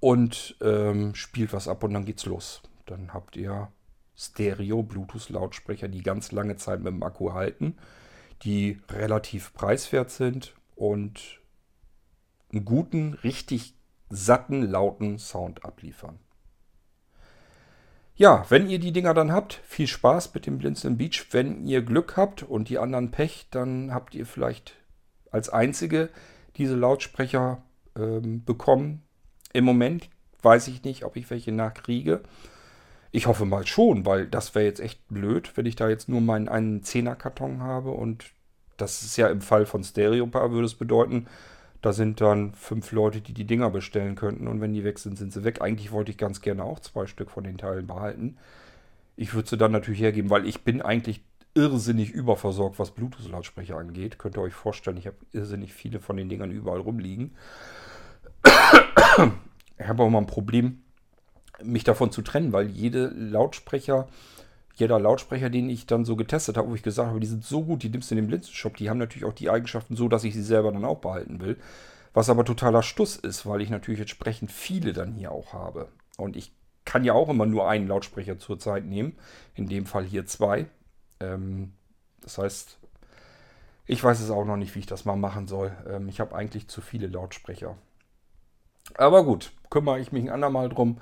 und 0.00 0.56
ähm, 0.60 1.14
spielt 1.14 1.52
was 1.52 1.68
ab 1.68 1.82
und 1.82 1.94
dann 1.94 2.04
geht's 2.04 2.26
los. 2.26 2.62
Dann 2.86 3.12
habt 3.12 3.36
ihr 3.36 3.68
Stereo-Bluetooth-Lautsprecher, 4.18 5.88
die 5.88 6.02
ganz 6.02 6.32
lange 6.32 6.56
Zeit 6.56 6.80
mit 6.80 6.92
dem 6.92 7.02
Akku 7.02 7.32
halten, 7.32 7.76
die 8.42 8.80
relativ 8.90 9.54
preiswert 9.54 10.10
sind 10.10 10.54
und 10.74 11.40
einen 12.52 12.64
guten, 12.64 13.14
richtig 13.14 13.74
satten, 14.10 14.62
lauten 14.62 15.18
Sound 15.18 15.64
abliefern. 15.64 16.18
Ja, 18.16 18.44
wenn 18.48 18.68
ihr 18.68 18.80
die 18.80 18.90
Dinger 18.90 19.14
dann 19.14 19.30
habt, 19.30 19.60
viel 19.64 19.86
Spaß 19.86 20.34
mit 20.34 20.46
dem 20.46 20.58
Blinzeln 20.58 20.96
Beach. 20.96 21.28
Wenn 21.30 21.64
ihr 21.64 21.82
Glück 21.82 22.16
habt 22.16 22.42
und 22.42 22.68
die 22.68 22.78
anderen 22.78 23.12
Pech, 23.12 23.46
dann 23.52 23.94
habt 23.94 24.14
ihr 24.16 24.26
vielleicht 24.26 24.74
als 25.30 25.48
einzige 25.50 26.10
diese 26.56 26.74
Lautsprecher 26.74 27.62
ähm, 27.96 28.44
bekommen. 28.44 29.02
Im 29.52 29.64
Moment 29.64 30.10
weiß 30.42 30.66
ich 30.66 30.82
nicht, 30.82 31.04
ob 31.04 31.14
ich 31.14 31.30
welche 31.30 31.52
nachkriege. 31.52 32.22
Ich 33.10 33.26
hoffe 33.26 33.44
mal 33.46 33.66
schon, 33.66 34.04
weil 34.04 34.26
das 34.26 34.54
wäre 34.54 34.66
jetzt 34.66 34.80
echt 34.80 35.06
blöd, 35.08 35.52
wenn 35.56 35.66
ich 35.66 35.76
da 35.76 35.88
jetzt 35.88 36.08
nur 36.08 36.20
meinen 36.20 36.48
einen 36.48 36.82
Zehnerkarton 36.82 37.62
habe 37.62 37.90
und 37.90 38.26
das 38.76 39.02
ist 39.02 39.16
ja 39.16 39.28
im 39.28 39.40
Fall 39.40 39.66
von 39.66 39.82
Stereopaar 39.82 40.52
würde 40.52 40.66
es 40.66 40.74
bedeuten, 40.74 41.26
da 41.80 41.92
sind 41.92 42.20
dann 42.20 42.54
fünf 42.54 42.92
Leute, 42.92 43.20
die 43.20 43.32
die 43.32 43.46
Dinger 43.46 43.70
bestellen 43.70 44.14
könnten 44.14 44.48
und 44.48 44.60
wenn 44.60 44.72
die 44.72 44.84
weg 44.84 44.98
sind, 44.98 45.16
sind 45.16 45.32
sie 45.32 45.44
weg. 45.44 45.62
Eigentlich 45.62 45.92
wollte 45.92 46.10
ich 46.10 46.18
ganz 46.18 46.40
gerne 46.40 46.64
auch 46.64 46.80
zwei 46.80 47.06
Stück 47.06 47.30
von 47.30 47.44
den 47.44 47.56
Teilen 47.56 47.86
behalten. 47.86 48.36
Ich 49.16 49.34
würde 49.34 49.48
sie 49.48 49.56
dann 49.56 49.72
natürlich 49.72 50.00
hergeben, 50.00 50.30
weil 50.30 50.46
ich 50.46 50.62
bin 50.62 50.82
eigentlich 50.82 51.22
irrsinnig 51.54 52.10
überversorgt, 52.10 52.78
was 52.78 52.92
Bluetooth-Lautsprecher 52.92 53.76
angeht. 53.76 54.18
Könnt 54.18 54.36
ihr 54.36 54.42
euch 54.42 54.54
vorstellen, 54.54 54.96
ich 54.96 55.06
habe 55.06 55.16
irrsinnig 55.32 55.72
viele 55.72 56.00
von 56.00 56.16
den 56.16 56.28
Dingern 56.28 56.50
überall 56.50 56.80
rumliegen. 56.80 57.34
Ich 59.78 59.86
habe 59.86 60.02
auch 60.02 60.10
mal 60.10 60.18
ein 60.18 60.26
Problem, 60.26 60.82
mich 61.62 61.84
davon 61.84 62.12
zu 62.12 62.22
trennen, 62.22 62.52
weil 62.52 62.68
jede 62.68 63.08
Lautsprecher, 63.08 64.08
jeder 64.74 64.98
Lautsprecher, 65.00 65.50
den 65.50 65.68
ich 65.70 65.86
dann 65.86 66.04
so 66.04 66.16
getestet 66.16 66.56
habe, 66.56 66.70
wo 66.70 66.74
ich 66.74 66.82
gesagt 66.82 67.08
habe, 67.08 67.20
die 67.20 67.26
sind 67.26 67.44
so 67.44 67.64
gut, 67.64 67.82
die 67.82 67.88
nimmst 67.88 68.10
du 68.10 68.14
in 68.14 68.22
den 68.22 68.28
Blinzenshop, 68.28 68.76
die 68.76 68.88
haben 68.88 68.98
natürlich 68.98 69.24
auch 69.24 69.32
die 69.32 69.50
Eigenschaften 69.50 69.96
so, 69.96 70.08
dass 70.08 70.24
ich 70.24 70.34
sie 70.34 70.42
selber 70.42 70.72
dann 70.72 70.84
auch 70.84 70.98
behalten 70.98 71.40
will. 71.40 71.56
Was 72.14 72.30
aber 72.30 72.44
totaler 72.44 72.82
Stuss 72.82 73.16
ist, 73.16 73.46
weil 73.46 73.60
ich 73.60 73.70
natürlich 73.70 74.00
entsprechend 74.00 74.50
viele 74.50 74.92
dann 74.92 75.14
hier 75.14 75.32
auch 75.32 75.52
habe. 75.52 75.88
Und 76.16 76.36
ich 76.36 76.52
kann 76.84 77.04
ja 77.04 77.12
auch 77.12 77.28
immer 77.28 77.44
nur 77.44 77.68
einen 77.68 77.86
Lautsprecher 77.86 78.38
zur 78.38 78.58
Zeit 78.58 78.86
nehmen. 78.86 79.16
In 79.54 79.68
dem 79.68 79.84
Fall 79.84 80.04
hier 80.04 80.26
zwei. 80.26 80.66
Ähm, 81.20 81.72
das 82.22 82.38
heißt, 82.38 82.78
ich 83.86 84.02
weiß 84.02 84.20
es 84.20 84.30
auch 84.30 84.44
noch 84.44 84.56
nicht, 84.56 84.74
wie 84.74 84.80
ich 84.80 84.86
das 84.86 85.04
mal 85.04 85.16
machen 85.16 85.46
soll. 85.46 85.70
Ähm, 85.88 86.08
ich 86.08 86.18
habe 86.18 86.34
eigentlich 86.34 86.68
zu 86.68 86.80
viele 86.80 87.06
Lautsprecher. 87.06 87.76
Aber 88.94 89.24
gut, 89.24 89.52
kümmere 89.70 90.00
ich 90.00 90.12
mich 90.12 90.24
ein 90.24 90.30
andermal 90.30 90.68
drum. 90.68 90.98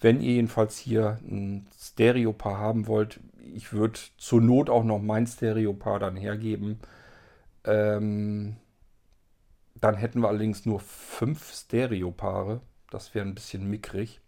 Wenn 0.00 0.20
ihr 0.20 0.32
jedenfalls 0.34 0.78
hier 0.78 1.18
ein 1.22 1.66
Stereo-Paar 1.76 2.58
haben 2.58 2.86
wollt, 2.86 3.20
ich 3.54 3.72
würde 3.72 3.98
zur 4.16 4.40
Not 4.40 4.70
auch 4.70 4.84
noch 4.84 5.00
mein 5.00 5.26
Stereo-Paar 5.26 5.98
dann 5.98 6.16
hergeben. 6.16 6.78
Ähm, 7.64 8.56
dann 9.80 9.96
hätten 9.96 10.20
wir 10.20 10.28
allerdings 10.28 10.66
nur 10.66 10.80
fünf 10.80 11.52
Stereo-Paare. 11.52 12.60
Das 12.90 13.14
wäre 13.14 13.26
ein 13.26 13.34
bisschen 13.34 13.68
mickrig. 13.68 14.20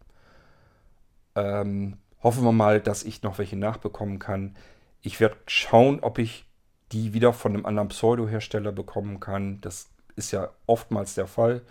Ähm, 1.36 1.98
hoffen 2.22 2.44
wir 2.44 2.52
mal, 2.52 2.80
dass 2.80 3.04
ich 3.04 3.22
noch 3.22 3.38
welche 3.38 3.56
nachbekommen 3.56 4.18
kann. 4.18 4.56
Ich 5.02 5.20
werde 5.20 5.36
schauen, 5.46 6.00
ob 6.00 6.18
ich 6.18 6.44
die 6.92 7.14
wieder 7.14 7.32
von 7.32 7.54
einem 7.54 7.66
anderen 7.66 7.88
Pseudo-Hersteller 7.88 8.72
bekommen 8.72 9.20
kann. 9.20 9.60
Das 9.60 9.88
ist 10.16 10.32
ja 10.32 10.50
oftmals 10.66 11.14
der 11.14 11.28
Fall 11.28 11.62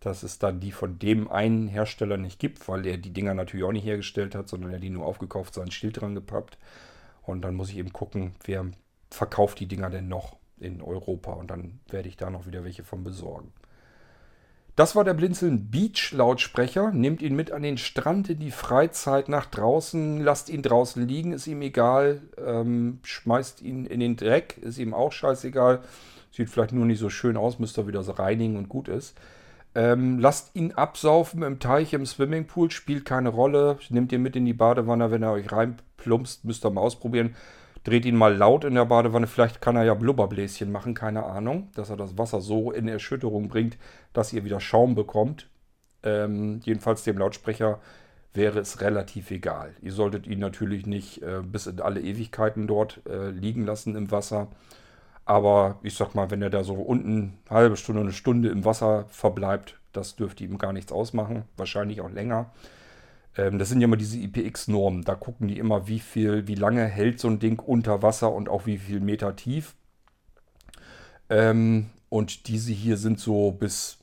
dass 0.00 0.22
es 0.22 0.38
dann 0.38 0.60
die 0.60 0.72
von 0.72 0.98
dem 0.98 1.30
einen 1.30 1.68
Hersteller 1.68 2.16
nicht 2.16 2.38
gibt, 2.38 2.66
weil 2.68 2.86
er 2.86 2.96
die 2.96 3.12
Dinger 3.12 3.34
natürlich 3.34 3.64
auch 3.64 3.72
nicht 3.72 3.84
hergestellt 3.84 4.34
hat, 4.34 4.48
sondern 4.48 4.72
er 4.72 4.78
die 4.78 4.90
nur 4.90 5.04
aufgekauft, 5.04 5.54
sein 5.54 5.70
Schild 5.70 6.00
dran 6.00 6.14
gepappt. 6.14 6.58
Und 7.22 7.42
dann 7.42 7.54
muss 7.54 7.70
ich 7.70 7.76
eben 7.76 7.92
gucken, 7.92 8.34
wer 8.44 8.66
verkauft 9.10 9.60
die 9.60 9.66
Dinger 9.66 9.90
denn 9.90 10.08
noch 10.08 10.36
in 10.58 10.80
Europa. 10.80 11.32
Und 11.32 11.50
dann 11.50 11.80
werde 11.88 12.08
ich 12.08 12.16
da 12.16 12.30
noch 12.30 12.46
wieder 12.46 12.64
welche 12.64 12.82
von 12.82 13.04
besorgen. 13.04 13.52
Das 14.76 14.96
war 14.96 15.04
der 15.04 15.12
Blinzeln 15.14 15.70
Beach 15.70 16.12
Lautsprecher. 16.12 16.92
Nehmt 16.92 17.20
ihn 17.20 17.36
mit 17.36 17.52
an 17.52 17.62
den 17.62 17.76
Strand 17.76 18.30
in 18.30 18.38
die 18.38 18.50
Freizeit 18.50 19.28
nach 19.28 19.44
draußen. 19.44 20.22
Lasst 20.22 20.48
ihn 20.48 20.62
draußen 20.62 21.06
liegen, 21.06 21.32
ist 21.32 21.46
ihm 21.46 21.60
egal. 21.60 22.22
Ähm, 22.38 23.00
schmeißt 23.02 23.60
ihn 23.60 23.84
in 23.84 24.00
den 24.00 24.16
Dreck, 24.16 24.56
ist 24.62 24.78
ihm 24.78 24.94
auch 24.94 25.12
scheißegal. 25.12 25.82
Sieht 26.30 26.48
vielleicht 26.48 26.72
nur 26.72 26.86
nicht 26.86 27.00
so 27.00 27.10
schön 27.10 27.36
aus, 27.36 27.58
müsst 27.58 27.76
ihr 27.76 27.88
wieder 27.88 28.02
so 28.02 28.12
reinigen 28.12 28.56
und 28.56 28.70
gut 28.70 28.88
ist. 28.88 29.14
Ähm, 29.74 30.18
lasst 30.18 30.54
ihn 30.56 30.72
absaufen 30.72 31.42
im 31.42 31.60
Teich, 31.60 31.92
im 31.92 32.04
Swimmingpool, 32.04 32.70
spielt 32.70 33.04
keine 33.04 33.28
Rolle. 33.28 33.78
Nehmt 33.88 34.12
ihn 34.12 34.22
mit 34.22 34.36
in 34.36 34.44
die 34.44 34.52
Badewanne, 34.52 35.10
wenn 35.10 35.22
er 35.22 35.32
euch 35.32 35.50
reinplumpst, 35.52 36.44
müsst 36.44 36.64
ihr 36.64 36.70
mal 36.70 36.80
ausprobieren. 36.80 37.36
Dreht 37.84 38.04
ihn 38.04 38.16
mal 38.16 38.36
laut 38.36 38.64
in 38.64 38.74
der 38.74 38.84
Badewanne, 38.84 39.26
vielleicht 39.26 39.62
kann 39.62 39.76
er 39.76 39.84
ja 39.84 39.94
Blubberbläschen 39.94 40.70
machen, 40.70 40.92
keine 40.92 41.24
Ahnung, 41.24 41.70
dass 41.74 41.88
er 41.88 41.96
das 41.96 42.18
Wasser 42.18 42.42
so 42.42 42.72
in 42.72 42.88
Erschütterung 42.88 43.48
bringt, 43.48 43.78
dass 44.12 44.34
ihr 44.34 44.44
wieder 44.44 44.60
Schaum 44.60 44.94
bekommt. 44.94 45.48
Ähm, 46.02 46.60
jedenfalls 46.62 47.04
dem 47.04 47.16
Lautsprecher 47.16 47.80
wäre 48.34 48.58
es 48.58 48.80
relativ 48.82 49.30
egal. 49.30 49.74
Ihr 49.80 49.92
solltet 49.92 50.26
ihn 50.26 50.40
natürlich 50.40 50.86
nicht 50.86 51.22
äh, 51.22 51.40
bis 51.42 51.66
in 51.66 51.80
alle 51.80 52.00
Ewigkeiten 52.00 52.66
dort 52.66 53.00
äh, 53.08 53.30
liegen 53.30 53.64
lassen 53.64 53.96
im 53.96 54.10
Wasser. 54.10 54.48
Aber 55.24 55.78
ich 55.82 55.94
sag 55.94 56.14
mal, 56.14 56.30
wenn 56.30 56.42
er 56.42 56.50
da 56.50 56.64
so 56.64 56.74
unten 56.74 57.38
eine 57.48 57.56
halbe 57.56 57.76
Stunde, 57.76 58.00
eine 58.00 58.12
Stunde 58.12 58.48
im 58.48 58.64
Wasser 58.64 59.04
verbleibt, 59.08 59.78
das 59.92 60.16
dürfte 60.16 60.44
ihm 60.44 60.58
gar 60.58 60.72
nichts 60.72 60.92
ausmachen. 60.92 61.44
Wahrscheinlich 61.56 62.00
auch 62.00 62.10
länger. 62.10 62.50
Ähm, 63.36 63.58
das 63.58 63.68
sind 63.68 63.80
ja 63.80 63.86
immer 63.86 63.96
diese 63.96 64.18
IPX-Normen. 64.18 65.02
Da 65.04 65.14
gucken 65.14 65.48
die 65.48 65.58
immer, 65.58 65.86
wie 65.88 66.00
viel, 66.00 66.46
wie 66.46 66.54
lange 66.54 66.84
hält 66.84 67.20
so 67.20 67.28
ein 67.28 67.38
Ding 67.38 67.58
unter 67.60 68.02
Wasser 68.02 68.32
und 68.32 68.48
auch 68.48 68.66
wie 68.66 68.78
viel 68.78 69.00
Meter 69.00 69.36
tief. 69.36 69.74
Ähm, 71.28 71.90
und 72.08 72.48
diese 72.48 72.72
hier 72.72 72.96
sind 72.96 73.20
so 73.20 73.52
bis 73.52 73.98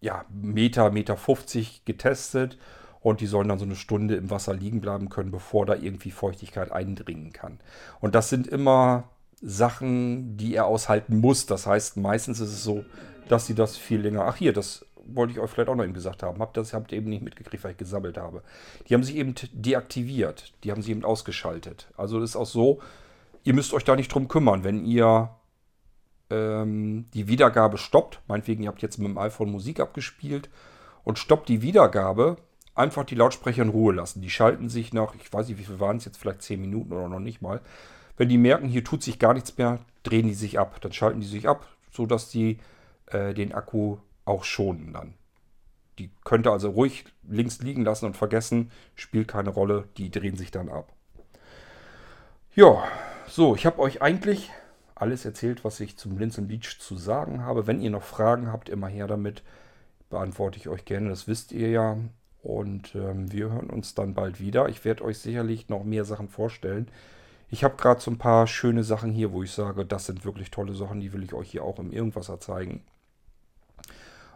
ja, 0.00 0.24
Meter, 0.30 0.90
Meter 0.90 1.16
50 1.16 1.84
getestet. 1.84 2.58
Und 3.00 3.20
die 3.20 3.26
sollen 3.26 3.48
dann 3.48 3.58
so 3.58 3.64
eine 3.64 3.76
Stunde 3.76 4.16
im 4.16 4.30
Wasser 4.30 4.54
liegen 4.54 4.80
bleiben 4.80 5.08
können, 5.08 5.30
bevor 5.30 5.64
da 5.64 5.74
irgendwie 5.74 6.10
Feuchtigkeit 6.10 6.70
eindringen 6.70 7.32
kann. 7.32 7.58
Und 8.00 8.14
das 8.14 8.28
sind 8.28 8.46
immer 8.46 9.04
Sachen, 9.42 10.36
die 10.36 10.54
er 10.54 10.66
aushalten 10.66 11.18
muss. 11.18 11.46
Das 11.46 11.66
heißt, 11.66 11.96
meistens 11.96 12.40
ist 12.40 12.50
es 12.50 12.62
so, 12.62 12.84
dass 13.28 13.46
sie 13.46 13.54
das 13.54 13.76
viel 13.76 14.00
länger. 14.00 14.24
Ach 14.26 14.36
hier, 14.36 14.52
das 14.52 14.84
wollte 15.14 15.32
ich 15.32 15.40
euch 15.40 15.50
vielleicht 15.50 15.68
auch 15.68 15.74
noch 15.74 15.84
eben 15.84 15.94
gesagt 15.94 16.22
haben. 16.22 16.40
Habt 16.40 16.56
das 16.56 16.72
habt 16.72 16.92
ihr 16.92 16.98
eben 16.98 17.10
nicht 17.10 17.22
mitgekriegt, 17.22 17.64
weil 17.64 17.72
ich 17.72 17.78
gesammelt 17.78 18.18
habe. 18.18 18.42
Die 18.88 18.94
haben 18.94 19.02
sich 19.02 19.16
eben 19.16 19.34
deaktiviert. 19.52 20.52
Die 20.64 20.70
haben 20.70 20.82
sie 20.82 20.92
eben 20.92 21.04
ausgeschaltet. 21.04 21.88
Also 21.96 22.20
ist 22.20 22.36
auch 22.36 22.46
so, 22.46 22.80
ihr 23.44 23.54
müsst 23.54 23.72
euch 23.72 23.84
da 23.84 23.96
nicht 23.96 24.12
drum 24.12 24.28
kümmern. 24.28 24.64
Wenn 24.64 24.84
ihr 24.84 25.30
ähm, 26.30 27.06
die 27.14 27.28
Wiedergabe 27.28 27.78
stoppt, 27.78 28.20
meinetwegen, 28.28 28.62
ihr 28.62 28.68
habt 28.68 28.82
jetzt 28.82 28.98
mit 28.98 29.08
dem 29.08 29.18
iPhone 29.18 29.50
Musik 29.50 29.80
abgespielt 29.80 30.48
und 31.04 31.18
stoppt 31.18 31.48
die 31.48 31.62
Wiedergabe, 31.62 32.36
einfach 32.74 33.04
die 33.04 33.14
Lautsprecher 33.14 33.62
in 33.62 33.68
Ruhe 33.68 33.94
lassen. 33.94 34.22
Die 34.22 34.30
schalten 34.30 34.68
sich 34.68 34.92
nach, 34.92 35.14
ich 35.14 35.32
weiß 35.32 35.48
nicht, 35.48 35.58
wie 35.58 35.64
viel 35.64 35.80
waren 35.80 35.96
es 35.96 36.04
jetzt, 36.04 36.18
vielleicht 36.18 36.42
10 36.42 36.60
Minuten 36.60 36.92
oder 36.92 37.08
noch 37.08 37.20
nicht 37.20 37.42
mal, 37.42 37.60
wenn 38.16 38.28
die 38.28 38.38
merken, 38.38 38.68
hier 38.68 38.84
tut 38.84 39.02
sich 39.02 39.18
gar 39.18 39.34
nichts 39.34 39.56
mehr, 39.58 39.80
drehen 40.02 40.26
die 40.26 40.34
sich 40.34 40.58
ab. 40.58 40.80
Dann 40.80 40.92
schalten 40.92 41.20
die 41.20 41.26
sich 41.26 41.48
ab, 41.48 41.66
sodass 41.90 42.30
die 42.30 42.58
äh, 43.06 43.34
den 43.34 43.52
Akku 43.52 43.98
auch 44.24 44.44
schonen 44.44 44.92
dann. 44.92 45.14
Die 45.98 46.10
könnt 46.24 46.46
ihr 46.46 46.52
also 46.52 46.70
ruhig 46.70 47.04
links 47.28 47.60
liegen 47.60 47.84
lassen 47.84 48.06
und 48.06 48.16
vergessen, 48.16 48.70
spielt 48.94 49.28
keine 49.28 49.50
Rolle, 49.50 49.88
die 49.96 50.10
drehen 50.10 50.36
sich 50.36 50.50
dann 50.50 50.68
ab. 50.68 50.92
Ja, 52.54 52.82
so, 53.28 53.54
ich 53.54 53.66
habe 53.66 53.78
euch 53.78 54.02
eigentlich 54.02 54.50
alles 54.94 55.24
erzählt, 55.24 55.64
was 55.64 55.80
ich 55.80 55.96
zum 55.96 56.16
Blinzeln 56.16 56.48
Beach 56.48 56.78
zu 56.78 56.96
sagen 56.96 57.44
habe. 57.44 57.66
Wenn 57.66 57.80
ihr 57.80 57.90
noch 57.90 58.02
Fragen 58.02 58.52
habt, 58.52 58.68
immer 58.68 58.88
her 58.88 59.06
damit. 59.06 59.42
Beantworte 60.08 60.58
ich 60.58 60.68
euch 60.68 60.84
gerne, 60.84 61.08
das 61.08 61.28
wisst 61.28 61.52
ihr 61.52 61.70
ja. 61.70 61.96
Und 62.42 62.94
ähm, 62.94 63.30
wir 63.30 63.50
hören 63.50 63.70
uns 63.70 63.94
dann 63.94 64.14
bald 64.14 64.40
wieder. 64.40 64.68
Ich 64.68 64.84
werde 64.84 65.04
euch 65.04 65.18
sicherlich 65.18 65.68
noch 65.68 65.84
mehr 65.84 66.04
Sachen 66.04 66.28
vorstellen. 66.28 66.88
Ich 67.50 67.64
habe 67.64 67.76
gerade 67.76 68.00
so 68.00 68.10
ein 68.10 68.18
paar 68.18 68.46
schöne 68.46 68.84
Sachen 68.84 69.12
hier, 69.12 69.32
wo 69.32 69.42
ich 69.42 69.50
sage, 69.50 69.84
das 69.84 70.06
sind 70.06 70.24
wirklich 70.24 70.52
tolle 70.52 70.74
Sachen, 70.74 71.00
die 71.00 71.12
will 71.12 71.24
ich 71.24 71.34
euch 71.34 71.50
hier 71.50 71.64
auch 71.64 71.80
im 71.80 71.92
Irgendwasser 71.92 72.38
zeigen. 72.38 72.84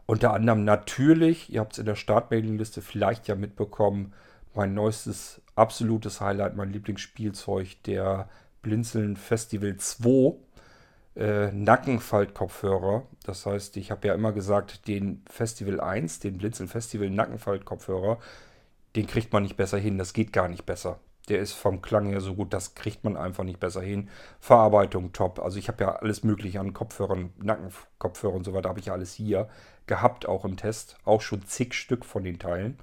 Unter 0.07 0.35
anderem 0.35 0.65
natürlich, 0.65 1.53
ihr 1.53 1.61
habt 1.61 1.75
es 1.75 1.79
in 1.79 1.87
der 1.87 1.95
Startmailingliste 1.95 2.83
vielleicht 2.83 3.29
ja 3.29 3.37
mitbekommen, 3.37 4.13
mein 4.55 4.75
neuestes 4.75 5.41
absolutes 5.55 6.21
Highlight, 6.21 6.57
mein 6.57 6.73
Lieblingsspielzeug, 6.73 7.83
der 7.85 8.29
Blinzeln 8.63 9.17
Festival 9.17 9.77
2 9.77 10.35
äh, 11.17 11.53
Nackenfaltkopfhörer. 11.53 13.05
Das 13.25 13.47
heißt, 13.47 13.77
ich 13.77 13.91
habe 13.93 14.09
ja 14.09 14.15
immer 14.15 14.33
gesagt, 14.33 14.89
den 14.89 15.23
Festival 15.31 15.81
1, 15.81 16.19
den 16.19 16.39
Blinzeln 16.39 16.69
Festival 16.69 17.11
Nackenfaltkopfhörer, 17.11 18.19
den 18.97 19.07
kriegt 19.07 19.33
man 19.33 19.45
nicht 19.45 19.57
besser 19.57 19.79
hin. 19.79 19.99
Das 19.99 20.13
geht 20.13 20.33
gar 20.33 20.49
nicht 20.49 20.67
besser. 20.67 20.99
Der 21.29 21.39
ist 21.39 21.55
vom 21.55 21.81
Klang 21.81 22.07
her 22.07 22.21
so 22.21 22.35
gut, 22.35 22.53
das 22.53 22.75
kriegt 22.75 23.03
man 23.05 23.17
einfach 23.17 23.45
nicht 23.45 23.59
besser 23.59 23.81
hin. 23.81 24.11
Verarbeitung 24.41 25.13
top. 25.13 25.41
Also 25.41 25.59
ich 25.59 25.69
habe 25.69 25.85
ja 25.85 25.97
alles 25.97 26.23
mögliche 26.23 26.61
an 26.61 26.75
Kopfhörern, 26.75 27.33
Nackenkopfhörern 27.39 28.39
und 28.39 28.45
so 28.45 28.53
weiter, 28.53 28.69
habe 28.69 28.81
ich 28.81 28.87
ja 28.87 28.93
alles 28.93 29.15
hier 29.15 29.49
gehabt, 29.87 30.27
auch 30.27 30.45
im 30.45 30.57
Test. 30.57 30.97
Auch 31.05 31.23
schon 31.23 31.47
zig 31.47 31.75
Stück 31.75 32.05
von 32.05 32.25
den 32.25 32.39
Teilen. 32.39 32.79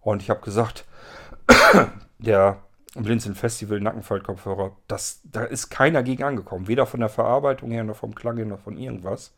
Und 0.00 0.22
ich 0.22 0.30
habe 0.30 0.40
gesagt, 0.40 0.86
der 2.18 2.62
Blinzeln 2.94 3.34
Festival 3.34 3.80
Nackenfaltkopfhörer, 3.80 4.74
das, 4.88 5.20
da 5.24 5.44
ist 5.44 5.68
keiner 5.68 6.02
gegen 6.02 6.22
angekommen. 6.22 6.68
Weder 6.68 6.86
von 6.86 7.00
der 7.00 7.10
Verarbeitung 7.10 7.70
her, 7.70 7.84
noch 7.84 7.96
vom 7.96 8.14
Klang 8.14 8.36
her, 8.36 8.46
noch 8.46 8.60
von 8.60 8.78
irgendwas. 8.78 9.34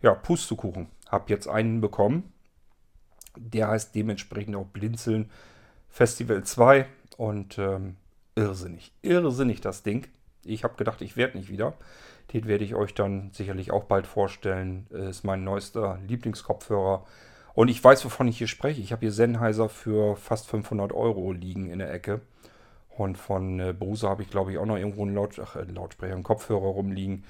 Ja, 0.00 0.14
Pustekuchen. 0.14 0.88
Hab 1.08 1.28
jetzt 1.28 1.48
einen 1.48 1.80
bekommen. 1.80 2.32
Der 3.36 3.68
heißt 3.68 3.94
dementsprechend 3.94 4.54
auch 4.54 4.66
Blinzeln 4.66 5.30
Festival 5.88 6.44
2. 6.44 6.86
Und 7.16 7.58
ähm, 7.58 7.96
irrsinnig, 8.34 8.92
irrsinnig 9.02 9.60
das 9.60 9.82
Ding. 9.82 10.06
Ich 10.44 10.64
habe 10.64 10.76
gedacht, 10.76 11.00
ich 11.00 11.16
werde 11.16 11.38
nicht 11.38 11.48
wieder. 11.48 11.74
Den 12.32 12.46
werde 12.46 12.64
ich 12.64 12.74
euch 12.74 12.94
dann 12.94 13.30
sicherlich 13.32 13.70
auch 13.70 13.84
bald 13.84 14.06
vorstellen. 14.06 14.86
Ist 14.90 15.24
mein 15.24 15.44
neuester 15.44 15.98
Lieblingskopfhörer. 16.06 17.04
Und 17.54 17.68
ich 17.68 17.82
weiß, 17.82 18.04
wovon 18.04 18.28
ich 18.28 18.38
hier 18.38 18.48
spreche. 18.48 18.80
Ich 18.80 18.92
habe 18.92 19.00
hier 19.00 19.12
Sennheiser 19.12 19.68
für 19.68 20.16
fast 20.16 20.48
500 20.48 20.92
Euro 20.92 21.32
liegen 21.32 21.70
in 21.70 21.78
der 21.78 21.92
Ecke. 21.92 22.20
Und 22.96 23.18
von 23.18 23.60
äh, 23.60 23.72
Bose 23.72 24.08
habe 24.08 24.22
ich, 24.22 24.30
glaube 24.30 24.52
ich, 24.52 24.58
auch 24.58 24.66
noch 24.66 24.76
irgendwo 24.76 25.02
einen, 25.02 25.14
Laut 25.14 25.38
Ach, 25.40 25.56
einen 25.56 25.74
Lautsprecher, 25.74 26.14
einen 26.14 26.22
Kopfhörer 26.22 26.60
rumliegen. 26.60 27.24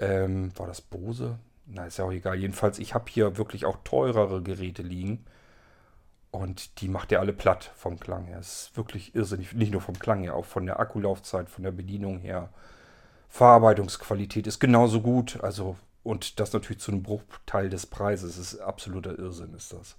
Ähm, 0.00 0.52
war 0.56 0.66
das 0.66 0.80
Bose? 0.80 1.38
Na, 1.66 1.86
ist 1.86 1.98
ja 1.98 2.04
auch 2.04 2.12
egal. 2.12 2.36
Jedenfalls, 2.36 2.78
ich 2.78 2.94
habe 2.94 3.06
hier 3.08 3.36
wirklich 3.36 3.64
auch 3.66 3.78
teurere 3.84 4.42
Geräte 4.42 4.82
liegen. 4.82 5.24
Und 6.36 6.80
die 6.80 6.88
macht 6.88 7.12
er 7.12 7.20
alle 7.20 7.32
platt 7.32 7.72
vom 7.76 7.98
Klang 7.98 8.26
her. 8.26 8.38
Es 8.38 8.62
ist 8.64 8.76
wirklich 8.76 9.14
irrsinnig. 9.14 9.54
Nicht 9.54 9.72
nur 9.72 9.80
vom 9.80 9.98
Klang 9.98 10.22
her, 10.22 10.34
auch 10.34 10.44
von 10.44 10.66
der 10.66 10.78
Akkulaufzeit, 10.78 11.48
von 11.48 11.64
der 11.64 11.72
Bedienung 11.72 12.18
her. 12.18 12.50
Verarbeitungsqualität 13.28 14.46
ist 14.46 14.60
genauso 14.60 15.00
gut. 15.00 15.42
Also, 15.42 15.76
und 16.02 16.38
das 16.38 16.52
natürlich 16.52 16.80
zu 16.80 16.92
einem 16.92 17.02
Bruchteil 17.02 17.70
des 17.70 17.86
Preises. 17.86 18.36
Das 18.36 18.52
ist 18.52 18.60
absoluter 18.60 19.18
Irrsinn, 19.18 19.54
ist 19.54 19.72
das. 19.72 19.96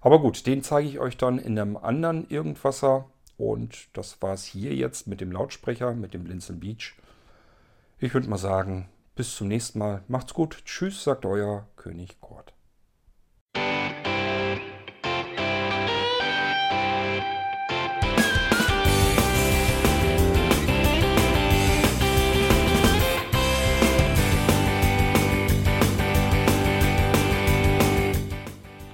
Aber 0.00 0.20
gut, 0.20 0.46
den 0.46 0.62
zeige 0.62 0.88
ich 0.88 0.98
euch 0.98 1.16
dann 1.16 1.38
in 1.38 1.58
einem 1.58 1.76
anderen 1.76 2.28
Irgendwasser. 2.28 3.06
Und 3.36 3.88
das 3.92 4.20
war 4.22 4.34
es 4.34 4.44
hier 4.44 4.74
jetzt 4.74 5.06
mit 5.06 5.20
dem 5.20 5.32
Lautsprecher, 5.32 5.94
mit 5.94 6.14
dem 6.14 6.24
Blinzeln 6.24 6.60
Beach. 6.60 6.94
Ich 7.98 8.14
würde 8.14 8.28
mal 8.28 8.38
sagen, 8.38 8.88
bis 9.14 9.36
zum 9.36 9.48
nächsten 9.48 9.78
Mal. 9.78 10.02
Macht's 10.08 10.34
gut. 10.34 10.64
Tschüss, 10.64 11.04
sagt 11.04 11.26
euer 11.26 11.66
König 11.76 12.20
Kurt. 12.20 12.52